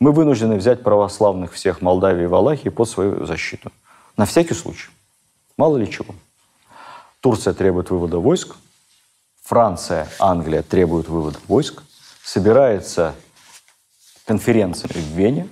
Мы 0.00 0.10
вынуждены 0.10 0.56
взять 0.56 0.82
православных 0.82 1.52
всех 1.52 1.80
Молдавии 1.80 2.24
и 2.24 2.26
Валахии 2.26 2.70
под 2.70 2.88
свою 2.88 3.24
защиту. 3.24 3.70
На 4.16 4.26
всякий 4.26 4.54
случай. 4.54 4.90
Мало 5.56 5.76
ли 5.76 5.88
чего. 5.88 6.14
Турция 7.20 7.54
требует 7.54 7.90
вывода 7.90 8.18
войск, 8.18 8.56
Франция, 9.44 10.08
Англия 10.18 10.62
требуют 10.62 11.08
вывода 11.08 11.38
войск, 11.46 11.82
собирается 12.24 13.14
конференция 14.26 14.88
в 14.88 14.96
Вене, 14.96 15.46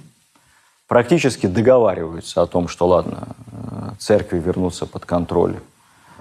практически 0.89 1.47
договариваются 1.47 2.43
о 2.43 2.47
том, 2.47 2.67
что 2.67 2.89
ладно, 2.89 3.29
э, 3.53 3.93
церкви 3.99 4.41
вернутся 4.41 4.87
под 4.87 5.05
контроль 5.05 5.61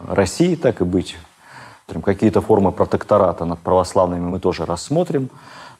России, 0.08 0.56
так 0.56 0.82
и 0.82 0.84
быть. 0.84 1.18
Какие-то 2.04 2.41
формы 2.41 2.72
протектората 2.72 3.45
над 3.45 3.60
православными 3.60 4.22
мы 4.22 4.39
тоже 4.39 4.66
рассмотрим. 4.66 5.30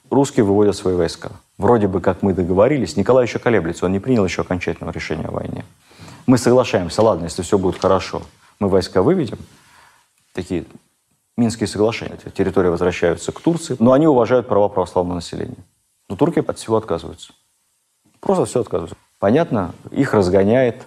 Русские 0.09 0.43
выводят 0.43 0.76
свои 0.76 0.95
войска. 0.95 1.32
Вроде 1.57 1.88
бы, 1.88 2.01
как 2.01 2.24
мы 2.24 2.34
договорились, 2.34 2.97
Николай 2.97 3.26
еще 3.26 3.38
колеблется, 3.38 3.86
он 3.86 3.91
не 3.91 3.99
принял 3.99 4.26
еще 4.26 4.41
окончательного 4.41 4.91
решения 4.91 5.26
о 5.26 5.32
войне. 5.32 5.65
Мы 6.26 6.38
соглашаемся, 6.38 7.03
ладно, 7.03 7.26
если 7.26 7.43
все 7.43 7.57
будет 7.57 7.80
хорошо, 7.80 8.24
мы 8.59 8.70
войска 8.70 9.03
выведем– 9.03 9.38
такие 10.34 10.65
Минские 11.38 11.67
соглашения. 11.67 12.17
Территории 12.34 12.67
возвращаются 12.67 13.32
к 13.32 13.39
Турции, 13.39 13.78
но 13.80 13.93
они 13.93 14.07
уважают 14.07 14.49
права 14.49 14.67
православного 14.67 15.15
населения. 15.15 15.63
Но 16.09 16.17
турки 16.17 16.43
от 16.45 16.57
всего 16.57 16.76
отказываются. 16.76 17.32
Просто 18.20 18.43
все 18.43 18.59
отказываются. 18.59 18.97
Понятно, 19.20 19.74
их 19.89 20.13
разгоняет 20.13 20.86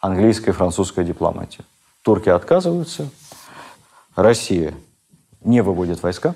английская 0.00 0.50
и 0.50 0.54
французская 0.54 1.04
дипломатия. 1.04 1.64
Турки 2.04 2.28
отказываются, 2.28 3.08
Россия 4.14 4.74
не 5.40 5.62
выводит 5.62 6.02
войска, 6.02 6.34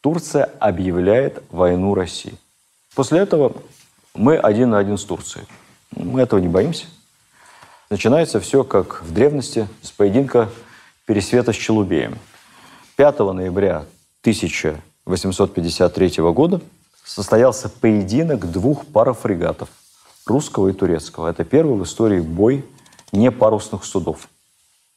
Турция 0.00 0.44
объявляет 0.58 1.42
войну 1.50 1.92
России. 1.92 2.32
После 2.94 3.20
этого 3.20 3.52
мы 4.14 4.38
один 4.38 4.70
на 4.70 4.78
один 4.78 4.96
с 4.96 5.04
Турцией. 5.04 5.44
Мы 5.94 6.22
этого 6.22 6.40
не 6.40 6.48
боимся. 6.48 6.86
Начинается 7.90 8.40
все 8.40 8.64
как 8.64 9.02
в 9.02 9.12
древности, 9.12 9.68
с 9.82 9.90
поединка 9.90 10.48
Пересвета 11.04 11.52
с 11.52 11.56
Челубеем. 11.56 12.16
5 12.96 13.18
ноября 13.18 13.84
1853 14.22 16.10
года 16.32 16.62
состоялся 17.04 17.68
поединок 17.68 18.50
двух 18.50 18.86
парафрегатов, 18.86 19.68
русского 20.24 20.68
и 20.68 20.72
турецкого. 20.72 21.28
Это 21.28 21.44
первый 21.44 21.78
в 21.78 21.84
истории 21.84 22.20
бой 22.20 22.64
непарусных 23.12 23.84
судов. 23.84 24.28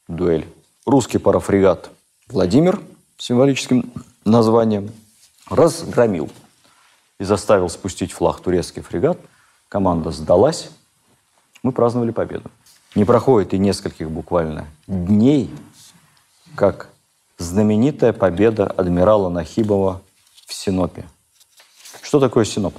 Дуэль. 0.07 0.47
Русский 0.85 1.17
парафрегат 1.17 1.89
Владимир, 2.27 2.81
символическим 3.17 3.91
названием, 4.25 4.91
разгромил 5.49 6.29
и 7.19 7.23
заставил 7.23 7.69
спустить 7.69 8.11
флаг 8.11 8.39
турецкий 8.41 8.81
фрегат. 8.81 9.17
Команда 9.69 10.11
сдалась. 10.11 10.69
Мы 11.63 11.71
праздновали 11.71 12.11
победу. 12.11 12.51
Не 12.95 13.05
проходит 13.05 13.53
и 13.53 13.57
нескольких 13.57 14.11
буквально 14.11 14.67
дней, 14.87 15.49
как 16.55 16.89
знаменитая 17.37 18.13
победа 18.13 18.67
адмирала 18.67 19.29
Нахибова 19.29 20.01
в 20.45 20.53
Синопе. 20.53 21.05
Что 22.01 22.19
такое 22.19 22.45
Синоп? 22.45 22.75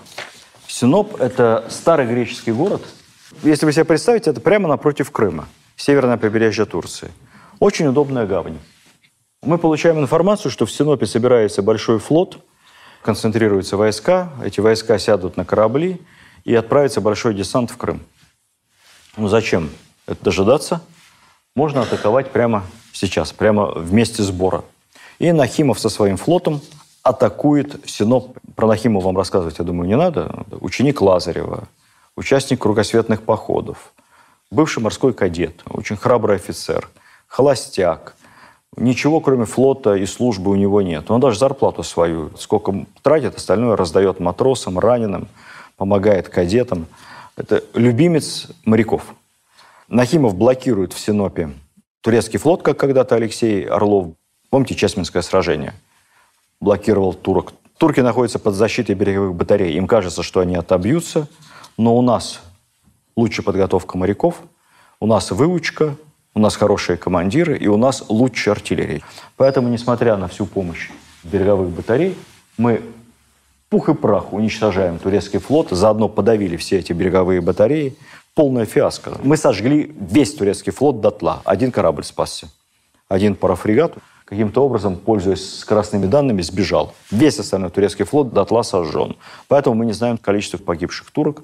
Синоп– 0.69 1.17
это 1.21 1.67
старый 1.71 2.07
греческий 2.07 2.53
город. 2.53 2.83
Если 3.43 3.67
вы 3.67 3.73
себе 3.73 3.85
представите, 3.85 4.31
это 4.31 4.41
прямо 4.41 4.69
напротив 4.69 5.11
Крыма, 5.11 5.47
северное 5.77 6.17
побережье 6.17 6.65
Турции. 6.65 7.11
Очень 7.59 7.87
удобная 7.87 8.27
гавань. 8.27 8.59
Мы 9.43 9.59
получаем 9.59 9.99
информацию, 9.99 10.51
что 10.51 10.65
в 10.65 10.73
Синопе 10.73 11.07
собирается 11.07 11.63
большой 11.63 11.99
флот, 11.99 12.39
концентрируются 13.03 13.77
войска, 13.77 14.31
эти 14.43 14.61
войска 14.61 14.99
сядут 14.99 15.37
на 15.37 15.45
корабли 15.45 16.01
и 16.45 16.55
отправится 16.55 17.01
большой 17.01 17.35
десант 17.35 17.71
в 17.71 17.77
Крым. 17.77 18.01
Ну 19.17 19.29
зачем 19.29 19.71
это 20.07 20.25
дожидаться? 20.25 20.81
Можно 21.55 21.83
атаковать 21.83 22.33
прямо 22.33 22.65
сейчас, 22.93 23.33
прямо 23.33 23.67
в 23.73 23.93
месте 23.93 24.23
сбора. 24.23 24.65
И 25.19 25.31
Нахимов 25.31 25.79
со 25.79 25.89
своим 25.89 26.17
флотом 26.17 26.61
атакует 27.03 27.77
Синоп. 27.89 28.39
Про 28.57 28.67
Нахимова 28.67 29.05
вам 29.05 29.17
рассказывать, 29.19 29.59
я 29.59 29.65
думаю, 29.65 29.87
не 29.87 29.97
надо. 29.97 30.45
Ученик 30.61 31.01
Лазарева, 31.01 31.69
участник 32.17 32.61
кругосветных 32.61 33.23
походов, 33.23 33.93
бывший 34.51 34.83
морской 34.83 35.13
кадет, 35.13 35.63
очень 35.69 35.97
храбрый 35.97 36.37
офицер, 36.37 36.89
холостяк. 37.27 38.15
Ничего, 38.77 39.21
кроме 39.21 39.45
флота 39.45 39.95
и 39.95 40.05
службы 40.05 40.51
у 40.51 40.57
него 40.57 40.83
нет. 40.83 41.11
Он 41.11 41.21
даже 41.21 41.39
зарплату 41.39 41.85
свою, 41.85 42.37
сколько 42.37 42.87
тратит, 43.03 43.37
остальное 43.37 43.77
раздает 43.77 44.19
матросам, 44.19 44.79
раненым, 44.79 45.29
помогает 45.77 46.29
кадетам. 46.29 46.87
Это 47.37 47.63
любимец 47.75 48.49
моряков. 48.65 49.15
Нахимов 49.89 50.35
блокирует 50.35 50.93
в 50.93 50.99
Синопе 50.99 51.53
турецкий 52.01 52.39
флот, 52.39 52.63
как 52.63 52.79
когда-то 52.79 53.15
Алексей 53.15 53.65
Орлов. 53.65 54.15
Помните 54.51 54.75
Чесменское 54.75 55.23
сражение? 55.23 55.73
Блокировал 56.61 57.15
турок. 57.15 57.53
Турки 57.79 58.01
находятся 58.01 58.39
под 58.39 58.55
защитой 58.55 58.95
береговых 58.95 59.35
батарей. 59.35 59.75
Им 59.77 59.87
кажется, 59.87 60.23
что 60.23 60.41
они 60.41 60.55
отобьются, 60.55 61.29
но 61.77 61.97
у 61.97 62.03
нас 62.03 62.41
лучшая 63.17 63.45
подготовка 63.45 63.97
моряков, 63.97 64.41
у 65.01 65.07
нас 65.07 65.31
выучка, 65.31 65.97
у 66.35 66.41
нас 66.41 66.57
хорошие 66.57 66.97
командиры 66.97 67.57
и 67.57 67.69
у 67.69 67.77
нас 67.77 68.05
лучшая 68.09 68.55
артиллерия. 68.55 69.03
Поэтому, 69.37 69.69
несмотря 69.69 70.17
на 70.17 70.29
всю 70.29 70.47
помощь 70.47 70.91
береговых 71.23 71.71
батарей, 71.71 72.17
мы 72.59 72.83
пух 73.69 73.89
и 73.89 73.95
прах 73.95 74.33
уничтожаем 74.33 74.99
турецкий 74.99 75.39
флот, 75.39 75.71
заодно 75.71 76.09
подавили 76.09 76.57
все 76.57 76.79
эти 76.79 76.93
береговые 76.93 77.41
батареи. 77.41 77.97
Полная 78.35 78.67
фиаско. 78.67 79.13
Мы 79.23 79.37
сожгли 79.37 79.95
весь 80.01 80.35
турецкий 80.35 80.73
флот 80.73 81.01
дотла. 81.01 81.41
Один 81.45 81.71
корабль 81.71 82.03
спасся. 82.03 82.49
Один 83.09 83.37
парафрегат 83.37 83.95
каким-то 84.35 84.65
образом, 84.65 84.97
пользуясь 84.97 85.61
скоростными 85.61 86.07
данными, 86.07 86.43
сбежал. 86.43 86.95
Весь 87.11 87.39
остальной 87.39 87.71
турецкий 87.71 88.05
флот 88.05 88.33
дотла 88.33 88.63
сожжен. 88.63 89.17
Поэтому 89.49 89.77
мы 89.77 89.87
не 89.87 89.93
знаем 89.93 90.19
количество 90.19 90.59
погибших 90.59 91.11
турок. 91.11 91.43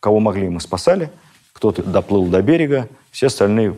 Кого 0.00 0.20
могли, 0.20 0.48
мы 0.48 0.60
спасали. 0.60 1.10
Кто-то 1.52 1.82
доплыл 1.82 2.26
до 2.26 2.42
берега, 2.42 2.88
все 3.10 3.28
остальные 3.28 3.76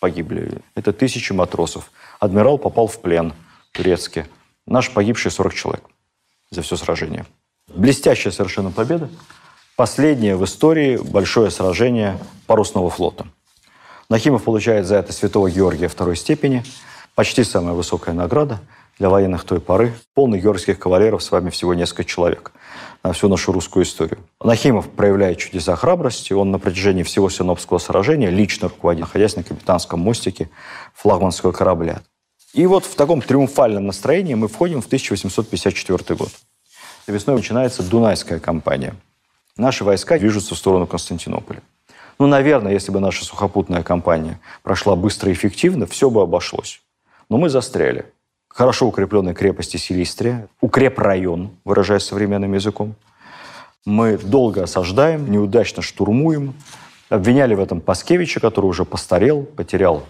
погибли. 0.00 0.58
Это 0.74 0.92
тысячи 0.92 1.32
матросов. 1.32 1.92
Адмирал 2.18 2.58
попал 2.58 2.86
в 2.86 2.98
плен 2.98 3.34
турецкий. 3.72 4.24
Наш 4.66 4.90
погибший 4.90 5.30
40 5.30 5.54
человек 5.54 5.84
за 6.50 6.62
все 6.62 6.76
сражение. 6.76 7.26
Блестящая 7.68 8.32
совершенно 8.32 8.70
победа. 8.70 9.10
Последнее 9.76 10.36
в 10.36 10.44
истории 10.44 10.96
большое 10.96 11.50
сражение 11.50 12.18
парусного 12.46 12.88
флота. 12.88 13.26
Нахимов 14.08 14.44
получает 14.44 14.86
за 14.86 14.96
это 14.96 15.12
святого 15.12 15.50
Георгия 15.50 15.88
второй 15.88 16.16
степени. 16.16 16.62
Почти 17.14 17.44
самая 17.44 17.74
высокая 17.74 18.12
награда 18.12 18.60
для 18.98 19.08
военных 19.08 19.44
той 19.44 19.60
поры. 19.60 19.94
Полный 20.14 20.40
георгиевских 20.40 20.80
кавалеров 20.80 21.22
с 21.22 21.30
вами 21.30 21.50
всего 21.50 21.72
несколько 21.72 22.04
человек 22.04 22.52
на 23.04 23.12
всю 23.12 23.28
нашу 23.28 23.52
русскую 23.52 23.84
историю. 23.84 24.18
Нахимов 24.42 24.90
проявляет 24.90 25.38
чудеса 25.38 25.76
храбрости. 25.76 26.32
Он 26.32 26.50
на 26.50 26.58
протяжении 26.58 27.04
всего 27.04 27.30
Синопского 27.30 27.78
сражения 27.78 28.30
лично 28.30 28.68
руководит, 28.68 29.02
находясь 29.02 29.36
на 29.36 29.44
капитанском 29.44 30.00
мостике 30.00 30.48
флагманского 30.92 31.52
корабля. 31.52 32.02
И 32.52 32.66
вот 32.66 32.84
в 32.84 32.94
таком 32.96 33.20
триумфальном 33.20 33.86
настроении 33.86 34.34
мы 34.34 34.48
входим 34.48 34.80
в 34.80 34.86
1854 34.86 36.16
год. 36.16 36.30
Весной 37.06 37.36
начинается 37.36 37.82
Дунайская 37.82 38.40
кампания. 38.40 38.94
Наши 39.56 39.84
войска 39.84 40.18
движутся 40.18 40.54
в 40.54 40.58
сторону 40.58 40.86
Константинополя. 40.88 41.62
Ну, 42.18 42.26
наверное, 42.26 42.72
если 42.72 42.90
бы 42.90 43.00
наша 43.00 43.24
сухопутная 43.24 43.82
кампания 43.82 44.40
прошла 44.62 44.96
быстро 44.96 45.30
и 45.30 45.34
эффективно, 45.34 45.86
все 45.86 46.10
бы 46.10 46.22
обошлось. 46.22 46.83
Но 47.34 47.38
мы 47.38 47.48
застряли 47.48 48.06
хорошо 48.46 48.86
укрепленной 48.86 49.34
крепости 49.34 49.76
Силистрия, 49.76 50.46
укрепрайон, 50.60 51.50
выражаясь 51.64 52.04
современным 52.04 52.54
языком. 52.54 52.94
Мы 53.84 54.18
долго 54.18 54.62
осаждаем, 54.62 55.28
неудачно 55.28 55.82
штурмуем. 55.82 56.54
Обвиняли 57.08 57.54
в 57.56 57.60
этом 57.60 57.80
Паскевича, 57.80 58.38
который 58.38 58.66
уже 58.66 58.84
постарел, 58.84 59.42
потерял 59.42 60.04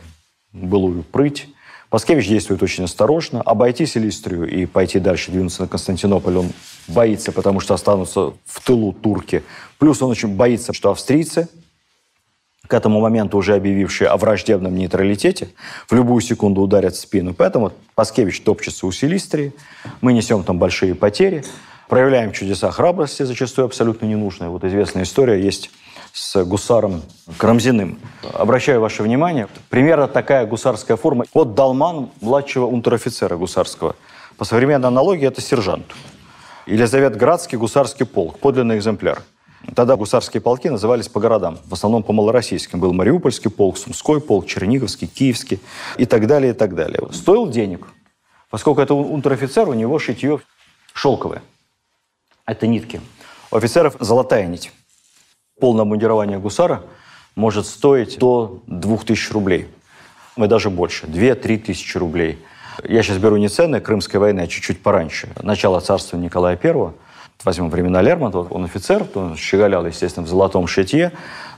былую 0.52 1.02
прыть. 1.02 1.48
Паскевич 1.88 2.28
действует 2.28 2.62
очень 2.62 2.84
осторожно. 2.84 3.40
Обойти 3.40 3.86
Силистрию 3.86 4.46
и 4.46 4.66
пойти 4.66 4.98
дальше, 4.98 5.30
двинуться 5.30 5.62
на 5.62 5.68
Константинополь 5.68 6.36
он 6.36 6.52
боится, 6.88 7.32
потому 7.32 7.60
что 7.60 7.72
останутся 7.72 8.34
в 8.44 8.60
тылу 8.66 8.92
турки. 8.92 9.42
Плюс 9.78 10.02
он 10.02 10.10
очень 10.10 10.36
боится, 10.36 10.74
что 10.74 10.90
австрийцы 10.90 11.48
к 12.66 12.72
этому 12.72 13.00
моменту 13.00 13.36
уже 13.36 13.54
объявившие 13.54 14.08
о 14.08 14.16
враждебном 14.16 14.74
нейтралитете, 14.74 15.48
в 15.88 15.94
любую 15.94 16.20
секунду 16.20 16.62
ударят 16.62 16.94
в 16.94 17.00
спину. 17.00 17.34
Поэтому 17.34 17.72
Паскевич 17.94 18.40
топчется 18.40 18.86
у 18.86 18.92
Силистрии, 18.92 19.52
мы 20.00 20.12
несем 20.12 20.44
там 20.44 20.58
большие 20.58 20.94
потери, 20.94 21.44
проявляем 21.88 22.32
чудеса 22.32 22.70
храбрости, 22.70 23.22
зачастую 23.24 23.66
абсолютно 23.66 24.06
ненужные. 24.06 24.48
Вот 24.48 24.64
известная 24.64 25.02
история 25.02 25.40
есть 25.40 25.70
с 26.12 26.42
гусаром 26.44 27.02
Карамзиным. 27.38 27.98
Обращаю 28.32 28.80
ваше 28.80 29.02
внимание, 29.02 29.48
примерно 29.68 30.08
такая 30.08 30.46
гусарская 30.46 30.96
форма. 30.96 31.24
Вот 31.34 31.54
Далман, 31.54 32.10
младшего 32.20 32.66
унтер-офицера 32.66 33.36
гусарского. 33.36 33.94
По 34.38 34.44
современной 34.44 34.88
аналогии 34.88 35.26
это 35.26 35.40
сержант. 35.40 35.86
Елизавет 36.66 37.16
Градский, 37.16 37.58
гусарский 37.58 38.06
полк, 38.06 38.38
подлинный 38.38 38.78
экземпляр– 38.78 39.22
Тогда 39.74 39.96
гусарские 39.96 40.40
полки 40.40 40.68
назывались 40.68 41.08
по 41.08 41.20
городам, 41.20 41.58
в 41.64 41.72
основном 41.72 42.02
по 42.02 42.12
малороссийским. 42.12 42.80
Был 42.80 42.92
Мариупольский 42.92 43.50
полк, 43.50 43.78
Сумской 43.78 44.20
полк, 44.20 44.46
Черниговский, 44.46 45.06
Киевский 45.06 45.60
и 45.96 46.04
так 46.04 46.26
далее, 46.26 46.52
и 46.52 46.54
так 46.54 46.74
далее. 46.74 47.00
Стоил 47.12 47.48
денег, 47.48 47.86
поскольку 48.50 48.80
это 48.80 48.94
унтер-офицер, 48.94 49.68
у 49.68 49.74
него 49.74 49.98
шитье 49.98 50.40
шелковое. 50.92 51.42
Это 52.46 52.66
нитки. 52.66 53.00
У 53.50 53.56
офицеров 53.56 53.96
золотая 54.00 54.46
нить. 54.46 54.70
Полное 55.58 55.84
мундирование 55.84 56.38
гусара 56.38 56.82
может 57.34 57.66
стоить 57.66 58.18
до 58.18 58.62
2000 58.66 59.32
рублей. 59.32 59.68
И 60.36 60.46
даже 60.46 60.68
больше. 60.68 61.06
2-3 61.06 61.58
тысячи 61.58 61.96
рублей. 61.96 62.38
Я 62.82 63.02
сейчас 63.02 63.18
беру 63.18 63.36
не 63.36 63.48
цены 63.48 63.80
Крымской 63.80 64.20
войны, 64.20 64.40
а 64.40 64.46
чуть-чуть 64.46 64.82
пораньше. 64.82 65.28
Начало 65.42 65.80
царства 65.80 66.16
Николая 66.16 66.56
Первого 66.56 66.94
возьмем 67.44 67.70
времена 67.70 68.02
Лермонтова, 68.02 68.48
он 68.52 68.64
офицер, 68.64 69.06
он 69.14 69.36
щеголял, 69.36 69.86
естественно, 69.86 70.26
в 70.26 70.28
золотом 70.28 70.66
шитье, 70.66 71.12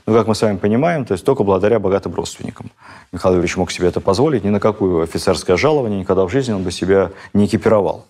но, 0.05 0.13
как 0.13 0.27
мы 0.27 0.35
с 0.35 0.41
вами 0.41 0.57
понимаем, 0.57 1.05
то 1.05 1.13
есть 1.13 1.25
только 1.25 1.43
благодаря 1.43 1.79
богатым 1.79 2.13
родственникам. 2.13 2.71
Михаил 3.11 3.35
Юрьевич 3.35 3.57
мог 3.57 3.71
себе 3.71 3.87
это 3.89 3.99
позволить, 3.99 4.43
ни 4.43 4.49
на 4.49 4.59
какую 4.59 5.01
офицерское 5.01 5.57
жалование 5.57 5.99
никогда 5.99 6.25
в 6.25 6.29
жизни 6.29 6.53
он 6.53 6.63
бы 6.63 6.71
себя 6.71 7.11
не 7.33 7.45
экипировал. 7.45 8.05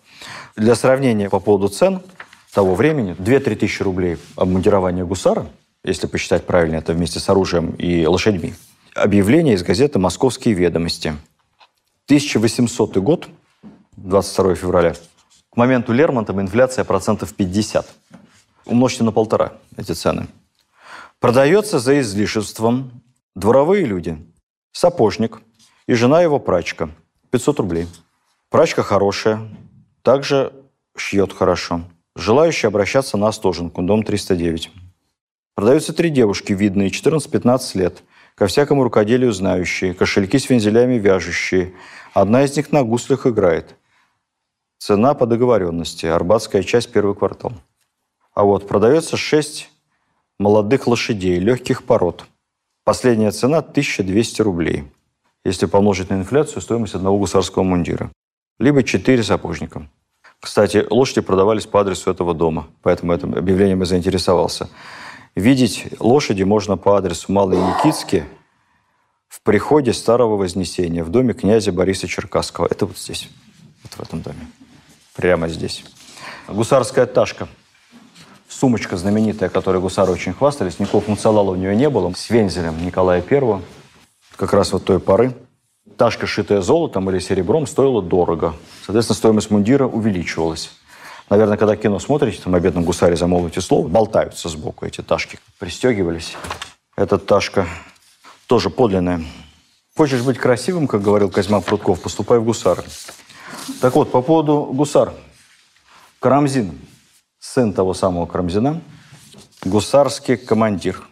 Для 0.55 0.75
сравнения 0.75 1.29
по 1.29 1.39
поводу 1.39 1.69
цен 1.69 2.01
того 2.53 2.75
времени, 2.75 3.15
2-3 3.17 3.55
тысячи 3.55 3.83
рублей 3.83 4.17
обмундирование 4.35 5.05
гусара, 5.05 5.47
если 5.83 6.07
посчитать 6.07 6.45
правильно 6.45 6.77
это 6.77 6.93
вместе 6.93 7.19
с 7.19 7.29
оружием 7.29 7.71
и 7.71 8.05
лошадьми. 8.05 8.53
Объявление 8.95 9.55
из 9.55 9.63
газеты 9.63 9.99
«Московские 9.99 10.55
ведомости». 10.55 11.15
1800 12.05 12.97
год, 12.97 13.27
22 13.97 14.55
февраля, 14.55 14.95
моменту 15.57 15.91
Лермонтова 15.91 16.39
инфляция 16.39 16.85
процентов 16.85 17.33
50. 17.33 17.85
Умножьте 18.65 19.03
на 19.03 19.11
полтора 19.11 19.53
эти 19.75 19.91
цены. 19.91 20.27
Продается 21.19 21.79
за 21.79 21.99
излишеством 21.99 23.01
дворовые 23.35 23.85
люди, 23.85 24.17
сапожник 24.71 25.41
и 25.87 25.95
жена 25.95 26.21
его 26.21 26.39
прачка. 26.39 26.89
500 27.31 27.59
рублей. 27.59 27.87
Прачка 28.49 28.83
хорошая, 28.83 29.49
также 30.03 30.53
шьет 30.95 31.33
хорошо. 31.33 31.81
Желающие 32.15 32.67
обращаться 32.67 33.17
на 33.17 33.27
Остоженку, 33.27 33.81
дом 33.81 34.03
309. 34.03 34.71
Продаются 35.55 35.91
три 35.91 36.09
девушки, 36.09 36.53
видные, 36.53 36.89
14-15 36.89 37.77
лет, 37.77 38.03
ко 38.35 38.47
всякому 38.47 38.83
рукоделию 38.83 39.33
знающие, 39.33 39.93
кошельки 39.93 40.37
с 40.37 40.49
вензелями 40.49 40.95
вяжущие. 40.95 41.73
Одна 42.13 42.43
из 42.43 42.55
них 42.55 42.71
на 42.71 42.83
гуслях 42.83 43.25
играет– 43.25 43.75
Цена 44.79 45.15
по 45.15 45.25
договоренности. 45.25 46.05
Арбатская 46.05 46.61
часть, 46.61 46.91
первый 46.91 47.15
квартал. 47.15 47.53
А 48.33 48.43
вот 48.43 48.67
продается 48.67 49.17
6 49.17 49.69
молодых 50.37 50.85
лошадей, 50.85 51.39
легких 51.39 51.83
пород. 51.83 52.25
Последняя 52.83 53.31
цена 53.31 53.57
1200 53.57 54.41
рублей. 54.43 54.83
Если 55.43 55.65
помножить 55.65 56.11
на 56.11 56.15
инфляцию, 56.15 56.61
стоимость 56.61 56.93
одного 56.93 57.17
гусарского 57.17 57.63
мундира. 57.63 58.11
Либо 58.59 58.83
4 58.83 59.23
сапожника. 59.23 59.89
Кстати, 60.39 60.85
лошади 60.89 61.21
продавались 61.21 61.65
по 61.65 61.81
адресу 61.81 62.11
этого 62.11 62.35
дома, 62.35 62.67
поэтому 62.83 63.13
этим 63.13 63.33
объявлением 63.33 63.79
я 63.79 63.85
заинтересовался. 63.85 64.69
Видеть 65.33 65.87
лошади 65.99 66.43
можно 66.43 66.77
по 66.77 66.95
адресу 66.97 67.31
Малый 67.31 67.57
Никитский 67.57 68.25
в 69.27 69.41
приходе 69.41 69.93
Старого 69.93 70.37
Вознесения 70.37 71.03
в 71.03 71.09
доме 71.09 71.33
князя 71.33 71.71
Бориса 71.71 72.07
Черкасского. 72.07 72.67
Это 72.69 72.85
вот 72.85 72.97
здесь, 72.99 73.27
вот 73.83 73.93
в 73.93 73.99
этом 73.99 74.21
доме 74.21 74.47
прямо 75.17 75.49
здесь. 75.49 75.83
Гусарская 76.47 77.05
ташка. 77.05 77.49
Сумочка 78.47 78.95
знаменитая, 78.95 79.49
которой 79.49 79.81
гусары 79.81 80.13
очень 80.13 80.33
хвастались. 80.33 80.79
Никакого 80.79 81.03
функционала 81.03 81.51
у 81.51 81.55
нее 81.55 81.75
не 81.75 81.89
было. 81.89 82.13
С 82.13 82.29
вензелем 82.29 82.85
Николая 82.85 83.21
Первого. 83.21 83.61
Как 84.37 84.53
раз 84.53 84.71
вот 84.71 84.85
той 84.85 84.99
поры. 84.99 85.33
ташка, 85.97 86.27
шитая 86.27 86.61
золотом 86.61 87.09
или 87.09 87.19
серебром, 87.19 87.67
стоила 87.67 88.01
дорого. 88.01 88.53
Соответственно, 88.85 89.17
стоимость 89.17 89.51
мундира 89.51 89.85
увеличивалась. 89.85 90.71
Наверное, 91.29 91.57
когда 91.57 91.75
кино 91.75 91.99
смотрите, 91.99 92.41
там 92.41 92.55
о 92.55 92.59
бедном 92.59 92.85
гусаре 92.85 93.17
замолвите 93.17 93.59
слово, 93.59 93.87
болтаются 93.87 94.47
сбоку 94.47 94.85
эти 94.85 95.01
ташки. 95.01 95.39
Пристегивались. 95.59 96.37
Эта 96.95 97.17
ташка 97.17 97.67
тоже 98.45 98.69
подлинная. 98.69 99.21
Хочешь 99.97 100.21
быть 100.21 100.37
красивым, 100.37 100.87
как 100.87 101.01
говорил 101.01 101.29
Козьма 101.29 101.59
Прутков, 101.59 102.01
поступай 102.01 102.37
в 102.39 102.43
гусары. 102.45 102.83
Так 103.81 103.95
вот, 103.95 104.11
по 104.11 104.21
поводу 104.21 104.69
гусар. 104.73 105.13
Карамзин, 106.19 106.79
сын 107.39 107.73
того 107.73 107.93
самого 107.93 108.25
Карамзина, 108.25 108.81
гусарский 109.63 110.37
командир. 110.37 111.07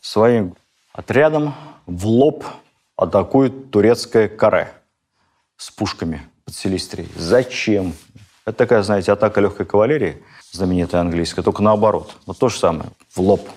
Своим 0.00 0.54
отрядом 0.92 1.54
в 1.86 2.06
лоб 2.06 2.44
атакует 2.96 3.70
турецкое 3.70 4.28
каре 4.28 4.72
с 5.56 5.70
пушками 5.70 6.22
под 6.44 6.54
Селистрией. 6.54 7.08
Зачем? 7.16 7.94
Это 8.44 8.58
такая, 8.58 8.82
знаете, 8.82 9.12
атака 9.12 9.40
легкой 9.40 9.66
кавалерии, 9.66 10.22
знаменитая 10.52 11.00
английская, 11.00 11.42
только 11.42 11.62
наоборот. 11.62 12.16
Вот 12.26 12.38
то 12.38 12.48
же 12.48 12.58
самое, 12.58 12.90
в 13.10 13.20
лоб. 13.20 13.48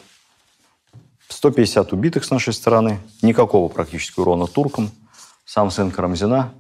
150 1.30 1.94
убитых 1.94 2.26
с 2.26 2.32
нашей 2.32 2.54
стороны, 2.54 3.00
никакого 3.22 3.70
практически 3.70 4.20
урона 4.20 4.48
туркам. 4.48 4.92
Сам 5.46 5.72
сын 5.72 5.92
Карамзина 5.92 6.54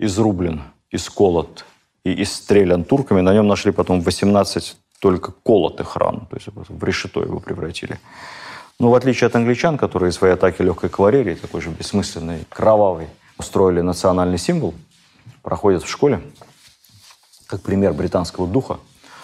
изрублен, 0.00 0.62
исколот 0.90 1.64
и 2.04 2.22
истрелян 2.22 2.84
турками. 2.84 3.20
На 3.20 3.32
нем 3.34 3.46
нашли 3.46 3.70
потом 3.70 4.00
18 4.00 4.76
только 4.98 5.32
колотых 5.32 5.96
ран, 5.96 6.26
то 6.30 6.36
есть 6.36 6.48
в 6.52 6.84
решето 6.84 7.20
его 7.20 7.38
превратили. 7.38 8.00
Но 8.78 8.90
в 8.90 8.94
отличие 8.94 9.28
от 9.28 9.36
англичан, 9.36 9.78
которые 9.78 10.10
свои 10.12 10.32
атаки 10.32 10.62
легкой 10.62 10.90
кавалерии, 10.90 11.34
такой 11.34 11.60
же 11.60 11.70
бессмысленной, 11.70 12.46
кровавой, 12.48 13.08
устроили 13.38 13.82
национальный 13.82 14.38
символ, 14.38 14.74
проходят 15.42 15.82
в 15.82 15.88
школе, 15.88 16.20
как 17.46 17.62
пример 17.62 17.92
британского 17.92 18.46
духа. 18.46 18.78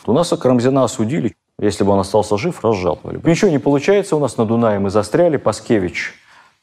У 0.06 0.12
нас 0.12 0.28
Карамзина 0.28 0.84
осудили. 0.84 1.34
Если 1.58 1.84
бы 1.84 1.92
он 1.92 2.00
остался 2.00 2.36
жив, 2.36 2.62
разжаловали. 2.62 3.18
Ничего 3.24 3.50
не 3.50 3.58
получается. 3.58 4.14
У 4.14 4.20
нас 4.20 4.36
на 4.36 4.44
Дунае 4.44 4.78
мы 4.78 4.90
застряли. 4.90 5.38
Паскевич 5.38 6.14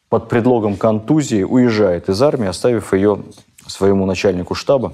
под 0.07 0.29
предлогом 0.29 0.77
контузии 0.77 1.41
уезжает 1.41 2.09
из 2.09 2.21
армии, 2.21 2.47
оставив 2.47 2.93
ее 2.93 3.23
своему 3.67 4.05
начальнику 4.05 4.55
штаба, 4.55 4.93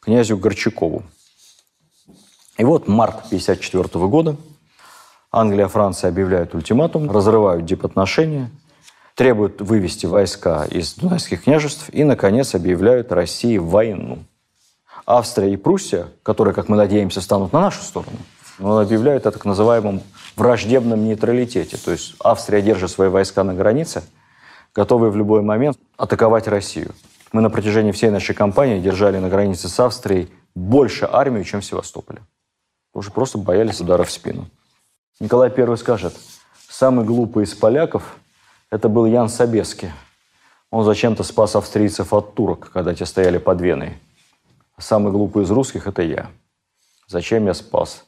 князю 0.00 0.36
Горчакову. 0.36 1.02
И 2.56 2.64
вот 2.64 2.86
март 2.86 3.26
1954 3.26 4.06
года 4.06 4.36
Англия 5.32 5.66
и 5.66 5.68
Франция 5.68 6.10
объявляют 6.10 6.54
ультиматум, 6.54 7.10
разрывают 7.10 7.64
дипотношения, 7.64 8.50
требуют 9.16 9.60
вывести 9.60 10.06
войска 10.06 10.64
из 10.64 10.94
Дунайских 10.94 11.44
княжеств 11.44 11.88
и, 11.90 12.04
наконец, 12.04 12.54
объявляют 12.54 13.10
России 13.10 13.58
войну. 13.58 14.18
Австрия 15.06 15.52
и 15.52 15.56
Пруссия, 15.56 16.06
которые, 16.22 16.54
как 16.54 16.68
мы 16.68 16.76
надеемся, 16.76 17.20
станут 17.20 17.52
на 17.52 17.60
нашу 17.60 17.82
сторону, 17.82 18.16
но 18.58 18.78
объявляют 18.78 19.26
о 19.26 19.32
так 19.32 19.44
называемом 19.44 20.02
враждебном 20.36 21.04
нейтралитете. 21.04 21.76
То 21.76 21.90
есть 21.90 22.14
Австрия 22.20 22.62
держит 22.62 22.90
свои 22.90 23.08
войска 23.08 23.44
на 23.44 23.54
границе, 23.54 24.02
готовые 24.74 25.10
в 25.10 25.16
любой 25.16 25.42
момент 25.42 25.78
атаковать 25.96 26.48
Россию. 26.48 26.94
Мы 27.34 27.40
на 27.40 27.50
протяжении 27.50 27.90
всей 27.90 28.10
нашей 28.10 28.32
кампании 28.32 28.78
держали 28.78 29.18
на 29.18 29.28
границе 29.28 29.68
с 29.68 29.80
Австрией 29.80 30.30
больше 30.54 31.08
армию, 31.10 31.42
чем 31.42 31.62
в 31.62 31.64
Севастополе. 31.64 32.22
Уже 32.92 33.10
просто 33.10 33.38
боялись 33.38 33.80
удара 33.80 34.04
в 34.04 34.10
спину. 34.12 34.48
Николай 35.18 35.50
I 35.50 35.76
скажет, 35.76 36.14
самый 36.68 37.04
глупый 37.04 37.42
из 37.42 37.52
поляков– 37.52 38.14
это 38.70 38.88
был 38.88 39.04
Ян 39.06 39.28
Собеский. 39.28 39.90
Он 40.70 40.84
зачем-то 40.84 41.24
спас 41.24 41.56
австрийцев 41.56 42.12
от 42.12 42.36
турок, 42.36 42.70
когда 42.72 42.94
те 42.94 43.04
стояли 43.04 43.38
под 43.38 43.60
Веной. 43.60 43.98
Самый 44.78 45.10
глупый 45.10 45.42
из 45.42 45.50
русских– 45.50 45.86
это 45.88 46.02
я. 46.02 46.30
Зачем 47.08 47.46
я 47.46 47.54
спас 47.54 48.04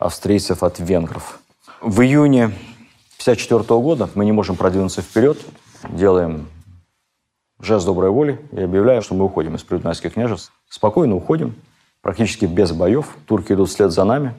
австрийцев 0.00 0.64
от 0.64 0.80
венгров? 0.80 1.38
В 1.80 2.00
июне 2.00 2.46
1954 2.46 3.80
года 3.80 4.10
мы 4.16 4.24
не 4.24 4.32
можем 4.32 4.56
продвинуться 4.56 5.00
вперед, 5.00 5.38
делаем 5.90 6.48
жест 7.60 7.86
доброй 7.86 8.10
воли 8.10 8.40
и 8.52 8.60
объявляем, 8.60 9.02
что 9.02 9.14
мы 9.14 9.24
уходим 9.24 9.54
из 9.56 9.62
Придунайских 9.62 10.14
княжеств. 10.14 10.52
Спокойно 10.68 11.16
уходим, 11.16 11.54
практически 12.02 12.44
без 12.46 12.72
боев. 12.72 13.16
Турки 13.26 13.52
идут 13.52 13.68
вслед 13.68 13.92
за 13.92 14.04
нами, 14.04 14.34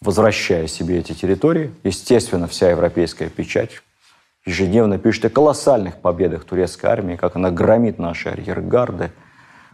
возвращая 0.00 0.66
себе 0.66 0.98
эти 0.98 1.12
территории. 1.12 1.72
Естественно, 1.84 2.46
вся 2.46 2.70
европейская 2.70 3.28
печать 3.28 3.82
ежедневно 4.46 4.98
пишет 4.98 5.26
о 5.26 5.30
колоссальных 5.30 5.96
победах 5.96 6.44
турецкой 6.44 6.86
армии, 6.86 7.16
как 7.16 7.36
она 7.36 7.50
громит 7.50 7.98
наши 7.98 8.28
арьергарды– 8.28 9.10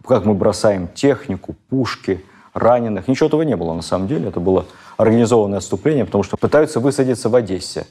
как 0.06 0.24
мы 0.24 0.34
бросаем 0.34 0.88
технику, 0.88 1.54
пушки, 1.68 2.24
раненых. 2.52 3.08
Ничего 3.08 3.28
этого 3.28 3.42
не 3.42 3.56
было 3.56 3.74
на 3.74 3.82
самом 3.82 4.08
деле. 4.08 4.28
Это 4.28 4.40
было 4.40 4.66
организованное 4.96 5.58
отступление, 5.58 6.04
потому 6.04 6.24
что 6.24 6.36
пытаются 6.36 6.80
высадиться 6.80 7.28
в 7.28 7.34
Одессе. 7.34 7.86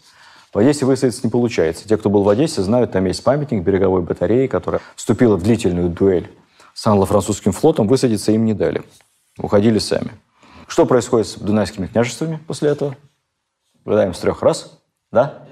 В 0.54 0.58
Одессе 0.58 0.86
высадиться 0.86 1.22
не 1.24 1.30
получается. 1.30 1.88
Те, 1.88 1.98
кто 1.98 2.10
был 2.10 2.24
в 2.24 2.30
Одессе, 2.30 2.62
знают, 2.62 2.92
там 2.92 3.06
есть 3.06 3.24
памятник 3.24 3.64
береговой 3.64 4.02
батареи, 4.02 4.48
которая 4.48 4.82
вступила 4.96 5.36
в 5.36 5.44
длительную 5.44 5.90
дуэль 5.90 6.30
с 6.74 6.86
англо-французским 6.88 7.52
флотом. 7.52 7.88
Высадиться 7.88 8.32
им 8.32 8.46
не 8.46 8.54
дали. 8.54 8.84
Уходили 9.38 9.80
сами. 9.80 10.12
Что 10.68 10.86
происходит 10.86 11.28
с 11.28 11.36
дунайскими 11.36 11.88
княжествами 11.88 12.40
после 12.48 12.70
этого? 12.70 12.96
Выдаем 13.86 14.14
с 14.14 14.20
трех 14.20 14.42
раз. 14.42 14.80
Да? 15.12 15.44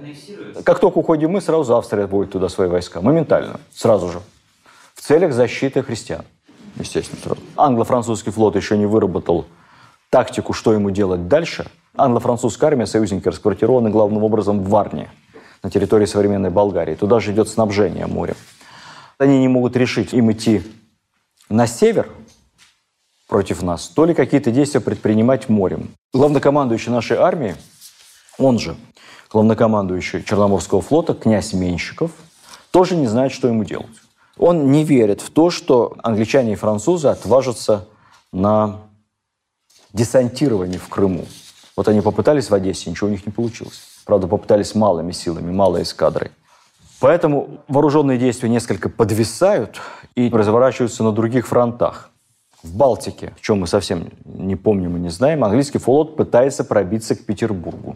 Как 0.63 0.79
только 0.79 0.97
уходим 0.97 1.31
мы, 1.31 1.41
сразу 1.41 1.75
Австрия 1.75 2.07
будет 2.07 2.31
туда 2.31 2.49
свои 2.49 2.67
войска. 2.67 3.01
Моментально. 3.01 3.59
Сразу 3.71 4.09
же. 4.09 4.21
В 4.93 5.01
целях 5.01 5.33
защиты 5.33 5.83
христиан 5.83 6.25
естественно, 6.79 7.21
сразу. 7.21 7.41
Англо-французский 7.55 8.31
флот 8.31 8.55
еще 8.55 8.77
не 8.77 8.85
выработал 8.85 9.45
тактику, 10.09 10.53
что 10.53 10.73
ему 10.73 10.89
делать 10.91 11.27
дальше. 11.27 11.67
Англо-французская 11.97 12.67
армия, 12.67 12.85
союзники 12.85 13.27
расквартированы 13.27 13.89
главным 13.89 14.23
образом 14.23 14.61
в 14.61 14.69
Варне, 14.69 15.09
на 15.63 15.71
территории 15.71 16.05
современной 16.05 16.51
Болгарии. 16.51 16.93
Туда 16.93 17.19
же 17.19 17.31
идет 17.31 17.49
снабжение 17.49 18.05
морем. 18.05 18.35
Они 19.17 19.39
не 19.39 19.47
могут 19.47 19.75
решить, 19.75 20.13
им 20.13 20.31
идти 20.31 20.61
на 21.49 21.65
север 21.65 22.09
против 23.27 23.63
нас, 23.63 23.87
то 23.87 24.05
ли 24.05 24.13
какие-то 24.13 24.51
действия 24.51 24.79
предпринимать 24.79 25.49
морем. 25.49 25.89
Главнокомандующий 26.13 26.91
нашей 26.91 27.17
армии, 27.17 27.55
он 28.37 28.59
же 28.59 28.75
главнокомандующий 29.31 30.23
Черноморского 30.23 30.81
флота, 30.81 31.15
князь 31.15 31.53
Менщиков, 31.53 32.11
тоже 32.69 32.95
не 32.95 33.07
знает, 33.07 33.31
что 33.31 33.47
ему 33.47 33.63
делать. 33.63 33.87
Он 34.37 34.71
не 34.71 34.83
верит 34.83 35.21
в 35.21 35.31
то, 35.31 35.49
что 35.49 35.95
англичане 36.03 36.53
и 36.53 36.55
французы 36.55 37.07
отважатся 37.07 37.87
на 38.31 38.81
десантирование 39.93 40.77
в 40.77 40.89
Крыму. 40.89 41.25
Вот 41.77 41.87
они 41.87 42.01
попытались 42.01 42.49
в 42.49 42.55
Одессе, 42.55 42.89
ничего 42.89 43.07
у 43.07 43.11
них 43.11 43.25
не 43.27 43.31
получилось. 43.31 43.81
Правда, 44.03 44.27
попытались 44.27 44.73
малыми 44.73 45.11
силами, 45.11 45.51
малой 45.51 45.83
эскадрой. 45.83 46.31
Поэтому 46.99 47.59
вооруженные 47.67 48.17
действия 48.17 48.49
несколько 48.49 48.89
подвисают 48.89 49.79
и 50.15 50.27
разворачиваются 50.29 51.03
на 51.03 51.11
других 51.11 51.47
фронтах. 51.47 52.09
В 52.63 52.75
Балтике, 52.75 53.33
в 53.37 53.41
чем 53.41 53.59
мы 53.59 53.67
совсем 53.67 54.09
не 54.25 54.55
помним 54.55 54.97
и 54.97 54.99
не 54.99 55.09
знаем, 55.09 55.43
английский 55.43 55.77
флот 55.77 56.17
пытается 56.17 56.63
пробиться 56.63 57.15
к 57.15 57.23
Петербургу. 57.23 57.95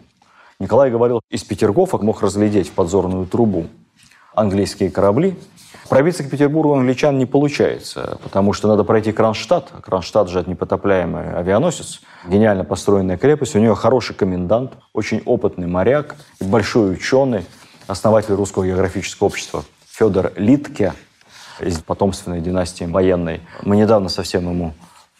Николай 0.59 0.91
говорил, 0.91 1.21
из 1.31 1.43
Петергофа 1.43 1.97
мог 1.97 2.21
разглядеть 2.21 2.71
подзорную 2.71 3.25
трубу 3.25 3.65
английские 4.33 4.91
корабли, 4.91 5.37
Пробиться 5.91 6.23
к 6.23 6.29
Петербургу 6.29 6.75
англичан 6.75 7.17
не 7.17 7.25
получается, 7.25 8.17
потому 8.23 8.53
что 8.53 8.69
надо 8.69 8.85
пройти 8.85 9.11
Кронштадт. 9.11 9.73
Кронштадт 9.81 10.29
же 10.29 10.39
это 10.39 10.49
непотопляемый 10.49 11.33
авианосец, 11.33 11.99
гениально 12.25 12.63
построенная 12.63 13.17
крепость. 13.17 13.57
У 13.57 13.59
нее 13.59 13.75
хороший 13.75 14.15
комендант, 14.15 14.71
очень 14.93 15.21
опытный 15.25 15.67
моряк, 15.67 16.15
большой 16.39 16.93
ученый, 16.93 17.43
основатель 17.87 18.35
Русского 18.35 18.65
географического 18.65 19.27
общества 19.27 19.65
Федор 19.85 20.31
Литке 20.37 20.93
из 21.59 21.79
потомственной 21.79 22.39
династии 22.39 22.85
военной. 22.85 23.41
Мы 23.63 23.75
недавно 23.75 24.07
совсем 24.07 24.49
ему 24.49 24.73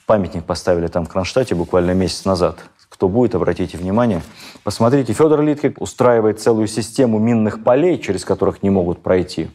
памятник 0.06 0.46
поставили 0.46 0.88
там 0.88 1.06
в 1.06 1.10
Кронштадте 1.10 1.54
буквально 1.54 1.92
месяц 1.92 2.24
назад. 2.24 2.60
Кто 3.02 3.10
будет, 3.10 3.34
обратите 3.34 3.80
внимание. 3.80 4.22
Посмотрите, 4.64 5.14
Федор 5.14 5.42
Литке 5.42 5.74
устраивает 5.80 6.40
целую 6.40 6.68
систему 6.68 7.18
минных 7.18 7.64
полей, 7.64 7.98
через 7.98 8.24
которых 8.24 8.62
не 8.62 8.70
могут 8.70 9.02
пройти 9.02 9.50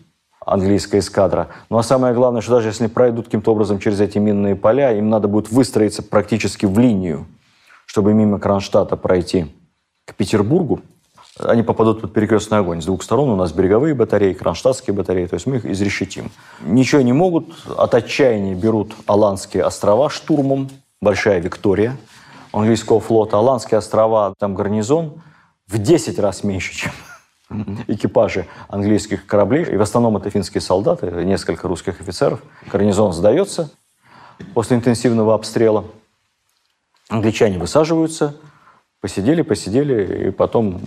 английская 0.44 0.98
эскадра. 0.98 1.46
Ну 1.70 1.78
а 1.78 1.84
самое 1.84 2.12
главное, 2.12 2.40
что 2.40 2.54
даже 2.54 2.70
если 2.70 2.88
пройдут 2.88 3.26
каким-то 3.26 3.52
образом 3.52 3.78
через 3.78 4.00
эти 4.00 4.18
минные 4.18 4.56
поля, 4.56 4.90
им 4.98 5.10
надо 5.10 5.28
будет 5.28 5.52
выстроиться 5.52 6.02
практически 6.02 6.66
в 6.66 6.76
линию, 6.76 7.24
чтобы 7.84 8.14
мимо 8.14 8.40
Кронштадта 8.40 8.96
пройти 8.96 9.46
к 10.06 10.16
Петербургу. 10.16 10.80
Они 11.38 11.62
попадут 11.62 12.00
под 12.00 12.12
перекрестный 12.12 12.58
огонь. 12.58 12.82
С 12.82 12.86
двух 12.86 13.04
сторон 13.04 13.28
у 13.28 13.36
нас 13.36 13.52
береговые 13.52 13.94
батареи, 13.94 14.32
кронштадтские 14.32 14.92
батареи, 14.92 15.26
то 15.26 15.34
есть 15.34 15.46
мы 15.46 15.58
их 15.58 15.66
изрешетим. 15.66 16.32
Ничего 16.64 17.00
не 17.02 17.12
могут, 17.12 17.46
от 17.76 17.94
отчаяния 17.94 18.56
берут 18.56 18.96
Аландские 19.06 19.62
острова 19.62 20.10
штурмом, 20.10 20.68
Большая 21.00 21.38
Виктория 21.38 21.96
английского 22.52 23.00
флота. 23.00 23.38
Аландские 23.38 23.78
острова, 23.78 24.34
там 24.38 24.54
гарнизон 24.54 25.22
в 25.66 25.78
10 25.78 26.18
раз 26.18 26.44
меньше, 26.44 26.74
чем 26.74 26.92
экипажи 27.86 28.46
английских 28.68 29.26
кораблей. 29.26 29.64
И 29.64 29.76
в 29.76 29.82
основном 29.82 30.16
это 30.16 30.30
финские 30.30 30.60
солдаты, 30.60 31.06
несколько 31.24 31.68
русских 31.68 32.00
офицеров. 32.00 32.42
Гарнизон 32.70 33.12
сдается 33.12 33.70
после 34.54 34.76
интенсивного 34.76 35.34
обстрела. 35.34 35.84
Англичане 37.08 37.58
высаживаются, 37.58 38.34
посидели, 39.00 39.42
посидели, 39.42 40.28
и 40.28 40.30
потом 40.30 40.80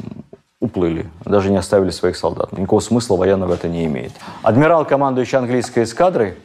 уплыли, 0.60 1.10
даже 1.24 1.50
не 1.50 1.58
оставили 1.58 1.90
своих 1.90 2.18
солдат. 2.18 2.52
Никакого 2.52 2.82
смысла 2.82 3.16
военного 3.16 3.54
это 3.54 3.70
не 3.70 3.86
имеет. 3.86 4.12
Адмирал, 4.44 4.86
командующий 4.86 5.38
английской 5.38 5.84
эскадрой, 5.84 6.36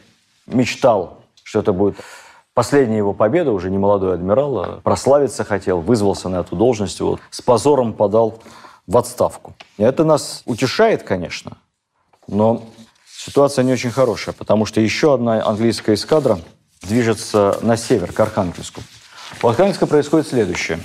мечтал, 0.47 1.21
что 1.43 1.59
это 1.59 1.73
будет 1.73 1.97
последняя 2.55 2.97
его 2.97 3.13
победа, 3.13 3.51
уже 3.51 3.69
не 3.69 3.77
молодой 3.77 4.15
адмирал, 4.15 4.59
а 4.59 4.81
прославиться 4.81 5.43
хотел, 5.43 5.81
вызвался 5.81 6.29
на 6.29 6.37
эту 6.37 6.55
должность, 6.55 6.99
вот, 7.01 7.19
с 7.29 7.41
позором 7.41 7.93
подал 7.93 8.39
в 8.87 8.97
отставку. 8.97 9.53
И 9.77 9.83
это 9.83 10.03
нас 10.03 10.41
утешает, 10.45 11.03
конечно, 11.03 11.57
но 12.27 12.63
ситуация 13.05 13.63
не 13.63 13.73
очень 13.73 13.91
хорошая, 13.91 14.33
потому 14.33 14.65
что 14.65 14.81
еще 14.81 15.13
одна 15.13 15.45
английская 15.45 15.93
эскадра 15.93 16.39
движется 16.81 17.59
на 17.61 17.77
север, 17.77 18.13
к 18.13 18.19
Архангельску. 18.19 18.81
У 19.43 19.47
Архангельска 19.47 19.85
происходит 19.85 20.27
следующее. 20.27 20.79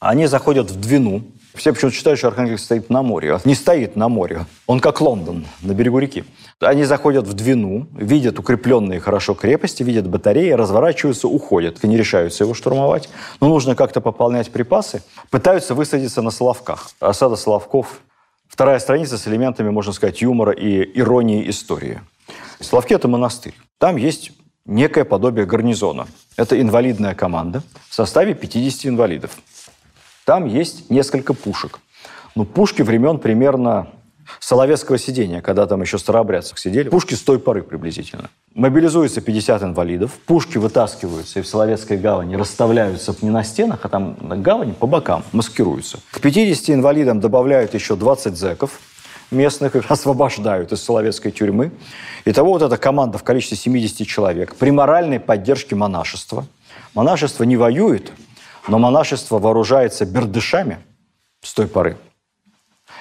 Они 0.00 0.26
заходят 0.26 0.70
в 0.70 0.80
Двину. 0.80 1.22
Все 1.54 1.72
почему-то 1.72 1.96
считают, 1.96 2.18
что 2.18 2.28
Архангельск 2.28 2.64
стоит 2.64 2.90
на 2.90 3.02
море. 3.02 3.38
Не 3.44 3.54
стоит 3.54 3.94
на 3.94 4.08
море. 4.08 4.46
Он 4.66 4.80
как 4.80 5.00
Лондон, 5.00 5.46
на 5.60 5.72
берегу 5.72 5.98
реки. 5.98 6.24
Они 6.60 6.84
заходят 6.84 7.26
в 7.26 7.34
Двину, 7.34 7.86
видят 7.94 8.38
укрепленные 8.38 8.98
хорошо 8.98 9.34
крепости, 9.34 9.84
видят 9.84 10.08
батареи, 10.08 10.50
разворачиваются, 10.50 11.28
уходят. 11.28 11.82
Не 11.84 11.96
решаются 11.96 12.44
его 12.44 12.54
штурмовать. 12.54 13.08
Но 13.40 13.48
нужно 13.48 13.76
как-то 13.76 14.00
пополнять 14.00 14.50
припасы. 14.50 15.02
Пытаются 15.30 15.74
высадиться 15.74 16.20
на 16.20 16.30
Соловках. 16.30 16.90
Осада 17.00 17.36
Соловков 17.36 18.00
Вторая 18.48 18.78
страница 18.80 19.18
с 19.18 19.28
элементами, 19.28 19.70
можно 19.70 19.92
сказать, 19.92 20.20
юмора 20.20 20.52
и 20.52 20.98
иронии 20.98 21.48
истории. 21.48 22.00
Соловки– 22.58 22.92
это 22.94 23.06
монастырь. 23.06 23.54
Там 23.78 23.96
есть 23.96 24.32
некое 24.64 25.04
подобие 25.04 25.46
гарнизона. 25.46 26.08
Это 26.36 26.60
инвалидная 26.60 27.14
команда 27.14 27.62
в 27.88 27.94
составе 27.94 28.34
50 28.34 28.86
инвалидов. 28.86 29.36
Там 30.24 30.46
есть 30.46 30.90
несколько 30.90 31.34
пушек. 31.34 31.78
Ну, 32.34 32.44
пушки 32.44 32.82
времен 32.82 33.18
примерно 33.18 33.88
Соловецкого 34.40 34.98
сидения, 34.98 35.40
когда 35.40 35.66
там 35.66 35.82
еще 35.82 35.98
старообрядцах 35.98 36.58
сидели. 36.58 36.88
Пушки 36.88 37.14
с 37.14 37.22
той 37.22 37.38
поры 37.38 37.62
приблизительно. 37.62 38.30
Мобилизуется 38.54 39.20
50 39.20 39.62
инвалидов, 39.62 40.12
пушки 40.26 40.58
вытаскиваются 40.58 41.38
и 41.38 41.42
в 41.42 41.46
Соловецкой 41.46 41.98
гавани 41.98 42.34
расставляются 42.34 43.14
не 43.20 43.30
на 43.30 43.44
стенах, 43.44 43.80
а 43.82 43.88
там 43.88 44.16
на 44.20 44.36
гавани 44.36 44.72
по 44.72 44.86
бокам, 44.86 45.24
маскируются. 45.32 46.00
К 46.10 46.20
50 46.20 46.70
инвалидам 46.70 47.20
добавляют 47.20 47.74
еще 47.74 47.96
20 47.96 48.36
зэков, 48.36 48.80
местных 49.30 49.76
их 49.76 49.90
освобождают 49.90 50.72
из 50.72 50.82
Соловецкой 50.82 51.32
тюрьмы. 51.32 51.70
Итого 52.24 52.52
вот 52.52 52.62
эта 52.62 52.76
команда 52.76 53.18
в 53.18 53.24
количестве 53.24 53.56
70 53.56 54.06
человек 54.06 54.54
при 54.56 54.70
моральной 54.70 55.20
поддержке 55.20 55.74
монашества. 55.74 56.46
Монашество 56.94 57.44
не 57.44 57.56
воюет, 57.56 58.12
но 58.66 58.78
монашество 58.78 59.38
вооружается 59.38 60.04
бердышами 60.04 60.78
с 61.42 61.52
той 61.54 61.68
поры. 61.68 61.96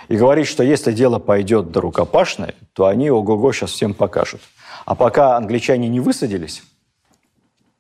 И 0.08 0.16
говорит, 0.16 0.48
что 0.48 0.64
если 0.64 0.92
дело 0.92 1.20
пойдет 1.20 1.72
до 1.72 1.82
рукопашной, 1.82 2.56
то 2.74 2.86
они 2.86 3.10
ого-го 3.10 3.52
сейчас 3.52 3.72
всем 3.72 3.94
покажут. 3.94 4.42
А 4.86 4.96
пока 4.96 5.36
англичане 5.36 5.90
не 5.90 6.00
высадились, 6.00 6.64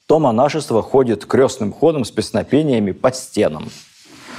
то 0.08 0.20
монашество 0.20 0.82
ходит 0.82 1.26
крестным 1.26 1.72
ходом 1.72 2.06
с 2.06 2.12
песнопениями 2.12 2.92
по 2.92 3.12
стенам. 3.12 3.70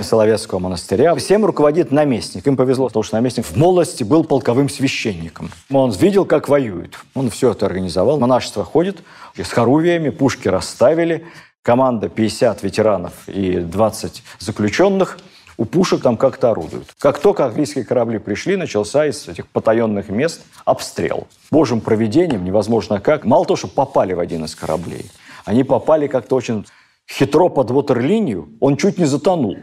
Соловецкого 0.01 0.61
монастыря. 0.61 1.15
Всем 1.17 1.45
руководит 1.45 1.91
наместник. 1.91 2.47
Им 2.47 2.57
повезло, 2.57 2.87
потому 2.87 3.03
что 3.03 3.17
наместник 3.17 3.45
в 3.45 3.57
молодости 3.57 4.05
был 4.05 4.23
полковым 4.23 4.69
священником. 4.69 5.51
Он 5.71 5.91
видел, 5.91 6.25
как 6.25 6.49
воюют. 6.49 6.99
Он 7.15 7.31
все 7.31 7.51
это 7.51 7.67
организовал. 7.67 8.19
Монашество 8.19 8.65
ходит 8.65 9.03
с 9.37 9.51
хорувиями, 9.51 10.11
пушки 10.11 10.49
расставили. 10.49 11.27
Команда 11.63 12.09
50 12.09 12.63
ветеранов 12.63 13.13
и 13.27 13.57
20 13.57 14.23
заключенных 14.39 15.19
у 15.59 15.65
пушек 15.65 16.01
там 16.01 16.17
как-то 16.17 16.53
орудуют. 16.53 16.95
Как 16.99 17.19
только 17.19 17.45
английские 17.45 17.85
корабли 17.85 18.19
пришли, 18.19 18.57
начался 18.57 19.07
из 19.07 19.29
этих 19.29 19.49
потаенных 19.49 20.09
мест 20.09 20.43
обстрел. 20.65 21.27
Божьим 21.51 21.81
проведением, 21.81 22.45
невозможно 22.45 23.01
как, 23.01 23.25
мало 23.25 23.45
того, 23.45 23.57
что 23.57 23.69
попали 23.69 24.15
в 24.15 24.21
один 24.21 24.45
из 24.45 24.55
кораблей, 24.55 25.11
они 25.45 25.65
попали 25.65 26.07
как-то 26.07 26.37
очень 26.37 26.65
хитро 27.11 27.49
под 27.49 27.71
ватерлинию, 27.71 28.49
он 28.61 28.77
чуть 28.77 28.99
не 28.99 29.05
затонул. 29.05 29.59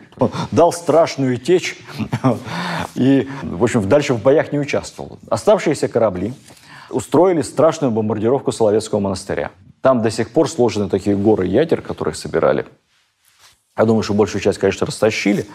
Дал 0.52 0.74
страшную 0.74 1.38
течь 1.38 1.78
и, 2.96 3.28
в 3.44 3.64
общем, 3.64 3.88
дальше 3.88 4.14
в 4.14 4.22
боях 4.22 4.52
не 4.52 4.60
участвовал. 4.60 5.18
Оставшиеся 5.30 5.88
корабли 5.88 6.34
устроили 6.90 7.42
страшную 7.42 7.92
бомбардировку 7.92 8.52
Соловецкого 8.52 9.00
монастыря. 9.00 9.52
Там 9.82 10.02
до 10.02 10.12
сих 10.12 10.32
пор 10.32 10.50
сложены 10.50 10.90
такие 10.90 11.16
горы 11.16 11.46
ядер, 11.46 11.82
которые 11.82 12.16
собирали. 12.16 12.66
Я 13.78 13.86
думаю, 13.86 14.04
что 14.04 14.14
большую 14.14 14.42
часть, 14.42 14.58
конечно, 14.58 14.88
растащили. 14.88 15.46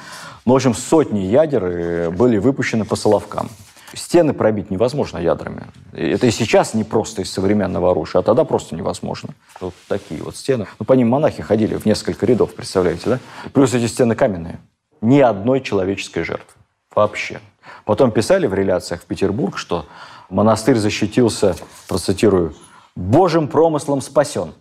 Но, 0.44 0.52
в 0.52 0.56
общем, 0.56 0.74
сотни 0.74 1.20
ядер 1.20 1.64
э, 1.64 2.10
были 2.10 2.36
выпущены 2.36 2.84
по 2.84 2.94
Соловкам. 2.94 3.50
Стены 3.94 4.34
пробить 4.34 4.70
невозможно 4.70 5.18
ядрами. 5.18 5.66
Это 5.92 6.26
и 6.26 6.30
сейчас 6.30 6.74
не 6.74 6.84
просто 6.84 7.22
из 7.22 7.32
современного 7.32 7.90
оружия, 7.90 8.20
а 8.20 8.22
тогда 8.22 8.44
просто 8.44 8.76
невозможно. 8.76 9.30
Вот 9.60 9.74
такие 9.88 10.22
вот 10.22 10.36
стены. 10.36 10.66
Ну, 10.78 10.84
по 10.84 10.92
ним 10.92 11.08
монахи 11.08 11.42
ходили 11.42 11.76
в 11.76 11.86
несколько 11.86 12.26
рядов, 12.26 12.54
представляете, 12.54 13.02
да? 13.06 13.18
Плюс 13.52 13.74
эти 13.74 13.86
стены 13.86 14.14
каменные. 14.14 14.60
Ни 15.00 15.20
одной 15.20 15.60
человеческой 15.60 16.22
жертвы. 16.22 16.52
Вообще. 16.94 17.40
Потом 17.84 18.12
писали 18.12 18.46
в 18.46 18.54
реляциях 18.54 19.00
в 19.00 19.06
Петербург, 19.06 19.56
что 19.56 19.86
монастырь 20.28 20.76
защитился, 20.76 21.56
процитирую, 21.88 22.54
«Божьим 22.94 23.48
промыслом 23.48 24.02
спасен». 24.02 24.52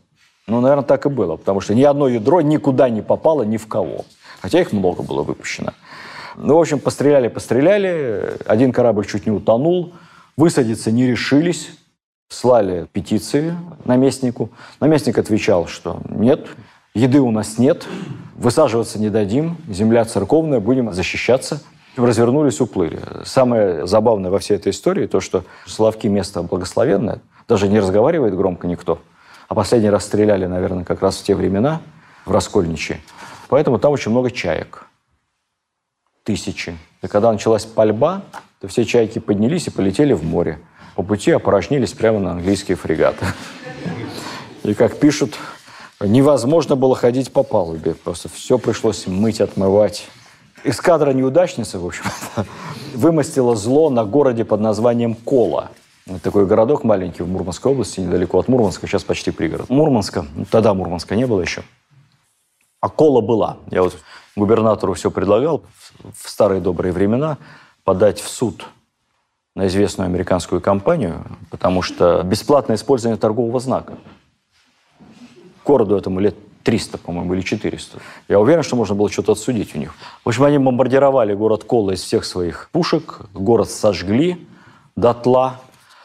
Ну, 0.50 0.62
наверное, 0.62 0.84
так 0.84 1.06
и 1.06 1.10
было, 1.10 1.36
потому 1.36 1.62
что 1.62 1.76
ни 1.76 1.84
одно 1.84 2.08
ядро 2.08 2.42
никуда 2.42 2.90
не 2.90 3.02
попало 3.02 3.44
ни 3.44 3.58
в 3.58 3.68
кого. 3.68 4.06
Хотя 4.42 4.60
их 4.60 4.74
много 4.74 5.04
было 5.04 5.22
выпущено. 5.22 5.74
Ну, 6.36 6.58
в 6.58 6.60
общем, 6.60 6.80
постреляли, 6.80 7.28
постреляли. 7.28 8.38
Один 8.46 8.72
корабль 8.72 9.06
чуть 9.06 9.26
не 9.26 9.32
утонул. 9.32 9.94
Высадиться 10.38 10.92
не 10.92 11.06
решились. 11.06 11.70
Слали 12.30 12.88
петиции 12.92 13.56
наместнику. 13.86 14.50
Наместник 14.80 15.18
отвечал, 15.18 15.68
что 15.68 16.00
нет, 16.10 16.48
еды 16.94 17.20
у 17.20 17.32
нас 17.32 17.58
нет, 17.58 17.88
высаживаться 18.36 19.00
не 19.00 19.10
дадим, 19.10 19.58
земля 19.68 20.06
церковная, 20.06 20.60
будем 20.60 20.94
защищаться. 20.94 21.60
Развернулись, 21.98 22.62
уплыли. 22.62 23.00
Самое 23.26 23.88
забавное 23.88 24.30
во 24.30 24.38
всей 24.38 24.58
этой 24.58 24.72
истории 24.72 25.08
то, 25.08 25.20
что 25.20 25.44
Славки 25.66 26.06
место 26.06 26.44
благословенное, 26.44 27.20
даже 27.48 27.68
не 27.68 27.80
разговаривает 27.80 28.36
громко 28.36 28.68
никто. 28.68 29.00
А 29.50 29.56
последний 29.56 29.90
раз 29.90 30.06
стреляли, 30.06 30.46
наверное, 30.46 30.86
как 30.86 31.02
раз 31.02 31.18
в 31.18 31.24
те 31.24 31.36
времена, 31.36 31.82
в 32.26 32.32
Раскольничье. 32.32 33.02
Поэтому 33.50 33.80
там 33.80 33.92
очень 33.92 34.12
много 34.12 34.32
чаек 34.32 34.86
тысячи. 36.24 36.78
И 37.02 37.08
когда 37.08 37.32
началась 37.32 37.66
пальба, 37.66 38.22
то 38.62 38.68
все 38.68 38.86
чайки 38.86 39.20
поднялись 39.20 39.68
и 39.68 39.72
полетели 39.72 40.14
в 40.14 40.24
море. 40.24 40.60
По 40.96 41.02
пути 41.02 41.32
опорожнились 41.32 41.94
прямо 41.94 42.20
на 42.20 42.32
английские 42.32 42.78
фрегаты. 42.78 43.26
И, 44.64 44.74
как 44.74 45.00
пишут, 45.00 45.36
невозможно 46.00 46.76
было 46.76 46.96
ходить 46.96 47.34
по 47.34 47.42
палубе. 47.42 47.96
Просто 47.96 48.30
все 48.30 48.60
пришлось 48.60 49.08
мыть, 49.08 49.42
отмывать. 49.42 50.08
Эскадра 50.64 51.12
неудачницы, 51.12 51.80
в 51.80 51.86
общем 51.86 52.04
вымостила 52.94 53.56
зло 53.56 53.90
на 53.90 54.04
городе 54.04 54.46
под 54.46 54.62
названием 54.62 55.16
Кола. 55.16 55.72
Такой 56.24 56.48
городок 56.48 56.84
маленький 56.84 57.22
в 57.24 57.30
Мурманской 57.30 57.72
области, 57.72 58.00
недалеко 58.00 58.40
от 58.40 58.48
Мурманска, 58.48 58.88
сейчас 58.88 59.04
почти 59.04 59.32
пригород. 59.32 59.70
Мурманска, 59.70 60.26
ну, 60.36 60.46
тогда 60.50 60.74
Мурманска 60.74 61.16
не 61.16 61.28
было 61.28 61.42
еще. 61.42 61.62
А 62.82 62.90
Кола 62.90 63.22
была. 63.22 63.58
Я 63.70 63.84
вот 63.84 63.96
губернатору 64.36 64.94
все 64.94 65.12
предлагал 65.12 65.64
в 66.14 66.30
старые 66.30 66.62
добрые 66.62 66.94
времена 66.94 67.38
подать 67.84 68.20
в 68.20 68.28
суд 68.28 68.66
на 69.56 69.68
известную 69.68 70.08
американскую 70.08 70.62
компанию, 70.62 71.26
потому 71.52 71.82
что 71.82 72.24
бесплатное 72.24 72.78
использование 72.78 73.20
торгового 73.20 73.60
знака. 73.60 73.94
Городу 75.66 75.96
этому 75.96 76.20
лет 76.20 76.36
300, 76.64 76.98
по-моему, 76.98 77.34
или 77.36 77.42
400. 77.42 78.00
Я 78.28 78.40
уверен, 78.40 78.64
что 78.64 78.76
можно 78.76 78.96
было 78.96 79.10
что-то 79.10 79.34
отсудить 79.34 79.76
у 79.76 79.78
них. 79.78 79.94
В 80.26 80.30
общем, 80.30 80.46
они 80.46 80.58
бомбардировали 80.58 81.36
город 81.36 81.64
Кола 81.66 81.92
из 81.92 82.02
всех 82.02 82.26
своих 82.26 82.70
пушек, 82.72 83.22
город 83.34 83.70
сожгли 83.70 84.48
дотла, 84.96 85.60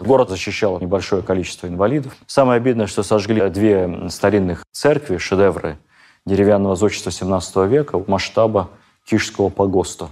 Город 0.04 0.28
защищал 0.28 0.78
небольшое 0.80 1.22
количество 1.22 1.66
инвалидов. 1.66 2.14
Самое 2.26 2.58
обидное, 2.58 2.86
что 2.86 3.02
сожгли 3.02 3.48
две 3.48 4.10
старинных 4.10 4.64
церкви, 4.70 5.16
шедевры 5.16 5.78
деревянного 6.26 6.76
зодчества 6.76 7.10
17 7.10 7.56
века 7.68 8.02
масштаба 8.06 8.68
Кишского 9.06 9.48
погоста. 9.48 10.08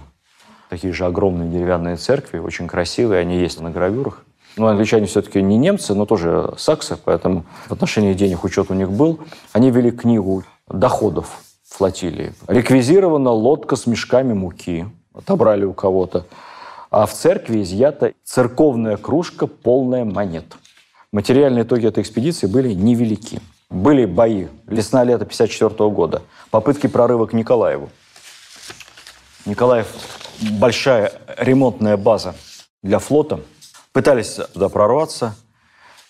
Такие 0.69 0.93
же 0.93 1.05
огромные 1.05 1.47
деревянные 1.47 1.97
церкви, 1.97 2.39
очень 2.39 2.67
красивые, 2.67 3.21
они 3.21 3.37
есть 3.37 3.61
на 3.61 3.69
гравюрах. 3.69 4.23
Ну, 4.57 4.65
англичане 4.65 5.05
все-таки 5.05 5.43
не 5.43 5.57
немцы, 5.57 5.93
но 5.93 6.07
тоже 6.07 6.55
саксы, 6.57 6.97
поэтому 6.97 7.45
в 7.67 7.71
отношении 7.71 8.15
денег 8.15 8.43
учет 8.43 8.71
у 8.71 8.73
них 8.73 8.91
был. 8.91 9.19
Они 9.51 9.69
вели 9.69 9.91
книгу 9.91 10.43
доходов 10.67 11.39
флотилии. 11.67 12.33
Реквизирована 12.47 13.29
лодка 13.29 13.75
с 13.75 13.85
мешками 13.85 14.33
муки. 14.33 14.87
Отобрали 15.13 15.65
у 15.65 15.73
кого-то. 15.73 16.25
А 16.93 17.07
в 17.07 17.13
церкви 17.13 17.63
изъята 17.63 18.13
церковная 18.23 18.97
кружка, 18.97 19.47
полная 19.47 20.05
монет. 20.05 20.45
Материальные 21.11 21.63
итоги 21.63 21.87
этой 21.87 22.03
экспедиции 22.03 22.45
были 22.45 22.71
невелики. 22.71 23.41
Были 23.71 24.05
бои. 24.05 24.45
Весна-лето 24.67 25.25
54 25.25 25.89
года. 25.89 26.21
Попытки 26.51 26.85
прорыва 26.85 27.25
к 27.25 27.33
Николаеву. 27.33 27.89
Николаев– 29.47 29.87
большая 30.59 31.13
ремонтная 31.35 31.97
база 31.97 32.35
для 32.83 32.99
флота. 32.99 33.39
Пытались 33.91 34.35
туда 34.53 34.69
прорваться. 34.69 35.35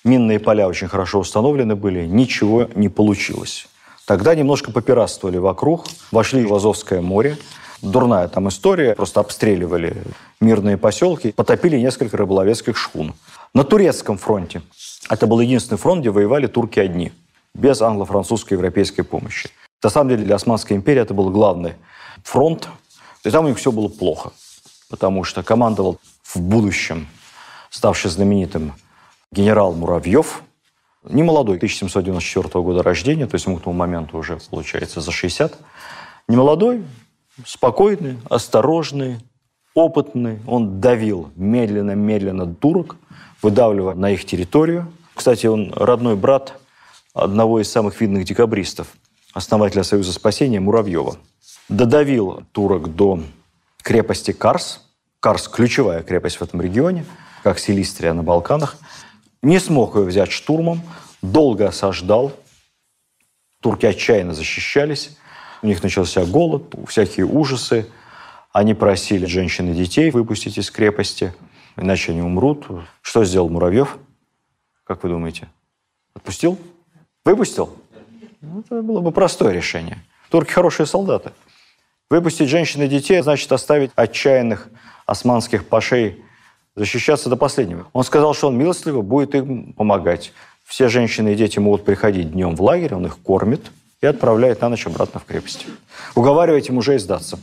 Минные 0.04 0.42
поля 0.42 0.68
очень 0.68 0.90
хорошо 0.90 1.20
установлены 1.20 1.78
были. 1.78 2.06
Ничего 2.06 2.68
не 2.76 2.90
получилось. 2.90 3.70
Тогда 4.06 4.36
немножко 4.36 4.74
попиратствовали 4.74 5.38
вокруг, 5.38 5.86
вошли 6.12 6.46
в 6.46 6.54
Азовское 6.54 7.00
море. 7.00 7.38
Дурная 7.84 8.30
там 8.30 8.48
история. 8.48 8.96
Просто 8.96 9.20
обстреливали 9.20 10.04
мирные 10.40 10.78
поселки, 10.78 11.34
потопили 11.34 11.78
несколько 11.78 12.16
рыболовецких 12.16 12.78
шхун. 12.78 13.14
На 13.54 13.66
турецком 13.66 14.18
фронте. 14.18 14.62
Это 15.10 15.28
был 15.28 15.42
единственный 15.42 15.78
фронт, 15.78 16.00
где 16.00 16.10
воевали 16.10 16.48
турки 16.48 16.80
одни, 16.80 17.12
без 17.54 17.82
англо-французской 17.82 18.54
европейской 18.54 19.04
помощи. 19.04 19.50
На 19.84 19.90
самом 19.90 20.12
деле 20.12 20.24
для 20.24 20.36
Османской 20.36 20.78
империи 20.78 21.02
это 21.02 21.14
был 21.14 21.30
главный 21.30 21.74
фронт, 22.24 22.70
и 23.26 23.30
там 23.30 23.46
у 23.46 23.48
них 23.50 23.58
все 23.58 23.74
было 23.74 23.90
плохо, 23.90 24.32
потому 24.90 25.26
что 25.26 25.44
командовал 25.44 26.00
в 26.24 26.40
будущем 26.40 27.08
ставший 27.70 28.10
знаменитым 28.10 28.74
генерал 29.34 29.74
Муравьев, 29.74 30.42
не 31.04 31.22
молодой, 31.22 31.58
1794 31.58 32.64
года 32.64 32.82
рождения, 32.82 33.28
то 33.28 33.36
есть 33.36 33.46
ему 33.46 33.58
к 33.58 33.64
тому 33.64 33.76
моменту 33.76 34.18
уже, 34.18 34.40
получается, 34.50 35.02
за 35.02 35.12
60. 35.12 35.54
Не 36.30 36.38
молодой, 36.38 36.82
спокойный, 37.46 38.18
осторожный, 38.30 39.20
опытный. 39.74 40.40
Он 40.48 40.80
давил 40.80 41.32
медленно-медленно 41.36 42.54
турок, 42.54 42.96
выдавливая 43.42 43.96
на 43.96 44.12
их 44.12 44.26
территорию. 44.26 44.92
Кстати, 45.14 45.48
он 45.48 45.74
родной 45.74 46.16
брат 46.16 46.60
одного 47.14 47.60
из 47.62 47.72
самых 47.72 48.00
видных 48.02 48.26
декабристов, 48.26 48.88
основателя 49.34 49.84
Союза 49.84 50.14
спасения 50.14 50.60
Муравьева. 50.60 51.18
Додавил 51.70 52.44
турок 52.52 52.96
до 52.96 53.20
крепости 53.82 54.32
Карс. 54.32 54.82
Карс– 55.20 55.48
ключевая 55.50 56.04
крепость 56.04 56.38
в 56.38 56.42
этом 56.42 56.62
регионе, 56.62 57.06
как 57.44 57.60
Силистрия 57.60 58.14
на 58.14 58.24
Балканах– 58.24 58.78
не 59.44 59.60
смог 59.60 59.96
ее 59.96 60.04
взять 60.04 60.32
штурмом, 60.32 60.82
долго 61.22 61.68
осаждал. 61.68 62.32
Турки 63.62 63.86
отчаянно 63.86 64.34
защищались. 64.34 65.18
У 65.64 65.66
них 65.66 65.82
начался 65.82 66.26
голод, 66.26 66.76
всякие 66.90 67.26
ужасы. 67.26 67.88
Они 68.52 68.74
просили 68.74 69.26
женщин 69.26 69.72
и 69.72 69.74
детей 69.74 70.12
выпустить 70.12 70.58
из 70.58 70.70
крепости, 70.70 71.34
иначе 71.78 72.12
они 72.12 72.22
умрут. 72.22 72.68
Что 73.02 73.24
сделал 73.24 73.48
Муравьев? 73.48 73.98
Как 74.84 75.04
вы 75.04 75.10
думаете? 75.10 75.48
Отпустил? 76.14 76.60
Выпустил? 77.24 77.78
Ну, 78.42 78.60
это 78.60 78.82
было 78.82 79.00
бы 79.00 79.14
простое 79.14 79.54
решение. 79.54 80.04
Турки 80.30 80.52
хорошие 80.52 80.86
солдаты. 80.86 81.32
Выпустить 82.10 82.50
женщин 82.50 82.82
и 82.82 82.88
детей 82.90 83.22
значит 83.22 83.50
оставить 83.54 83.92
отчаянных 83.96 84.68
османских 85.06 85.66
пашей 85.66 86.22
защищаться 86.76 87.30
до 87.30 87.38
последнего. 87.38 87.88
Он 87.94 88.04
сказал, 88.04 88.34
что 88.34 88.50
он 88.50 88.58
милостливо 88.58 89.02
будет 89.02 89.34
им 89.34 89.72
помогать. 89.72 90.34
Все 90.66 90.90
женщины 90.90 91.32
и 91.32 91.36
дети 91.36 91.60
могут 91.60 91.86
приходить 91.86 92.34
днем 92.34 92.58
в 92.58 92.62
лагерь, 92.62 92.96
он 92.96 93.06
их 93.06 93.18
кормит 93.20 93.72
и 94.04 94.06
отправляет 94.06 94.60
на 94.60 94.68
ночь 94.68 94.86
обратно 94.86 95.22
в 95.22 95.26
крепость. 95.26 95.66
Уговаривайте 96.14 96.74
мужей 96.74 97.00
сдаться. 97.00 97.40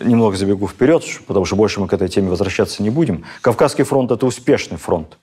Немного 0.00 0.34
забегу 0.34 0.66
вперед, 0.66 1.04
потому 1.26 1.44
что 1.44 1.54
больше 1.54 1.80
мы 1.80 1.86
к 1.86 1.92
этой 1.92 2.08
теме 2.08 2.30
возвращаться 2.30 2.82
не 2.82 2.88
будем. 2.88 3.26
Кавказский 3.42 3.84
фронт– 3.84 4.10
это 4.12 4.24
успешный 4.24 4.78
фронт 4.78 5.18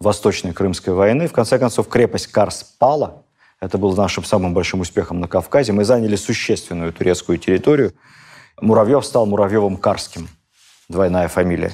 Восточной 0.00 0.52
Крымской 0.52 0.94
войны. 0.94 1.28
В 1.28 1.32
конце 1.32 1.60
концов, 1.60 1.88
крепость 1.88 2.26
Карс 2.26 2.64
пала. 2.76 3.22
Это 3.60 3.78
был 3.78 3.94
нашим 3.94 4.24
самым 4.24 4.52
большим 4.52 4.80
успехом 4.80 5.20
на 5.20 5.28
Кавказе. 5.28 5.72
Мы 5.72 5.84
заняли 5.84 6.16
существенную 6.16 6.92
турецкую 6.92 7.38
территорию. 7.38 7.92
Муравьев 8.60 9.06
стал 9.06 9.26
Муравьевым-Карским. 9.26 10.26
Двойная 10.88 11.28
фамилия. 11.28 11.72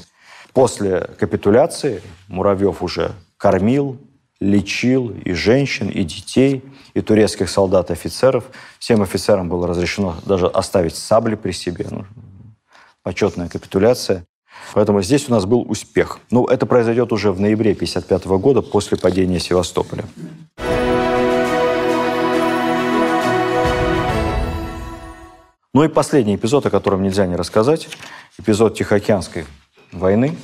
После 0.52 1.08
капитуляции 1.18 2.02
Муравьев 2.28 2.82
уже 2.82 3.12
кормил, 3.38 3.98
лечил 4.40 5.10
и 5.10 5.32
женщин, 5.32 5.88
и 5.88 6.02
детей, 6.02 6.64
и 6.94 7.00
турецких 7.00 7.50
солдат, 7.50 7.90
офицеров. 7.90 8.44
Всем 8.78 9.02
офицерам 9.02 9.48
было 9.48 9.66
разрешено 9.66 10.16
даже 10.24 10.46
оставить 10.46 10.96
сабли 10.96 11.34
при 11.34 11.52
себе. 11.52 11.86
Ну, 11.90 12.06
почетная 13.02 13.48
капитуляция. 13.48 14.24
Поэтому 14.74 15.02
здесь 15.02 15.28
у 15.28 15.32
нас 15.32 15.44
был 15.46 15.64
успех. 15.68 16.18
Ну, 16.30 16.46
это 16.46 16.66
произойдет 16.66 17.12
уже 17.12 17.32
в 17.32 17.40
ноябре 17.40 17.72
1955 17.72 18.26
года 18.40 18.62
после 18.62 18.96
падения 18.96 19.38
Севастополя. 19.38 20.04
Ну 25.72 25.84
и 25.84 25.88
последний 25.88 26.34
эпизод, 26.34 26.66
о 26.66 26.70
котором 26.70 27.02
нельзя 27.02 27.26
не 27.26 27.36
рассказать, 27.36 27.88
эпизод 28.38 28.74
Тихоокеанской 28.76 29.46
войны, 29.92 30.36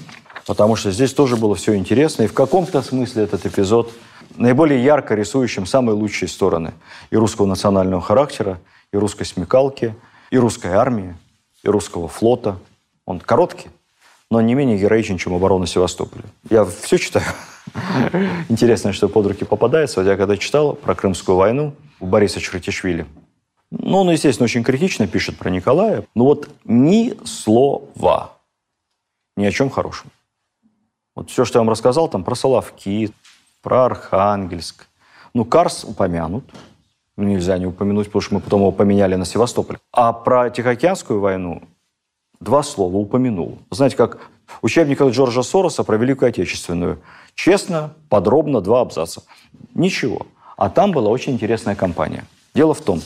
потому 0.47 0.77
что 0.77 0.91
здесь 0.91 1.13
тоже 1.13 1.37
было 1.37 1.55
все 1.55 1.75
интересно. 1.75 2.23
И 2.23 2.27
в 2.27 2.35
каком-то 2.35 2.83
смысле 2.83 3.25
этот 3.25 3.47
эпизод 3.47 3.93
наиболее 4.37 4.83
ярко 4.83 5.15
рисующим 5.15 5.67
самые 5.67 5.97
лучшие 5.97 6.29
стороны 6.29 6.73
и 7.11 7.17
русского 7.17 7.47
национального 7.47 8.01
характера, 8.01 8.61
и 8.93 8.97
русской 8.97 9.25
смекалки, 9.25 9.95
и 10.31 10.39
русской 10.39 10.73
армии, 10.73 11.17
и 11.63 11.69
русского 11.69 12.09
флота. 12.09 12.59
Он 13.05 13.21
короткий, 13.21 13.69
но 14.31 14.41
не 14.41 14.55
менее 14.55 14.79
героичен, 14.79 15.19
чем 15.19 15.35
оборона 15.35 15.67
Севастополя. 15.67 16.25
Я 16.51 16.65
все 16.65 16.99
читаю. 16.99 17.27
Интересно, 18.49 18.93
что 18.93 19.09
под 19.09 19.27
руки 19.27 19.45
попадается. 19.45 20.01
Вот 20.01 20.09
я 20.09 20.17
когда 20.17 20.37
читал 20.37 20.75
про 20.75 20.95
Крымскую 20.95 21.37
войну 21.37 21.75
у 22.01 22.07
Бориса 22.07 22.41
Чертишвили, 22.41 23.07
ну, 23.71 23.99
он, 23.99 24.11
естественно, 24.11 24.45
очень 24.45 24.63
критично 24.63 25.09
пишет 25.09 25.37
про 25.37 25.51
Николая, 25.51 26.05
но 26.15 26.25
вот 26.25 26.49
ни 26.65 27.15
слова 27.25 28.37
ни 29.37 29.45
о 29.45 29.51
чем 29.51 29.71
хорошем. 29.71 30.11
Вот 31.17 31.31
все, 31.31 31.45
что 31.45 31.59
я 31.59 31.61
вам 31.63 31.71
рассказал, 31.71 32.09
там 32.09 32.23
про 32.23 32.35
Соловки, 32.35 33.11
про 33.63 33.87
Архангельск. 33.87 34.87
Ну, 35.35 35.45
Карс 35.45 35.83
упомянут. 35.85 36.45
Нельзя 37.17 37.57
не 37.57 37.67
упомянуть, 37.67 38.07
потому 38.07 38.21
что 38.21 38.35
мы 38.35 38.41
потом 38.41 38.61
его 38.61 38.73
поменяли 38.73 39.15
на 39.15 39.25
Севастополь. 39.25 39.79
А 39.91 40.13
про 40.13 40.51
Тихоокеанскую 40.51 41.19
войну 41.19 41.63
два 42.39 42.63
слова 42.63 42.97
упомянул. 42.99 43.59
Знаете, 43.71 43.97
как 43.97 44.29
учебник 44.61 45.01
Джорджа 45.01 45.43
Сороса 45.43 45.83
про 45.83 45.97
Великую 45.97 46.29
Отечественную. 46.29 47.01
Честно, 47.35 47.95
подробно, 48.11 48.61
два 48.61 48.83
абзаца. 48.83 49.23
Ничего. 49.75 50.27
А 50.59 50.69
там 50.69 50.93
была 50.93 51.09
очень 51.09 51.33
интересная 51.33 51.75
кампания. 51.75 52.27
Дело 52.55 52.75
в 52.75 52.83
том, 52.83 53.01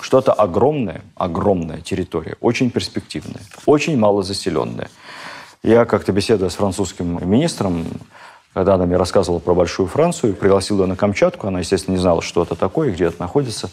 что 0.00 0.18
это 0.18 0.32
огромная, 0.32 1.02
огромная 1.14 1.80
территория, 1.80 2.36
очень 2.40 2.70
перспективная, 2.70 3.42
очень 3.66 3.98
малозаселенная. 3.98 4.90
Я 5.62 5.84
как-то 5.84 6.12
беседуя 6.12 6.48
с 6.48 6.54
французским 6.54 7.18
министром, 7.30 7.84
когда 8.54 8.74
она 8.74 8.86
мне 8.86 8.96
рассказывала 8.96 9.40
про 9.40 9.54
Большую 9.54 9.88
Францию, 9.88 10.34
пригласил 10.34 10.80
ее 10.80 10.86
на 10.86 10.96
Камчатку. 10.96 11.46
Она, 11.46 11.58
естественно, 11.58 11.96
не 11.96 12.00
знала, 12.00 12.22
что 12.22 12.42
это 12.42 12.54
такое, 12.54 12.90
где 12.90 13.04
это 13.04 13.20
находится. 13.20 13.68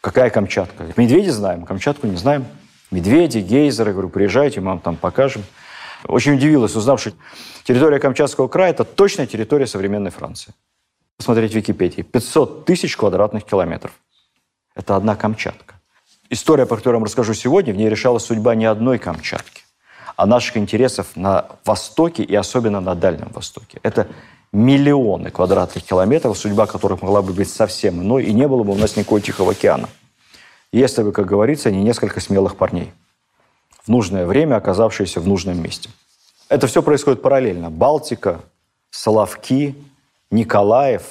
Какая 0.00 0.30
Камчатка? 0.30 0.86
Медведи 0.96 1.28
знаем, 1.28 1.64
Камчатку 1.64 2.08
не 2.08 2.16
знаем. 2.16 2.44
Медведи, 2.90 3.38
гейзеры. 3.38 3.92
Говорю, 3.92 4.08
приезжайте, 4.08 4.60
мы 4.60 4.70
вам 4.70 4.80
там 4.80 4.96
покажем. 4.96 5.44
Очень 6.06 6.34
удивилась, 6.34 6.74
узнав, 6.74 7.00
что 7.00 7.12
территория 7.62 8.00
Камчатского 8.00 8.48
края– 8.48 8.70
это 8.72 8.82
точная 8.82 9.26
территория 9.26 9.68
современной 9.68 10.10
Франции. 10.10 10.54
Посмотреть 11.16 11.52
в 11.52 11.54
Википедии. 11.54 12.02
500 12.02 12.64
тысяч 12.64 12.96
квадратных 12.96 13.44
километров. 13.44 13.92
Это 14.74 14.96
одна 14.96 15.14
Камчатка. 15.14 15.76
История, 16.30 16.66
про 16.66 16.76
которую 16.76 16.96
я 16.96 16.98
вам 16.98 17.04
расскажу 17.04 17.32
сегодня, 17.34 17.72
в 17.72 17.76
ней 17.76 17.88
решалась 17.88 18.24
судьба 18.24 18.56
не 18.56 18.64
одной 18.64 18.98
Камчатки 18.98 19.62
наших 20.26 20.56
интересов 20.56 21.08
на 21.14 21.46
Востоке 21.64 22.22
и 22.22 22.34
особенно 22.34 22.80
на 22.80 22.94
Дальнем 22.94 23.28
Востоке. 23.32 23.78
Это 23.82 24.08
миллионы 24.52 25.30
квадратных 25.30 25.84
километров, 25.84 26.36
судьба 26.36 26.66
которых 26.66 27.02
могла 27.02 27.22
бы 27.22 27.32
быть 27.32 27.50
совсем 27.50 28.02
иной, 28.02 28.24
и 28.24 28.32
не 28.32 28.48
было 28.48 28.62
бы 28.62 28.72
у 28.72 28.76
нас 28.76 28.96
никакого 28.96 29.20
Тихого 29.20 29.52
океана. 29.52 29.88
Если 30.72 31.02
бы, 31.02 31.12
как 31.12 31.26
говорится, 31.26 31.70
не 31.70 31.82
несколько 31.82 32.20
смелых 32.20 32.56
парней, 32.56 32.92
в 33.84 33.88
нужное 33.88 34.26
время 34.26 34.56
оказавшиеся 34.56 35.20
в 35.20 35.26
нужном 35.26 35.62
месте. 35.62 35.88
Это 36.48 36.66
все 36.66 36.82
происходит 36.82 37.22
параллельно. 37.22 37.70
Балтика, 37.70 38.40
Соловки, 38.90 39.74
Николаев, 40.30 41.02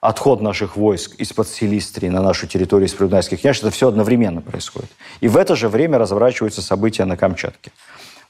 отход 0.00 0.40
наших 0.40 0.76
войск 0.76 1.16
из-под 1.16 1.48
Силистрии 1.48 2.08
на 2.08 2.22
нашу 2.22 2.46
территорию 2.46 2.88
из 2.88 2.94
Придунайских 2.94 3.40
княжеств, 3.40 3.64
это 3.64 3.74
все 3.74 3.88
одновременно 3.88 4.40
происходит. 4.40 4.90
И 5.20 5.28
в 5.28 5.36
это 5.36 5.56
же 5.56 5.68
время 5.68 5.98
разворачиваются 5.98 6.62
события 6.62 7.04
на 7.04 7.16
Камчатке 7.16 7.72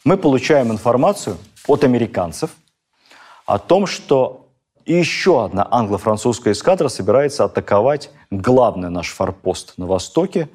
мы 0.04 0.16
получаем 0.16 0.70
информацию 0.72 1.36
от 1.66 1.84
американцев 1.84 2.50
о 3.46 3.58
том, 3.58 3.86
что 3.86 4.48
еще 4.86 5.44
одна 5.44 5.66
англо-французская 5.70 6.52
эскадра 6.52 6.88
собирается 6.88 7.44
атаковать 7.44 8.10
главный 8.30 8.90
наш 8.90 9.10
форпост 9.10 9.74
на 9.76 9.86
востоке, 9.86 10.48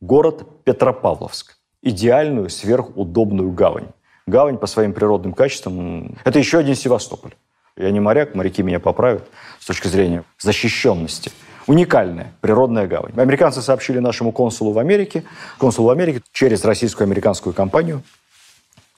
город 0.00 0.64
Петропавловск. 0.64 1.56
Идеальную 1.80 2.50
сверхудобную 2.50 3.52
гавань, 3.52 3.88
Гавань 4.28 4.58
по 4.58 4.66
своим 4.66 4.92
природным 4.92 5.32
качествам– 5.32 6.16
это 6.24 6.38
еще 6.38 6.58
один 6.58 6.74
Севастополь. 6.74 7.32
Я 7.76 7.90
не 7.92 8.00
моряк, 8.00 8.34
моряки 8.34 8.62
меня 8.62 8.80
поправят 8.80 9.26
с 9.60 9.66
точки 9.66 9.86
зрения 9.86 10.24
защищенности. 10.38 11.30
Уникальная 11.66 12.32
природная 12.40 12.86
гавань. 12.86 13.12
Американцы 13.16 13.62
сообщили 13.62 14.00
нашему 14.00 14.32
консулу 14.32 14.72
в 14.72 14.78
Америке, 14.78 15.22
консул 15.58 15.86
в 15.86 15.90
Америке 15.90 16.20
через 16.32 16.64
российско-американскую 16.64 17.54
компанию 17.54 18.02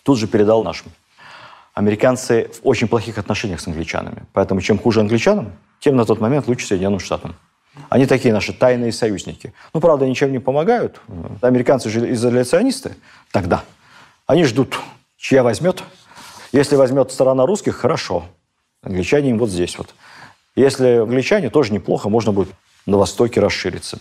тут 0.02 0.18
же 0.18 0.27
передал 0.27 0.62
нашему. 0.64 0.90
Американцы 1.74 2.51
в 2.52 2.66
очень 2.66 2.89
плохих 2.89 3.18
отношениях 3.18 3.60
с 3.60 3.66
англичанами. 3.66 4.24
Поэтому 4.32 4.60
чем 4.60 4.78
хуже 4.78 5.01
англичанам, 5.01 5.52
тем 5.78 5.97
на 5.97 6.05
тот 6.05 6.20
момент 6.20 6.48
лучше 6.48 6.66
Соединенным 6.66 7.01
Штатам. 7.01 7.35
Они 7.89 8.06
такие 8.06 8.35
наши 8.35 8.52
тайные 8.52 8.93
союзники. 8.93 9.55
Ну, 9.72 9.81
правда, 9.81 10.06
ничем 10.06 10.32
не 10.32 10.39
помогают. 10.39 11.01
Американцы 11.40 11.89
же 11.89 12.12
изоляционисты 12.12 12.97
тогда. 13.31 13.62
Они 14.27 14.44
ждут, 14.44 14.78
чья 15.16 15.43
возьмет. 15.43 15.82
Если 16.52 16.77
возьмет 16.77 17.12
сторона 17.12 17.47
русских, 17.47 17.77
хорошо. 17.77 18.24
Англичане 18.82 19.31
им 19.31 19.39
вот 19.39 19.51
здесь 19.51 19.78
вот. 19.78 19.94
Если 20.56 21.02
англичане, 21.02 21.48
тоже 21.48 21.72
неплохо, 21.72 22.09
можно 22.09 22.32
будет 22.32 22.48
на 22.86 22.98
востоке 22.98 23.40
расшириться. 23.40 23.98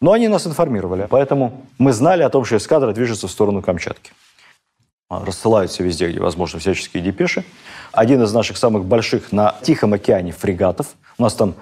Но 0.00 0.12
они 0.12 0.28
нас 0.28 0.46
информировали, 0.46 1.06
поэтому 1.08 1.66
мы 1.78 1.92
знали 1.92 2.22
о 2.22 2.30
том, 2.30 2.44
что 2.44 2.56
эскадра 2.56 2.92
движется 2.92 3.28
в 3.28 3.30
сторону 3.30 3.62
Камчатки. 3.62 4.12
Рассылаются 5.08 5.82
везде, 5.82 6.08
где 6.10 6.20
возможно, 6.20 6.58
всяческие 6.58 7.02
депеши. 7.02 7.44
Один 7.92 8.22
из 8.22 8.32
наших 8.32 8.56
самых 8.56 8.84
больших 8.84 9.32
на 9.32 9.54
Тихом 9.62 9.92
океане 9.92 10.32
фрегатов. 10.32 10.88
У 11.18 11.22
нас 11.22 11.34
там 11.34 11.54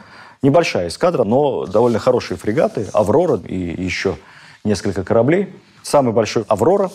Небольшая 0.45 0.89
эскадра, 0.89 1.25
но 1.25 1.65
довольно 1.65 1.99
хорошие 1.99 2.37
фрегаты. 2.37 2.87
«Аврора» 2.93 3.37
и 3.39 3.83
еще 3.83 4.19
несколько 4.63 5.03
кораблей. 5.03 5.51
Самый 5.83 6.13
большой 6.13 6.45
«Аврора» 6.49 6.91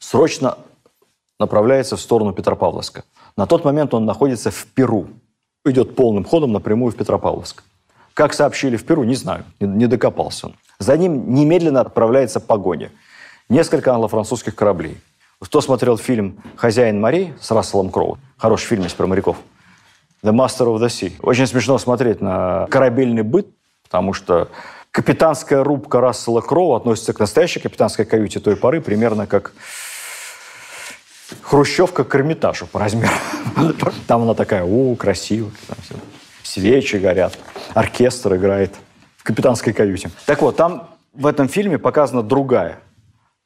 срочно 0.00 0.58
направляется 1.40 1.96
в 1.96 2.02
сторону 2.02 2.34
Петропавловска. 2.34 3.04
На 3.38 3.46
тот 3.46 3.64
момент 3.64 3.94
он 3.94 4.04
находится 4.04 4.50
в 4.50 4.66
Перу. 4.66 5.06
Идет 5.64 5.96
полным 5.96 6.24
ходом 6.24 6.52
напрямую 6.52 6.92
в 6.92 6.96
Петропавловск. 6.96 7.62
Как 8.12 8.34
сообщили 8.34 8.76
в 8.76 8.84
Перу, 8.84 9.04
не 9.04 9.14
знаю, 9.14 9.46
не 9.58 9.86
докопался 9.86 10.48
он. 10.48 10.56
За 10.78 10.98
ним 10.98 11.34
немедленно 11.34 11.80
отправляется 11.80 12.38
погоня. 12.38 12.90
Несколько 13.50 13.92
англо-французских 13.92 14.54
кораблей. 14.54 14.98
Кто 15.38 15.60
смотрел 15.60 15.98
фильм 15.98 16.42
«Хозяин 16.56 16.98
морей» 16.98 17.34
с 17.38 17.50
Расселом 17.50 17.90
Кроу? 17.90 18.18
Хороший 18.38 18.68
фильм 18.68 18.84
есть 18.84 18.96
про 18.96 19.06
моряков. 19.06 19.36
The 20.22 20.32
Master 20.32 20.66
of 20.66 20.78
the 20.78 20.86
Sea. 20.86 21.12
Очень 21.20 21.46
смешно 21.46 21.76
смотреть 21.76 22.22
на 22.22 22.66
корабельный 22.70 23.22
быт, 23.22 23.48
потому 23.82 24.14
что 24.14 24.48
капитанская 24.90 25.62
рубка 25.62 26.00
Рассела 26.00 26.40
Кроу 26.40 26.72
относится 26.72 27.12
к 27.12 27.18
настоящей 27.18 27.60
капитанской 27.60 28.06
каюте 28.06 28.40
той 28.40 28.56
поры 28.56 28.80
примерно 28.80 29.26
как 29.26 29.52
хрущевка 31.42 32.04
к 32.04 32.14
Эрмитажу 32.14 32.66
по 32.66 32.80
размеру. 32.80 33.12
Там 34.06 34.22
она 34.22 34.32
такая, 34.32 34.64
о, 34.64 34.94
красиво, 34.94 35.50
свечи 36.42 36.96
горят, 36.96 37.38
оркестр 37.74 38.36
играет 38.36 38.74
в 39.18 39.24
капитанской 39.24 39.74
каюте. 39.74 40.10
Так 40.24 40.40
вот, 40.40 40.56
там 40.56 40.88
в 41.12 41.26
этом 41.26 41.48
фильме 41.48 41.78
показана 41.78 42.22
другая 42.22 42.80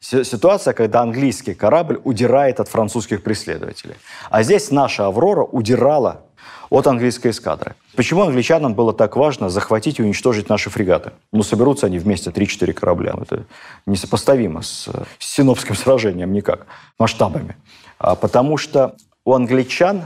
ситуация, 0.00 0.74
когда 0.74 1.02
английский 1.02 1.54
корабль 1.54 2.00
удирает 2.04 2.60
от 2.60 2.68
французских 2.68 3.22
преследователей. 3.22 3.96
А 4.30 4.42
здесь 4.42 4.70
наша 4.70 5.06
«Аврора» 5.06 5.42
удирала 5.42 6.22
от 6.70 6.86
английской 6.86 7.30
эскадры. 7.30 7.74
Почему 7.96 8.22
англичанам 8.22 8.74
было 8.74 8.92
так 8.92 9.16
важно 9.16 9.48
захватить 9.48 9.98
и 9.98 10.02
уничтожить 10.02 10.48
наши 10.48 10.70
фрегаты? 10.70 11.12
Ну, 11.32 11.42
соберутся 11.42 11.86
они 11.86 11.98
вместе 11.98 12.30
3-4 12.30 12.72
корабля. 12.74 13.14
Это 13.20 13.44
несопоставимо 13.86 14.62
с, 14.62 14.88
с 15.18 15.26
Синопским 15.26 15.74
сражением 15.74 16.32
никак, 16.32 16.66
масштабами. 16.98 17.56
А 17.98 18.14
потому 18.14 18.58
что 18.58 18.96
у 19.24 19.32
англичан 19.32 20.04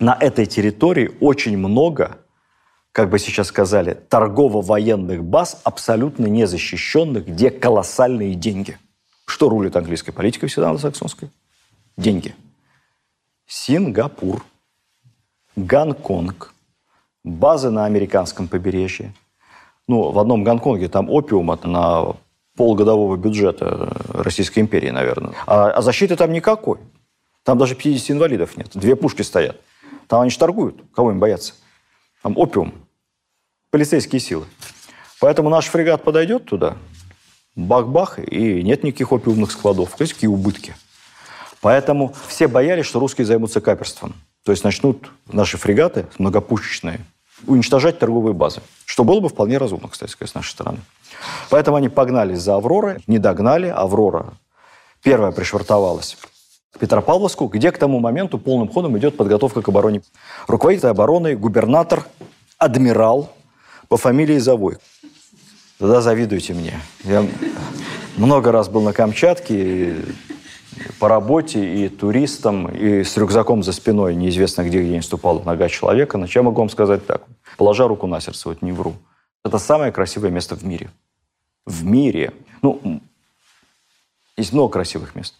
на 0.00 0.16
этой 0.18 0.46
территории 0.46 1.10
очень 1.20 1.56
много, 1.56 2.18
как 2.92 3.10
бы 3.10 3.18
сейчас 3.18 3.48
сказали, 3.48 3.94
торгово-военных 4.08 5.22
баз, 5.22 5.60
абсолютно 5.64 6.26
незащищенных, 6.26 7.26
где 7.26 7.50
колоссальные 7.50 8.34
деньги. 8.34 8.78
Что 9.24 9.48
рулит 9.48 9.76
английской 9.76 10.12
политикой 10.12 10.48
всегда 10.48 10.68
англосаксонской? 10.68 11.30
Деньги. 11.96 12.34
Сингапур– 13.46 14.44
Гонконг, 15.56 16.54
базы 17.24 17.70
на 17.70 17.84
американском 17.84 18.46
побережье. 18.46 19.12
Ну, 19.88 20.10
в 20.10 20.18
одном 20.18 20.44
Гонконге 20.44 20.88
там 20.88 21.10
опиум 21.10 21.58
на 21.64 22.14
полгодового 22.56 23.16
бюджета 23.16 23.92
Российской 24.08 24.60
империи, 24.60 24.90
наверное. 24.90 25.32
А, 25.46 25.70
а 25.70 25.82
защиты 25.82 26.16
там 26.16 26.32
никакой. 26.32 26.78
Там 27.42 27.58
даже 27.58 27.74
50 27.74 28.10
инвалидов 28.10 28.56
нет. 28.56 28.70
Две 28.74 28.94
пушки 28.96 29.22
стоят. 29.22 29.60
Там 30.06 30.20
они 30.20 30.30
же 30.30 30.38
торгуют. 30.38 30.82
Кого 30.94 31.10
им 31.10 31.18
бояться? 31.18 31.54
Там 32.22 32.36
опиум. 32.36 32.74
Полицейские 33.70 34.20
силы. 34.20 34.46
Поэтому 35.20 35.50
наш 35.50 35.66
фрегат 35.66 36.04
подойдет 36.04 36.44
туда, 36.44 36.76
бах-бах, 37.54 38.18
и 38.18 38.62
нет 38.62 38.84
никаких 38.84 39.12
опиумных 39.12 39.50
складов. 39.50 39.94
То 39.96 40.02
есть 40.02 40.14
какие 40.14 40.28
убытки. 40.28 40.74
Поэтому 41.60 42.14
все 42.28 42.46
боялись, 42.46 42.86
что 42.86 43.00
русские 43.00 43.26
займутся 43.26 43.60
каперством. 43.60 44.14
То 44.44 44.52
есть 44.52 44.64
начнут 44.64 45.10
наши 45.26 45.58
фрегаты 45.58 46.06
многопушечные 46.18 47.00
уничтожать 47.46 47.98
торговые 47.98 48.34
базы. 48.34 48.62
Что 48.84 49.04
было 49.04 49.20
бы 49.20 49.28
вполне 49.28 49.58
разумно, 49.58 49.88
кстати 49.88 50.10
сказать, 50.10 50.30
с 50.30 50.34
нашей 50.34 50.50
стороны. 50.50 50.78
Поэтому 51.50 51.76
они 51.76 51.88
погнались 51.88 52.40
за 52.40 52.56
«Авророй», 52.56 53.02
не 53.06 53.18
догнали. 53.18 53.68
«Аврора» 53.68 54.34
первая 55.02 55.32
пришвартовалась 55.32 56.16
к 56.72 56.78
Петропавловску, 56.78 57.46
где 57.46 57.72
к 57.72 57.78
тому 57.78 58.00
моменту 58.00 58.38
полным 58.38 58.68
ходом 58.68 58.96
идет 58.98 59.16
подготовка 59.16 59.62
к 59.62 59.68
обороне. 59.68 60.02
Руководитель 60.46 60.88
обороны, 60.88 61.36
губернатор, 61.36 62.04
адмирал 62.58 63.32
по 63.88 63.96
фамилии 63.96 64.38
Завой. 64.38 64.76
Тогда 65.78 66.00
завидуйте 66.00 66.54
мне. 66.54 66.80
Я 67.04 67.26
много 68.16 68.52
раз 68.52 68.68
был 68.68 68.82
на 68.82 68.92
Камчатке, 68.92 69.96
по 70.98 71.08
работе 71.08 71.84
и 71.84 71.88
туристам, 71.88 72.68
и 72.68 73.02
с 73.02 73.16
рюкзаком 73.16 73.62
за 73.62 73.72
спиной, 73.72 74.14
неизвестно 74.14 74.62
где, 74.62 74.80
где 74.82 74.90
не 74.90 75.02
ступала 75.02 75.42
нога 75.42 75.68
человека. 75.68 76.18
На 76.18 76.28
чем 76.28 76.46
могу 76.46 76.60
вам 76.60 76.68
сказать 76.68 77.06
так? 77.06 77.22
Положа 77.56 77.88
руку 77.88 78.06
на 78.06 78.20
сердце, 78.20 78.48
вот 78.48 78.62
не 78.62 78.72
вру. 78.72 78.94
Это 79.44 79.58
самое 79.58 79.92
красивое 79.92 80.30
место 80.30 80.54
в 80.54 80.64
мире. 80.64 80.90
В 81.66 81.84
мире. 81.84 82.32
Ну, 82.62 83.00
есть 84.36 84.52
много 84.52 84.72
красивых 84.72 85.14
мест. 85.14 85.34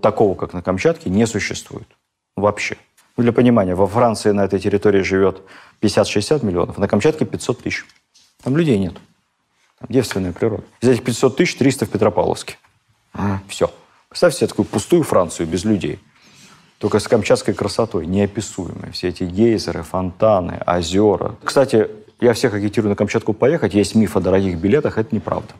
Такого, 0.00 0.34
как 0.34 0.52
на 0.52 0.62
Камчатке, 0.62 1.10
не 1.10 1.26
существует. 1.26 1.86
Вообще. 2.36 2.76
Ну, 3.16 3.24
для 3.24 3.32
понимания, 3.32 3.74
во 3.74 3.86
Франции 3.86 4.30
на 4.30 4.44
этой 4.44 4.58
территории 4.58 5.02
живет 5.02 5.42
50-60 5.82 6.44
миллионов, 6.44 6.78
на 6.78 6.88
Камчатке 6.88 7.24
500 7.24 7.62
тысяч. 7.62 7.84
Там 8.42 8.56
людей 8.56 8.78
нет. 8.78 8.94
Там 9.78 9.88
девственная 9.90 10.32
природа. 10.32 10.64
Из 10.80 10.88
этих 10.88 11.04
500 11.04 11.36
тысяч 11.36 11.56
300 11.56 11.86
в 11.86 11.90
Петропавловске. 11.90 12.56
А, 13.12 13.40
все. 13.48 13.70
Представьте 14.08 14.40
себе 14.40 14.48
такую 14.48 14.66
пустую 14.66 15.02
Францию 15.02 15.46
без 15.46 15.64
людей. 15.64 16.00
Только 16.78 16.98
с 16.98 17.06
камчатской 17.06 17.54
красотой, 17.54 18.06
неописуемой. 18.06 18.90
Все 18.92 19.08
эти 19.08 19.24
гейзеры, 19.24 19.82
фонтаны, 19.82 20.60
озера. 20.66 21.36
Кстати, 21.44 21.88
я 22.20 22.32
всех 22.32 22.54
агитирую 22.54 22.90
на 22.90 22.96
Камчатку 22.96 23.32
поехать. 23.32 23.74
Есть 23.74 23.94
миф 23.94 24.16
о 24.16 24.20
дорогих 24.20 24.58
билетах. 24.58 24.98
Это 24.98 25.14
неправда. 25.14 25.54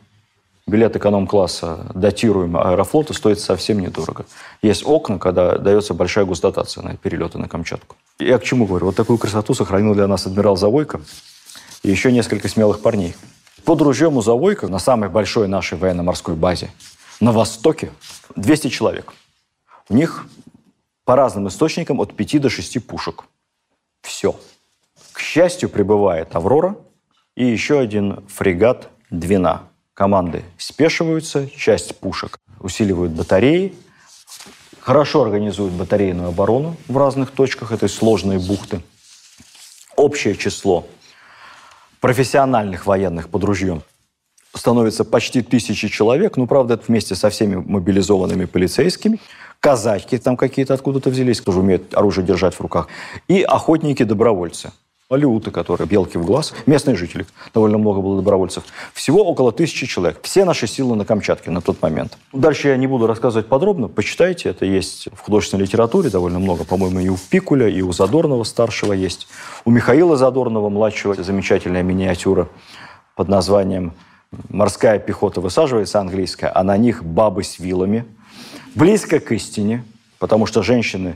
Билет 0.65 0.95
эконом-класса, 0.95 1.91
датируемый 1.93 2.61
аэрофлота, 2.61 3.13
стоит 3.13 3.39
совсем 3.39 3.79
недорого. 3.79 4.25
Есть 4.61 4.83
окна, 4.85 5.19
когда 5.19 5.57
дается 5.57 5.93
большая 5.93 6.23
госдотация 6.23 6.83
на 6.83 6.95
перелеты 6.95 7.37
на 7.37 7.49
Камчатку. 7.49 7.97
Я 8.17 8.39
к 8.39 8.43
чему 8.43 8.65
говорю? 8.65 8.85
Вот 8.85 8.95
такую 8.95 9.17
красоту 9.17 9.53
сохранил 9.53 9.93
для 9.93 10.07
нас 10.07 10.25
адмирал 10.25 10.55
Завойко 10.55 11.01
и 11.83 11.91
еще 11.91 12.13
несколько 12.13 12.47
смелых 12.47 12.81
парней. 12.81 13.13
Под 13.65 13.81
ружьем 13.81 14.15
у 14.15 14.21
Завойко 14.21 14.69
на 14.69 14.79
самой 14.79 15.09
большой 15.09 15.49
нашей 15.49 15.77
военно-морской 15.77 16.35
базе 16.35 16.71
на 17.19 17.33
востоке 17.33 17.91
200 18.37 18.69
человек. 18.69 19.13
У 19.89 19.95
них 19.95 20.25
по 21.03 21.17
разным 21.17 21.49
источникам 21.49 21.99
от 21.99 22.15
5 22.15 22.41
до 22.41 22.49
6 22.49 22.87
пушек. 22.87 23.25
Все. 24.01 24.39
К 25.11 25.19
счастью, 25.19 25.67
прибывает 25.69 26.35
«Аврора» 26.35 26.77
и 27.35 27.45
еще 27.45 27.79
один 27.79 28.25
фрегат 28.27 28.89
«Двина». 29.09 29.63
Команды 29.93 30.43
спешиваются, 30.57 31.47
часть 31.49 31.97
пушек 31.99 32.39
усиливают 32.59 33.11
батареи, 33.11 33.75
хорошо 34.79 35.21
организуют 35.21 35.73
батарейную 35.73 36.29
оборону 36.29 36.75
в 36.87 36.97
разных 36.97 37.31
точках 37.31 37.71
этой 37.71 37.89
сложной 37.89 38.39
бухты. 38.39 38.81
Общее 39.95 40.35
число 40.35 40.87
профессиональных 41.99 42.87
военных 42.87 43.29
под 43.29 43.43
ружьем 43.43 43.83
становится 44.55 45.05
почти 45.05 45.41
тысячи 45.41 45.87
человек, 45.87 46.37
ну, 46.37 46.47
правда, 46.47 46.73
это 46.73 46.85
вместе 46.87 47.15
со 47.15 47.29
всеми 47.29 47.55
мобилизованными 47.55 48.45
полицейскими, 48.45 49.19
казачки 49.59 50.17
там 50.17 50.37
какие-то 50.37 50.73
откуда-то 50.73 51.11
взялись, 51.11 51.39
тоже 51.39 51.59
умеют 51.59 51.93
оружие 51.93 52.25
держать 52.25 52.55
в 52.55 52.61
руках, 52.61 52.87
и 53.27 53.43
охотники-добровольцы. 53.43 54.71
Алиуты, 55.13 55.51
которые 55.51 55.87
белки 55.87 56.17
в 56.17 56.25
глаз, 56.25 56.53
местные 56.65 56.95
жители, 56.95 57.25
довольно 57.53 57.77
много 57.77 58.01
было 58.01 58.17
добровольцев. 58.17 58.63
Всего 58.93 59.23
около 59.23 59.51
тысячи 59.51 59.85
человек. 59.85 60.19
Все 60.23 60.45
наши 60.45 60.67
силы 60.67 60.95
на 60.95 61.05
Камчатке 61.05 61.51
на 61.51 61.61
тот 61.61 61.81
момент. 61.81 62.17
Дальше 62.31 62.69
я 62.69 62.77
не 62.77 62.87
буду 62.87 63.07
рассказывать 63.07 63.47
подробно, 63.47 63.87
почитайте, 63.87 64.49
это 64.49 64.65
есть 64.65 65.07
в 65.13 65.19
художественной 65.19 65.63
литературе 65.63 66.09
довольно 66.09 66.39
много, 66.39 66.63
по-моему, 66.63 66.99
и 66.99 67.09
у 67.09 67.17
Пикуля, 67.29 67.67
и 67.67 67.81
у 67.81 67.91
Задорнова 67.91 68.43
старшего 68.43 68.93
есть. 68.93 69.27
У 69.65 69.71
Михаила 69.71 70.17
Задорнова 70.17 70.69
младшего 70.69 71.15
замечательная 71.15 71.83
миниатюра 71.83 72.49
под 73.15 73.27
названием 73.27 73.93
«Морская 74.49 74.99
пехота 74.99 75.41
высаживается», 75.41 75.99
английская, 75.99 76.47
а 76.47 76.63
на 76.63 76.75
них 76.77 77.03
бабы 77.03 77.43
с 77.43 77.59
вилами. 77.59 78.05
Близко 78.75 79.19
к 79.19 79.31
истине, 79.31 79.83
потому 80.17 80.47
что 80.47 80.63
женщины 80.63 81.15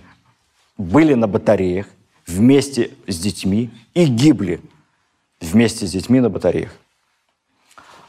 были 0.78 1.16
на 1.16 1.28
батареях, 1.28 1.88
вместе 2.28 2.92
с 3.08 3.18
детьми 3.18 3.72
и 3.94 4.06
гибли 4.06 4.62
вместе 5.40 5.88
с 5.88 5.92
детьми 5.92 6.20
на 6.20 6.30
батареях. 6.30 6.72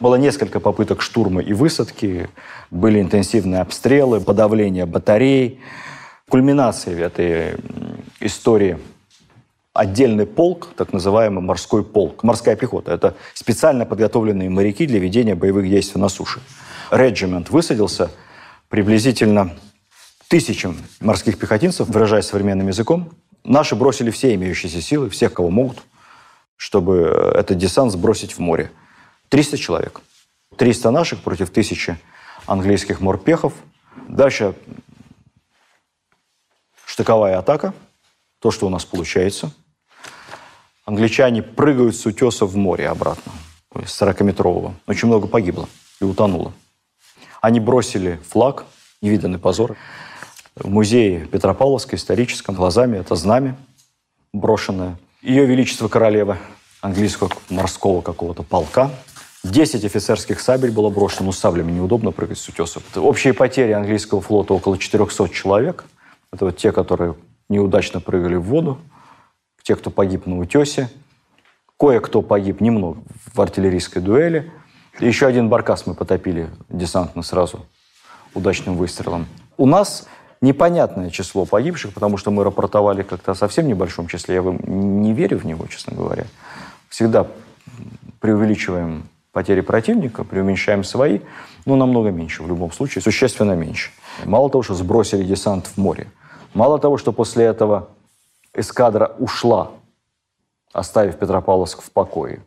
Было 0.00 0.16
несколько 0.16 0.60
попыток 0.60 1.02
штурма 1.02 1.40
и 1.40 1.52
высадки, 1.52 2.28
были 2.70 3.00
интенсивные 3.00 3.60
обстрелы, 3.60 4.20
подавление 4.20 4.86
батарей. 4.86 5.60
Кульминацией 6.28 7.00
этой 7.00 7.56
истории 8.20 8.78
отдельный 9.72 10.26
полк, 10.26 10.68
так 10.76 10.92
называемый 10.92 11.42
морской 11.42 11.84
полк, 11.84 12.22
морская 12.22 12.54
пехота. 12.54 12.92
Это 12.92 13.16
специально 13.34 13.86
подготовленные 13.86 14.50
моряки 14.50 14.86
для 14.86 14.98
ведения 14.98 15.34
боевых 15.34 15.68
действий 15.68 16.00
на 16.00 16.08
суше. 16.08 16.40
Реджимент 16.90 17.50
высадился 17.50 18.10
приблизительно 18.68 19.52
тысячам 20.28 20.76
морских 21.00 21.38
пехотинцев, 21.38 21.88
выражаясь 21.88 22.26
современным 22.26 22.68
языком, 22.68 23.10
Наши 23.44 23.74
бросили 23.74 24.10
все 24.10 24.34
имеющиеся 24.34 24.80
силы, 24.80 25.08
всех, 25.08 25.34
кого 25.34 25.50
могут, 25.50 25.78
чтобы 26.56 27.32
этот 27.34 27.58
десант 27.58 27.92
сбросить 27.92 28.32
в 28.32 28.38
море. 28.38 28.70
300 29.28 29.58
человек. 29.58 30.00
300 30.56 30.90
наших 30.90 31.20
против 31.20 31.50
тысячи 31.50 31.98
английских 32.46 33.00
морпехов. 33.00 33.52
Дальше 34.08 34.54
штыковая 36.84 37.38
атака. 37.38 37.74
То, 38.40 38.50
что 38.50 38.66
у 38.66 38.70
нас 38.70 38.84
получается. 38.84 39.52
Англичане 40.84 41.42
прыгают 41.42 41.96
с 41.96 42.06
утеса 42.06 42.46
в 42.46 42.56
море 42.56 42.88
обратно. 42.88 43.32
40-метрового. 43.74 44.74
Очень 44.86 45.08
много 45.08 45.28
погибло 45.28 45.68
и 46.00 46.04
утонуло. 46.04 46.52
Они 47.40 47.60
бросили 47.60 48.18
флаг, 48.28 48.64
невиданный 49.00 49.38
позор 49.38 49.76
в 50.60 50.68
музее 50.68 51.26
Петропавловска 51.26 51.96
историческом 51.96 52.54
глазами 52.54 52.98
это 52.98 53.14
знамя 53.14 53.56
брошенное. 54.32 54.98
Ее 55.22 55.46
Величество 55.46 55.88
Королева 55.88 56.38
английского 56.80 57.30
морского 57.48 58.00
какого-то 58.00 58.42
полка. 58.42 58.90
Десять 59.44 59.84
офицерских 59.84 60.40
сабель 60.40 60.72
было 60.72 60.90
брошено, 60.90 61.26
ну, 61.26 61.32
с 61.32 61.38
саблями 61.38 61.72
неудобно 61.72 62.10
прыгать 62.10 62.38
с 62.38 62.48
утесов. 62.48 62.82
Общие 62.96 63.32
потери 63.32 63.72
английского 63.72 64.20
флота 64.20 64.54
около 64.54 64.78
400 64.78 65.28
человек. 65.28 65.84
Это 66.32 66.46
вот 66.46 66.56
те, 66.56 66.72
которые 66.72 67.14
неудачно 67.48 68.00
прыгали 68.00 68.34
в 68.34 68.42
воду, 68.42 68.78
те, 69.62 69.76
кто 69.76 69.90
погиб 69.90 70.26
на 70.26 70.38
утесе. 70.38 70.90
Кое-кто 71.78 72.22
погиб 72.22 72.60
немного 72.60 73.00
в 73.32 73.40
артиллерийской 73.40 74.02
дуэли. 74.02 74.50
еще 74.98 75.26
один 75.26 75.48
баркас 75.48 75.86
мы 75.86 75.94
потопили 75.94 76.50
десантно 76.68 77.22
сразу 77.22 77.64
удачным 78.34 78.76
выстрелом. 78.76 79.26
У 79.56 79.66
нас 79.66 80.08
непонятное 80.40 81.10
число 81.10 81.44
погибших, 81.44 81.92
потому 81.92 82.16
что 82.16 82.30
мы 82.30 82.44
рапортовали 82.44 83.02
как-то 83.02 83.32
о 83.32 83.34
совсем 83.34 83.66
небольшом 83.66 84.06
числе. 84.06 84.36
Я 84.36 84.42
вам 84.42 84.58
не 85.02 85.12
верю 85.12 85.38
в 85.38 85.46
него, 85.46 85.66
честно 85.66 85.96
говоря. 85.96 86.24
Всегда 86.88 87.26
преувеличиваем 88.20 89.08
потери 89.32 89.60
противника, 89.60 90.24
преуменьшаем 90.24 90.84
свои, 90.84 91.20
но 91.66 91.76
намного 91.76 92.10
меньше 92.10 92.42
в 92.42 92.48
любом 92.48 92.72
случае, 92.72 93.02
существенно 93.02 93.52
меньше. 93.52 93.90
Мало 94.24 94.50
того, 94.50 94.62
что 94.62 94.74
сбросили 94.74 95.22
десант 95.24 95.66
в 95.66 95.76
море, 95.76 96.08
мало 96.54 96.78
того, 96.78 96.96
что 96.96 97.12
после 97.12 97.44
этого 97.44 97.88
эскадра 98.54 99.14
ушла, 99.18 99.72
оставив 100.72 101.18
Петропавловск 101.18 101.82
в 101.82 101.90
покое, 101.90 102.40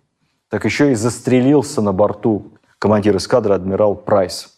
так 0.50 0.66
еще 0.66 0.92
и 0.92 0.96
застрелился 0.96 1.82
на 1.82 1.94
борту 1.94 2.52
командир 2.80 3.16
эскадры 3.16 3.54
адмирал 3.54 3.96
Прайс. 3.96 4.58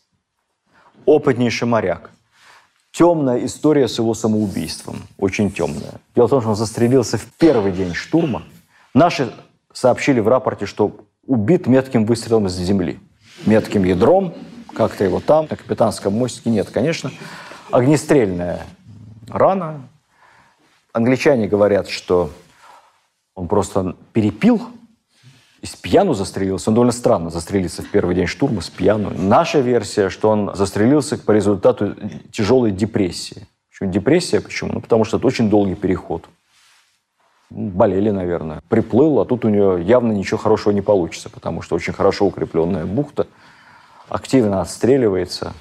Опытнейший 1.06 1.68
моряк– 1.68 2.10
темная 2.94 3.44
история 3.44 3.88
с 3.88 3.98
его 3.98 4.14
самоубийством. 4.14 4.98
Очень 5.18 5.52
темная. 5.52 5.96
Дело 6.16 6.28
в 6.28 6.30
том, 6.30 6.42
что 6.42 6.52
он 6.52 6.56
застрелился 6.56 7.18
в 7.18 7.26
первый 7.38 7.74
день 7.74 7.94
штурма. 7.94 8.44
Наши 8.94 9.34
сообщили 9.74 10.20
в 10.20 10.28
рапорте, 10.28 10.66
что 10.66 10.96
убит 11.26 11.68
метким 11.68 12.06
выстрелом 12.06 12.48
из 12.48 12.54
земли. 12.54 13.00
Метким 13.46 13.84
ядром, 13.84 14.34
как-то 14.74 15.04
его 15.04 15.20
там, 15.20 15.48
на 15.50 15.58
капитанском 15.58 16.14
мостике. 16.14 16.52
Нет, 16.52 16.70
конечно. 16.70 17.12
Огнестрельная 17.72 18.62
рана. 19.28 19.82
Англичане 20.94 21.48
говорят, 21.48 21.90
что 21.90 22.30
он 23.34 23.48
просто 23.48 23.96
перепил 24.14 24.62
с 25.66 25.76
пьяну 25.76 26.14
застрелился. 26.14 26.70
Он 26.70 26.76
довольно 26.76 26.92
странно 26.92 27.30
застрелился 27.30 27.82
в 27.82 27.90
первый 27.90 28.16
день 28.16 28.28
штурма 28.28 28.62
с 28.62 28.70
пьяну. 28.70 29.12
Наша 29.16 29.60
версия, 29.60 30.10
что 30.10 30.30
он 30.30 30.54
застрелился 30.56 31.18
по 31.18 31.32
результату 31.32 31.96
тяжелой 32.32 32.72
депрессии. 32.72 33.48
Почему 33.70 33.90
депрессия? 33.92 34.42
Почему? 34.42 34.74
Ну, 34.74 34.82
потому 34.82 35.06
что 35.06 35.18
это 35.18 35.26
очень 35.26 35.50
долгий 35.50 35.76
переход. 35.76 36.26
Болели, 37.50 38.10
наверное. 38.10 38.62
Приплыл, 38.68 39.20
а 39.20 39.26
тут 39.26 39.46
у 39.46 39.50
него 39.50 39.78
явно 39.78 40.12
ничего 40.12 40.38
хорошего 40.38 40.74
не 40.74 40.82
получится, 40.82 41.30
потому 41.30 41.62
что 41.62 41.76
очень 41.76 41.94
хорошо 41.94 42.26
укрепленная 42.26 42.86
бухта, 42.86 43.28
активно 44.10 44.62
отстреливается. 44.62 45.54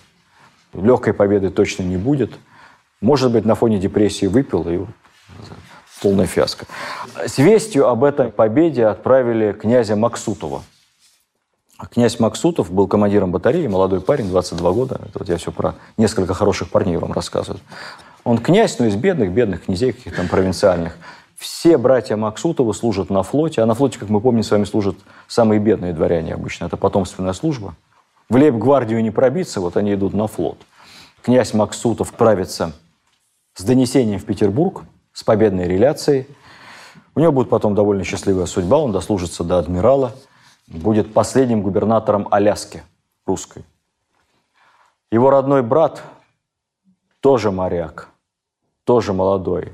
Легкой 0.72 1.14
победы 1.14 1.50
точно 1.50 1.82
не 1.84 1.96
будет. 1.96 2.32
Может 3.00 3.30
быть, 3.32 3.44
на 3.44 3.54
фоне 3.54 3.78
депрессии 3.78 4.26
выпил 4.26 4.68
и 4.68 4.80
полная 6.02 6.26
фиаско. 6.26 6.66
С 7.24 7.38
вестью 7.38 7.88
об 7.88 8.02
этой 8.04 8.30
победе 8.30 8.86
отправили 8.86 9.52
князя 9.52 9.96
Максутова. 9.96 10.62
Князь 11.90 12.20
Максутов 12.20 12.70
был 12.70 12.86
командиром 12.86 13.32
батареи, 13.32 13.66
молодой 13.66 14.00
парень, 14.00 14.28
22 14.28 14.72
года. 14.72 15.00
Это 15.08 15.18
вот 15.20 15.28
я 15.28 15.36
все 15.36 15.52
про 15.52 15.74
несколько 15.96 16.34
хороших 16.34 16.70
парней 16.70 16.96
вам 16.96 17.12
рассказываю. 17.12 17.60
Он 18.24 18.38
князь, 18.38 18.78
но 18.78 18.86
из 18.86 18.94
бедных, 18.94 19.32
бедных 19.32 19.64
князей, 19.64 19.92
каких-то 19.92 20.18
там 20.18 20.28
провинциальных. 20.28 20.96
Все 21.36 21.76
братья 21.76 22.16
Максутовы 22.16 22.72
служат 22.72 23.10
на 23.10 23.24
флоте, 23.24 23.62
а 23.62 23.66
на 23.66 23.74
флоте, 23.74 23.98
как 23.98 24.08
мы 24.08 24.20
помним, 24.20 24.44
с 24.44 24.50
вами 24.50 24.64
служат 24.64 24.96
самые 25.26 25.58
бедные 25.58 25.92
дворяне 25.92 26.34
обычно. 26.34 26.66
Это 26.66 26.76
потомственная 26.76 27.32
служба. 27.32 27.74
В 28.28 28.36
лейб-гвардию 28.36 29.02
не 29.02 29.10
пробиться, 29.10 29.60
вот 29.60 29.76
они 29.76 29.94
идут 29.94 30.14
на 30.14 30.28
флот. 30.28 30.58
Князь 31.22 31.52
Максутов 31.52 32.12
правится 32.12 32.72
с 33.54 33.64
донесением 33.64 34.20
в 34.20 34.24
Петербург, 34.24 34.84
с 35.12 35.22
победной 35.22 35.66
реляцией. 35.66 36.26
У 37.14 37.20
него 37.20 37.32
будет 37.32 37.50
потом 37.50 37.74
довольно 37.74 38.04
счастливая 38.04 38.46
судьба, 38.46 38.78
он 38.78 38.92
дослужится 38.92 39.44
до 39.44 39.58
адмирала, 39.58 40.12
будет 40.66 41.12
последним 41.12 41.62
губернатором 41.62 42.28
Аляски 42.30 42.82
русской. 43.26 43.64
Его 45.10 45.30
родной 45.30 45.62
брат 45.62 46.02
тоже 47.20 47.50
моряк, 47.50 48.08
тоже 48.84 49.12
молодой. 49.12 49.72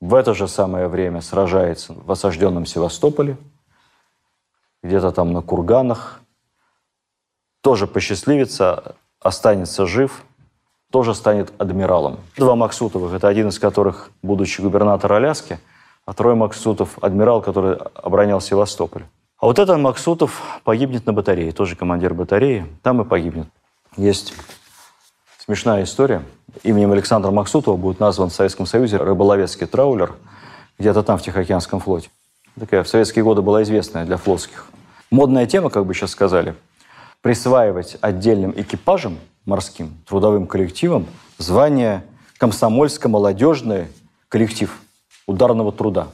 В 0.00 0.14
это 0.14 0.34
же 0.34 0.46
самое 0.46 0.88
время 0.88 1.22
сражается 1.22 1.94
в 1.94 2.12
осажденном 2.12 2.66
Севастополе, 2.66 3.38
где-то 4.82 5.10
там 5.12 5.32
на 5.32 5.40
курганах. 5.40 6.20
Тоже 7.62 7.86
посчастливится, 7.86 8.96
останется 9.20 9.86
жив– 9.86 10.22
тоже 10.90 11.14
станет 11.14 11.52
адмиралом. 11.58 12.18
Два 12.36 12.54
Максутовых, 12.56 13.12
это 13.14 13.28
один 13.28 13.48
из 13.48 13.58
которых, 13.58 14.10
будучи 14.22 14.60
губернатор 14.60 15.12
Аляски, 15.12 15.58
а 16.04 16.12
Трой 16.12 16.34
Максутов– 16.34 16.98
адмирал, 17.00 17.42
который 17.42 17.76
оборонял 17.94 18.40
Севастополь. 18.40 19.02
А 19.38 19.46
вот 19.46 19.58
этот 19.58 19.78
Максутов 19.78 20.60
погибнет 20.64 21.04
на 21.06 21.12
батарее, 21.12 21.52
тоже 21.52 21.76
командир 21.76 22.14
батареи, 22.14 22.66
там 22.82 23.02
и 23.02 23.04
погибнет. 23.04 23.48
Есть 23.96 24.32
смешная 25.44 25.84
история. 25.84 26.22
Именем 26.62 26.92
Александра 26.92 27.30
Максутова 27.30 27.76
будет 27.76 28.00
назван 28.00 28.30
в 28.30 28.34
Советском 28.34 28.66
Союзе 28.66 28.96
рыболовецкий 28.96 29.66
траулер, 29.66 30.14
где-то 30.78 31.02
там, 31.02 31.18
в 31.18 31.22
Тихоокеанском 31.22 31.80
флоте. 31.80 32.08
Такая 32.58 32.82
в 32.82 32.88
советские 32.88 33.24
годы 33.24 33.42
была 33.42 33.62
известная 33.62 34.06
для 34.06 34.16
флотских. 34.16 34.68
Модная 35.10 35.46
тема, 35.46 35.70
как 35.70 35.84
бы 35.84 35.92
сейчас 35.92 36.12
сказали, 36.12 36.54
присваивать 37.20 37.98
отдельным 38.00 38.52
экипажам 38.56 39.18
морским 39.46 39.96
трудовым 40.06 40.46
коллективом 40.46 41.06
звание 41.38 42.04
комсомольско-молодежный 42.38 43.86
коллектив 44.28 44.78
ударного 45.26 45.72
труда. 45.72 46.08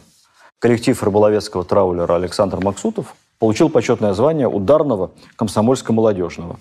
Коллектив 0.59 1.03
рыболовецкого 1.03 1.65
траулера 1.65 2.15
Александр 2.15 2.63
Максутов 2.63 3.17
получил 3.39 3.69
почетное 3.69 4.13
звание 4.13 4.47
ударного 4.47 5.11
комсомольско-молодежного. 5.37 6.61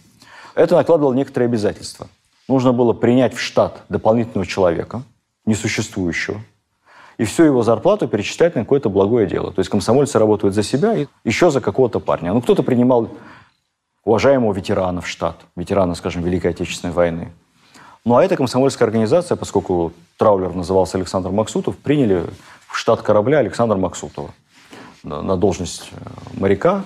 Это 0.55 0.75
накладывало 0.75 1.13
некоторые 1.13 1.47
обязательства. 1.47 2.07
Нужно 2.47 2.73
было 2.73 2.93
принять 2.93 3.35
в 3.35 3.39
штат 3.39 3.83
дополнительного 3.89 4.47
человека, 4.47 5.03
несуществующего, 5.45 6.41
и 7.17 7.23
всю 7.23 7.43
его 7.43 7.61
зарплату 7.61 8.07
перечислять 8.07 8.55
на 8.55 8.61
какое-то 8.61 8.89
благое 8.89 9.27
дело. 9.27 9.51
То 9.51 9.59
есть 9.59 9.69
комсомольцы 9.69 10.17
работают 10.17 10.55
за 10.55 10.63
себя 10.63 10.95
и 10.95 11.05
еще 11.23 11.51
за 11.51 11.61
какого-то 11.61 11.99
парня. 11.99 12.33
Ну, 12.33 12.41
кто-то 12.41 12.63
принимал 12.63 13.09
уважаемого 14.11 14.51
ветерана 14.51 14.99
в 14.99 15.07
штат, 15.07 15.37
ветерана, 15.55 15.95
скажем, 15.95 16.21
Великой 16.21 16.51
Отечественной 16.51 16.93
войны. 16.93 17.31
Ну, 18.03 18.17
а 18.17 18.23
эта 18.23 18.35
комсомольская 18.35 18.85
организация, 18.85 19.37
поскольку 19.37 19.93
траулер 20.17 20.53
назывался 20.53 20.97
Александр 20.97 21.29
Максутов, 21.29 21.77
приняли 21.77 22.25
в 22.67 22.77
штат 22.77 23.01
корабля 23.01 23.37
Александра 23.37 23.77
Максутова 23.77 24.31
на 25.03 25.37
должность 25.37 25.91
э, 25.93 26.39
моряка. 26.39 26.83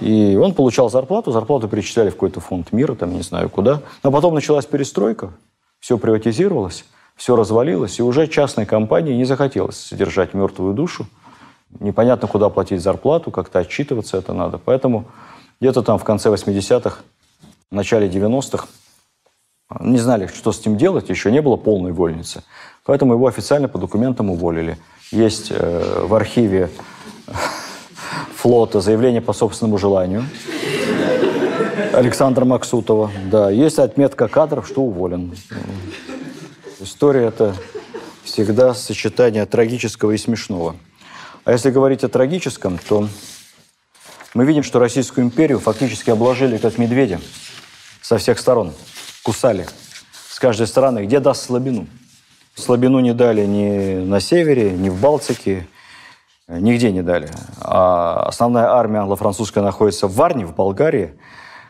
И 0.00 0.36
он 0.36 0.52
получал 0.52 0.90
зарплату, 0.90 1.30
зарплату 1.30 1.68
перечисляли 1.68 2.10
в 2.10 2.14
какой-то 2.14 2.40
фонд 2.40 2.72
мира, 2.72 2.96
там 2.96 3.14
не 3.14 3.22
знаю 3.22 3.48
куда. 3.48 3.80
Но 4.02 4.10
потом 4.10 4.34
началась 4.34 4.66
перестройка, 4.66 5.30
все 5.78 5.96
приватизировалось, 5.96 6.84
все 7.14 7.36
развалилось, 7.36 8.00
и 8.00 8.02
уже 8.02 8.26
частной 8.26 8.66
компании 8.66 9.14
не 9.14 9.24
захотелось 9.24 9.76
содержать 9.76 10.34
мертвую 10.34 10.74
душу. 10.74 11.06
Непонятно, 11.78 12.26
куда 12.26 12.48
платить 12.48 12.82
зарплату, 12.82 13.30
как-то 13.30 13.60
отчитываться 13.60 14.16
это 14.16 14.32
надо. 14.32 14.58
Поэтому 14.58 15.04
где-то 15.60 15.82
там 15.82 15.98
в 15.98 16.04
конце 16.04 16.30
80-х, 16.30 16.98
в 17.70 17.74
начале 17.74 18.08
90-х 18.08 18.66
не 19.80 19.98
знали, 19.98 20.26
что 20.26 20.52
с 20.52 20.64
ним 20.64 20.76
делать, 20.76 21.08
еще 21.08 21.32
не 21.32 21.42
было 21.42 21.56
полной 21.56 21.92
вольницы. 21.92 22.42
Поэтому 22.84 23.14
его 23.14 23.26
официально 23.26 23.68
по 23.68 23.78
документам 23.78 24.30
уволили. 24.30 24.78
Есть 25.10 25.48
э, 25.50 26.04
в 26.06 26.14
архиве 26.14 26.70
флота 28.36 28.80
заявление 28.80 29.20
по 29.20 29.32
собственному 29.32 29.78
желанию 29.78 30.24
Александра 31.92 32.44
Максутова. 32.44 33.10
Да, 33.30 33.50
есть 33.50 33.78
отметка 33.78 34.28
кадров, 34.28 34.66
что 34.66 34.82
уволен. 34.82 35.34
История– 36.80 37.26
это 37.28 37.54
всегда 38.22 38.74
сочетание 38.74 39.46
трагического 39.46 40.10
и 40.10 40.18
смешного. 40.18 40.76
А 41.44 41.52
если 41.52 41.70
говорить 41.70 42.04
о 42.04 42.08
трагическом, 42.08 42.78
то 42.88 43.08
мы 44.34 44.44
видим, 44.44 44.64
что 44.64 44.80
Российскую 44.80 45.24
империю 45.24 45.60
фактически 45.60 46.10
обложили 46.10 46.58
как 46.58 46.76
медведя 46.76 47.20
со 48.02 48.18
всех 48.18 48.38
сторон. 48.38 48.72
Кусали 49.22 49.66
с 50.28 50.38
каждой 50.40 50.66
стороны. 50.66 51.06
Где 51.06 51.20
даст 51.20 51.44
слабину? 51.44 51.86
Слабину 52.56 52.98
не 53.00 53.14
дали 53.14 53.46
ни 53.46 54.04
на 54.04 54.20
севере, 54.20 54.72
ни 54.72 54.88
в 54.88 55.00
Балтике, 55.00 55.66
нигде 56.48 56.90
не 56.90 57.02
дали. 57.02 57.30
А 57.60 58.24
основная 58.26 58.66
армия 58.66 58.98
англо-французская 58.98 59.62
находится 59.62 60.08
в 60.08 60.14
Варне, 60.14 60.44
в 60.44 60.54
Болгарии. 60.54 61.14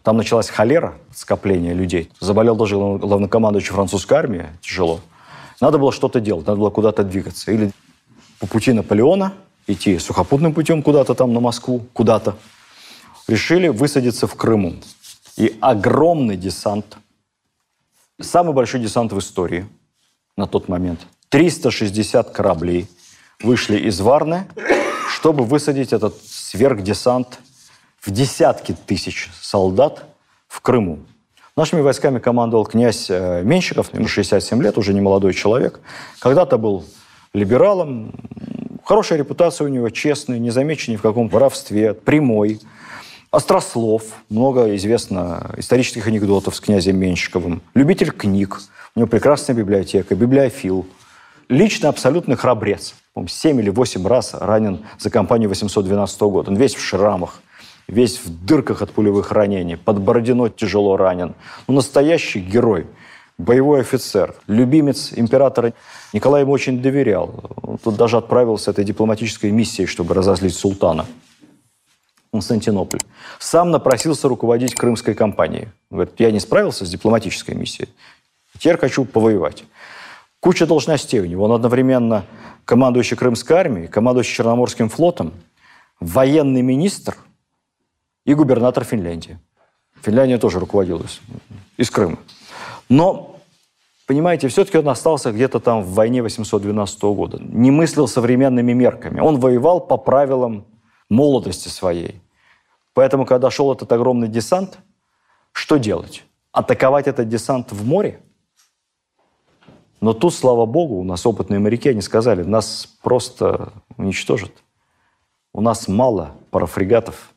Там 0.02 0.16
началась 0.16 0.48
холера, 0.48 0.94
скопление 1.14 1.74
людей. 1.74 2.10
Заболел 2.20 2.56
даже 2.56 2.76
главнокомандующий 2.76 3.72
французской 3.72 4.14
армии, 4.14 4.46
тяжело. 4.60 5.00
Надо 5.60 5.78
было 5.78 5.92
что-то 5.92 6.20
делать, 6.20 6.46
надо 6.46 6.58
было 6.58 6.70
куда-то 6.70 7.04
двигаться. 7.04 7.52
Или 7.52 7.70
по 8.38 8.46
пути 8.46 8.72
Наполеона 8.72 9.32
идти 9.66 9.98
сухопутным 9.98 10.52
путем 10.52 10.82
куда-то 10.82 11.14
там 11.14 11.32
на 11.32 11.40
Москву, 11.40 11.86
куда-то. 11.92 12.36
Решили 13.26 13.68
высадиться 13.68 14.26
в 14.26 14.34
Крыму. 14.34 14.74
И 15.36 15.56
огромный 15.60 16.36
десант, 16.36 16.98
самый 18.20 18.54
большой 18.54 18.80
десант 18.80 19.12
в 19.12 19.18
истории 19.18 19.66
на 20.36 20.46
тот 20.46 20.68
момент, 20.68 21.00
360 21.30 22.30
кораблей 22.30 22.88
вышли 23.42 23.78
из 23.78 24.00
Варны, 24.00 24.46
чтобы 25.08 25.44
высадить 25.44 25.92
этот 25.92 26.14
сверхдесант 26.24 27.40
в 28.00 28.10
десятки 28.10 28.76
тысяч 28.86 29.30
солдат 29.40 30.04
в 30.46 30.60
Крыму. 30.60 31.00
Нашими 31.56 31.80
войсками 31.80 32.18
командовал 32.18 32.66
князь 32.66 33.06
э, 33.08 33.42
Менщиков, 33.44 33.94
ему 33.94 34.08
67 34.08 34.62
лет, 34.62 34.76
уже 34.76 34.92
не 34.92 35.00
молодой 35.00 35.32
человек. 35.34 35.80
Когда-то 36.18 36.58
был 36.58 36.84
либералом, 37.32 38.12
хорошая 38.84 39.18
репутация 39.18 39.64
у 39.64 39.68
него, 39.68 39.88
честный, 39.90 40.38
не 40.40 40.50
замеченный 40.50 40.96
в 40.96 41.02
каком 41.02 41.28
воровстве, 41.28 41.94
прямой. 41.94 42.60
Острослов, 43.34 44.04
много 44.30 44.76
известно 44.76 45.50
исторических 45.56 46.06
анекдотов 46.06 46.54
с 46.54 46.60
князем 46.60 46.96
Менщиковым. 46.96 47.62
Любитель 47.74 48.12
книг, 48.12 48.60
у 48.94 49.00
него 49.00 49.08
прекрасная 49.08 49.56
библиотека, 49.56 50.14
библиофил. 50.14 50.86
Лично 51.48 51.88
абсолютный 51.88 52.36
храбрец. 52.36 52.94
7 53.26 53.60
или 53.60 53.70
8 53.70 54.06
раз 54.06 54.34
ранен 54.34 54.84
за 55.00 55.10
кампанию 55.10 55.48
812 55.48 56.20
года. 56.22 56.52
Он 56.52 56.56
весь 56.56 56.76
в 56.76 56.80
шрамах 56.80 57.40
весь 57.88 58.18
в 58.24 58.46
дырках 58.46 58.82
от 58.82 58.92
пулевых 58.92 59.32
ранений, 59.32 59.76
под 59.76 60.00
Бородино 60.00 60.48
тяжело 60.48 60.96
ранен. 60.96 61.34
Ну, 61.66 61.74
настоящий 61.74 62.38
герой, 62.38 62.86
боевой 63.36 63.80
офицер, 63.80 64.34
любимец 64.46 65.12
императора. 65.14 65.74
Николай 66.12 66.42
ему 66.42 66.52
очень 66.52 66.80
доверял. 66.80 67.50
Он 67.62 67.78
тут 67.78 67.96
даже 67.96 68.16
отправился 68.16 68.70
этой 68.70 68.84
дипломатической 68.84 69.50
миссией, 69.50 69.86
чтобы 69.86 70.14
разозлить 70.14 70.54
султана. 70.54 71.04
Константинополь. 72.34 73.00
Сам 73.38 73.70
напросился 73.70 74.28
руководить 74.28 74.74
крымской 74.74 75.14
кампанией. 75.14 75.68
Говорит, 75.90 76.14
я 76.18 76.30
не 76.30 76.40
справился 76.40 76.84
с 76.84 76.90
дипломатической 76.90 77.54
миссией, 77.54 77.88
теперь 78.58 78.78
хочу 78.78 79.04
повоевать. 79.04 79.64
Куча 80.40 80.66
должностей 80.66 81.20
у 81.20 81.24
него. 81.24 81.44
Он 81.44 81.52
одновременно 81.52 82.24
командующий 82.64 83.16
Крымской 83.16 83.56
армией, 83.56 83.86
командующий 83.86 84.34
Черноморским 84.34 84.88
флотом, 84.88 85.32
военный 86.00 86.62
министр– 86.62 87.16
и 88.24 88.34
губернатор 88.34 88.84
Финляндии. 88.84 89.38
Финляндия 90.02 90.38
тоже 90.38 90.58
руководилась 90.58 91.20
из 91.76 91.90
Крыма. 91.90 92.18
Но, 92.88 93.36
понимаете, 94.06 94.48
все-таки 94.48 94.78
он 94.78 94.88
остался 94.88 95.32
где-то 95.32 95.60
там 95.60 95.82
в 95.82 95.94
войне 95.94 96.22
812 96.22 97.02
года. 97.02 97.38
Не 97.40 97.70
мыслил 97.70 98.08
современными 98.08 98.72
мерками. 98.72 99.20
Он 99.20 99.38
воевал 99.38 99.80
по 99.80 99.96
правилам 99.96 100.66
молодости 101.08 101.68
своей. 101.68 102.20
Поэтому, 102.94 103.26
когда 103.26 103.50
шел 103.50 103.72
этот 103.72 103.90
огромный 103.92 104.28
десант, 104.28 104.78
что 105.52 105.76
делать? 105.76 106.24
Атаковать 106.52 107.08
этот 107.08 107.28
десант 107.28 107.72
в 107.72 107.86
море? 107.86 108.20
Но 110.00 110.12
тут, 110.12 110.34
слава 110.34 110.64
богу, 110.66 110.96
у 110.96 111.04
нас 111.04 111.26
опытные 111.26 111.60
моряки, 111.60 111.88
они 111.88 112.02
сказали, 112.02 112.42
нас 112.42 112.86
просто 113.02 113.72
уничтожат. 113.96 114.52
У 115.52 115.60
нас 115.60 115.88
мало 115.88 116.32
парафрегатов, 116.50 117.32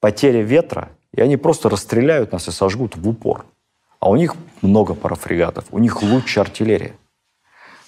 потеря 0.00 0.42
ветра, 0.42 0.90
и 1.12 1.20
они 1.20 1.36
просто 1.36 1.68
расстреляют 1.68 2.32
нас 2.32 2.48
и 2.48 2.50
сожгут 2.50 2.96
в 2.96 3.08
упор. 3.08 3.46
А 4.00 4.10
у 4.10 4.16
них 4.16 4.34
много 4.62 4.94
парафрегатов, 4.94 5.66
у 5.70 5.78
них 5.78 6.02
лучше 6.02 6.40
артиллерия. 6.40 6.96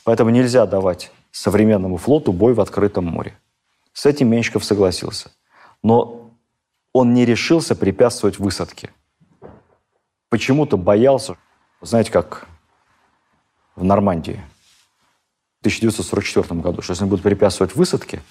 Поэтому 0.05 0.31
нельзя 0.31 0.67
давать 0.67 1.11
современному 1.31 1.97
флоту 1.97 2.33
бой 2.33 2.55
в 2.55 2.61
открытом 2.61 3.07
море. 3.07 3.37
С 3.93 4.07
этим 4.07 4.29
Менщиков 4.29 4.65
согласился. 4.65 5.31
Но 5.83 6.22
он 6.93 7.15
не 7.15 7.25
решился 7.25 7.75
препятствовать 7.75 8.39
высадке. 8.39 8.91
Почему-то 10.29 10.77
боялся, 10.77 11.37
знаете, 11.81 12.11
как 12.11 12.47
в 13.77 13.85
Нормандии 13.85 14.41
в 15.59 15.63
1944 15.63 16.61
году, 16.61 16.83
что 16.83 16.93
если 16.93 17.05
они 17.05 17.11
будут 17.11 17.23
препятствовать 17.23 17.75
высадке, 17.75 18.23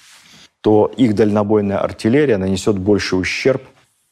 то 0.62 0.92
их 0.98 1.16
дальнобойная 1.16 1.80
артиллерия 1.80 2.38
нанесет 2.38 2.78
больший 2.78 3.20
ущерб 3.20 3.64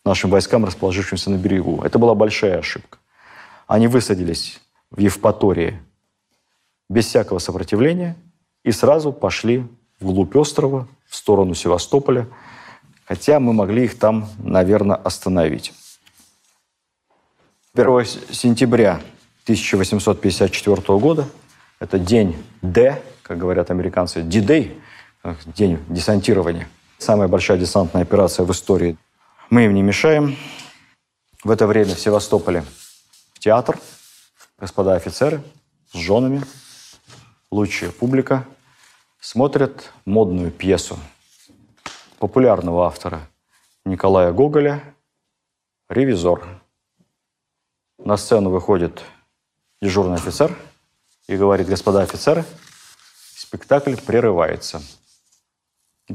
нашим 0.04 0.30
войскам, 0.32 0.66
расположившимся 0.66 1.30
на 1.30 1.36
берегу. 1.36 1.82
Это 1.84 2.00
была 2.00 2.16
большая 2.16 2.60
ошибка. 2.60 2.98
Они 3.68 3.88
высадились 3.88 4.60
в 4.90 5.00
Евпатории 5.00 5.80
без 6.90 7.06
всякого 7.06 7.38
сопротивления 7.40 8.16
и 8.64 8.72
сразу 8.72 9.14
пошли 9.14 9.68
вглубь 10.00 10.36
острова, 10.36 10.88
в 11.08 11.16
сторону 11.16 11.56
Севастополя, 11.56 12.28
хотя 13.10 13.40
мы 13.40 13.54
могли 13.54 13.86
их 13.86 13.98
там, 13.98 14.30
наверное, 14.38 14.96
остановить. 14.96 15.74
1 17.74 18.06
сентября 18.06 19.02
1854 19.44 21.00
года, 21.00 21.28
это 21.80 21.98
день 21.98 22.38
Д, 22.62 23.02
как 23.24 23.40
говорят 23.40 23.72
американцы, 23.72 24.22
D-Day, 24.22 24.80
день 25.48 25.80
десантирования. 25.90 26.70
Самая 27.00 27.28
большая 27.28 27.58
десантная 27.58 28.04
операция 28.04 28.46
в 28.46 28.52
истории. 28.52 28.96
Мы 29.50 29.66
им 29.66 29.74
не 29.74 29.82
мешаем. 29.82 30.38
В 31.44 31.50
это 31.50 31.66
время 31.66 31.96
в 31.96 32.00
Севастополе 32.00 32.64
в 33.34 33.40
театр, 33.40 33.80
господа 34.60 34.94
офицеры 34.94 35.42
с 35.94 35.98
женами, 35.98 36.44
лучшая 37.50 37.92
публика 37.92 38.46
смотрят 39.20 39.92
модную 40.06 40.52
пьесу 40.52 41.00
популярного 42.20 42.86
автора 42.86 43.28
Николая 43.86 44.32
Гоголя 44.32 44.84
«Ревизор». 45.90 46.46
На 47.98 48.16
сцену 48.18 48.50
выходит 48.50 49.02
дежурный 49.82 50.16
офицер 50.16 50.56
и 51.28 51.36
говорит, 51.36 51.68
господа 51.68 52.02
офицеры, 52.02 52.46
спектакль 53.36 53.96
прерывается– 53.96 54.82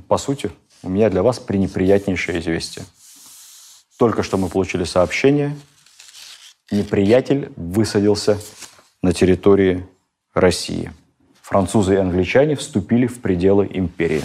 по 0.00 0.18
сути, 0.18 0.50
у 0.82 0.88
меня 0.88 1.08
для 1.08 1.22
вас 1.22 1.38
пренеприятнейшее 1.38 2.40
известие. 2.40 2.84
Только 3.98 4.22
что 4.22 4.36
мы 4.36 4.48
получили 4.48 4.84
сообщение, 4.84 5.56
неприятель 6.70 7.52
высадился 7.56 8.38
на 9.02 9.12
территории 9.12 9.86
России. 10.32 10.92
французы 11.42 11.94
и 11.94 11.98
англичане 11.98 12.56
вступили 12.56 13.06
в 13.06 13.20
пределы 13.20 13.68
империи. 13.70 14.24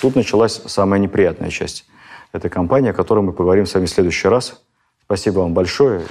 Тут 0.00 0.16
началась 0.16 0.60
самая 0.66 1.00
неприятная 1.00 1.50
часть 1.50 1.86
этой 2.32 2.50
кампании, 2.50 2.90
о 2.90 2.94
которой 2.94 3.20
мы 3.20 3.32
поговорим 3.32 3.66
с 3.66 3.74
вами 3.74 3.86
в 3.86 3.90
следующий 3.90 4.28
раз. 4.28 4.60
Спасибо 5.04 5.40
вам 5.40 5.54
большое. 5.54 6.02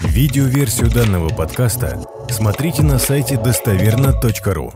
Видеоверсию 0.00 0.90
данного 0.90 1.28
подкаста 1.28 2.04
смотрите 2.30 2.82
на 2.82 2.98
сайте 2.98 3.36
достоверно.ру. 3.36 4.72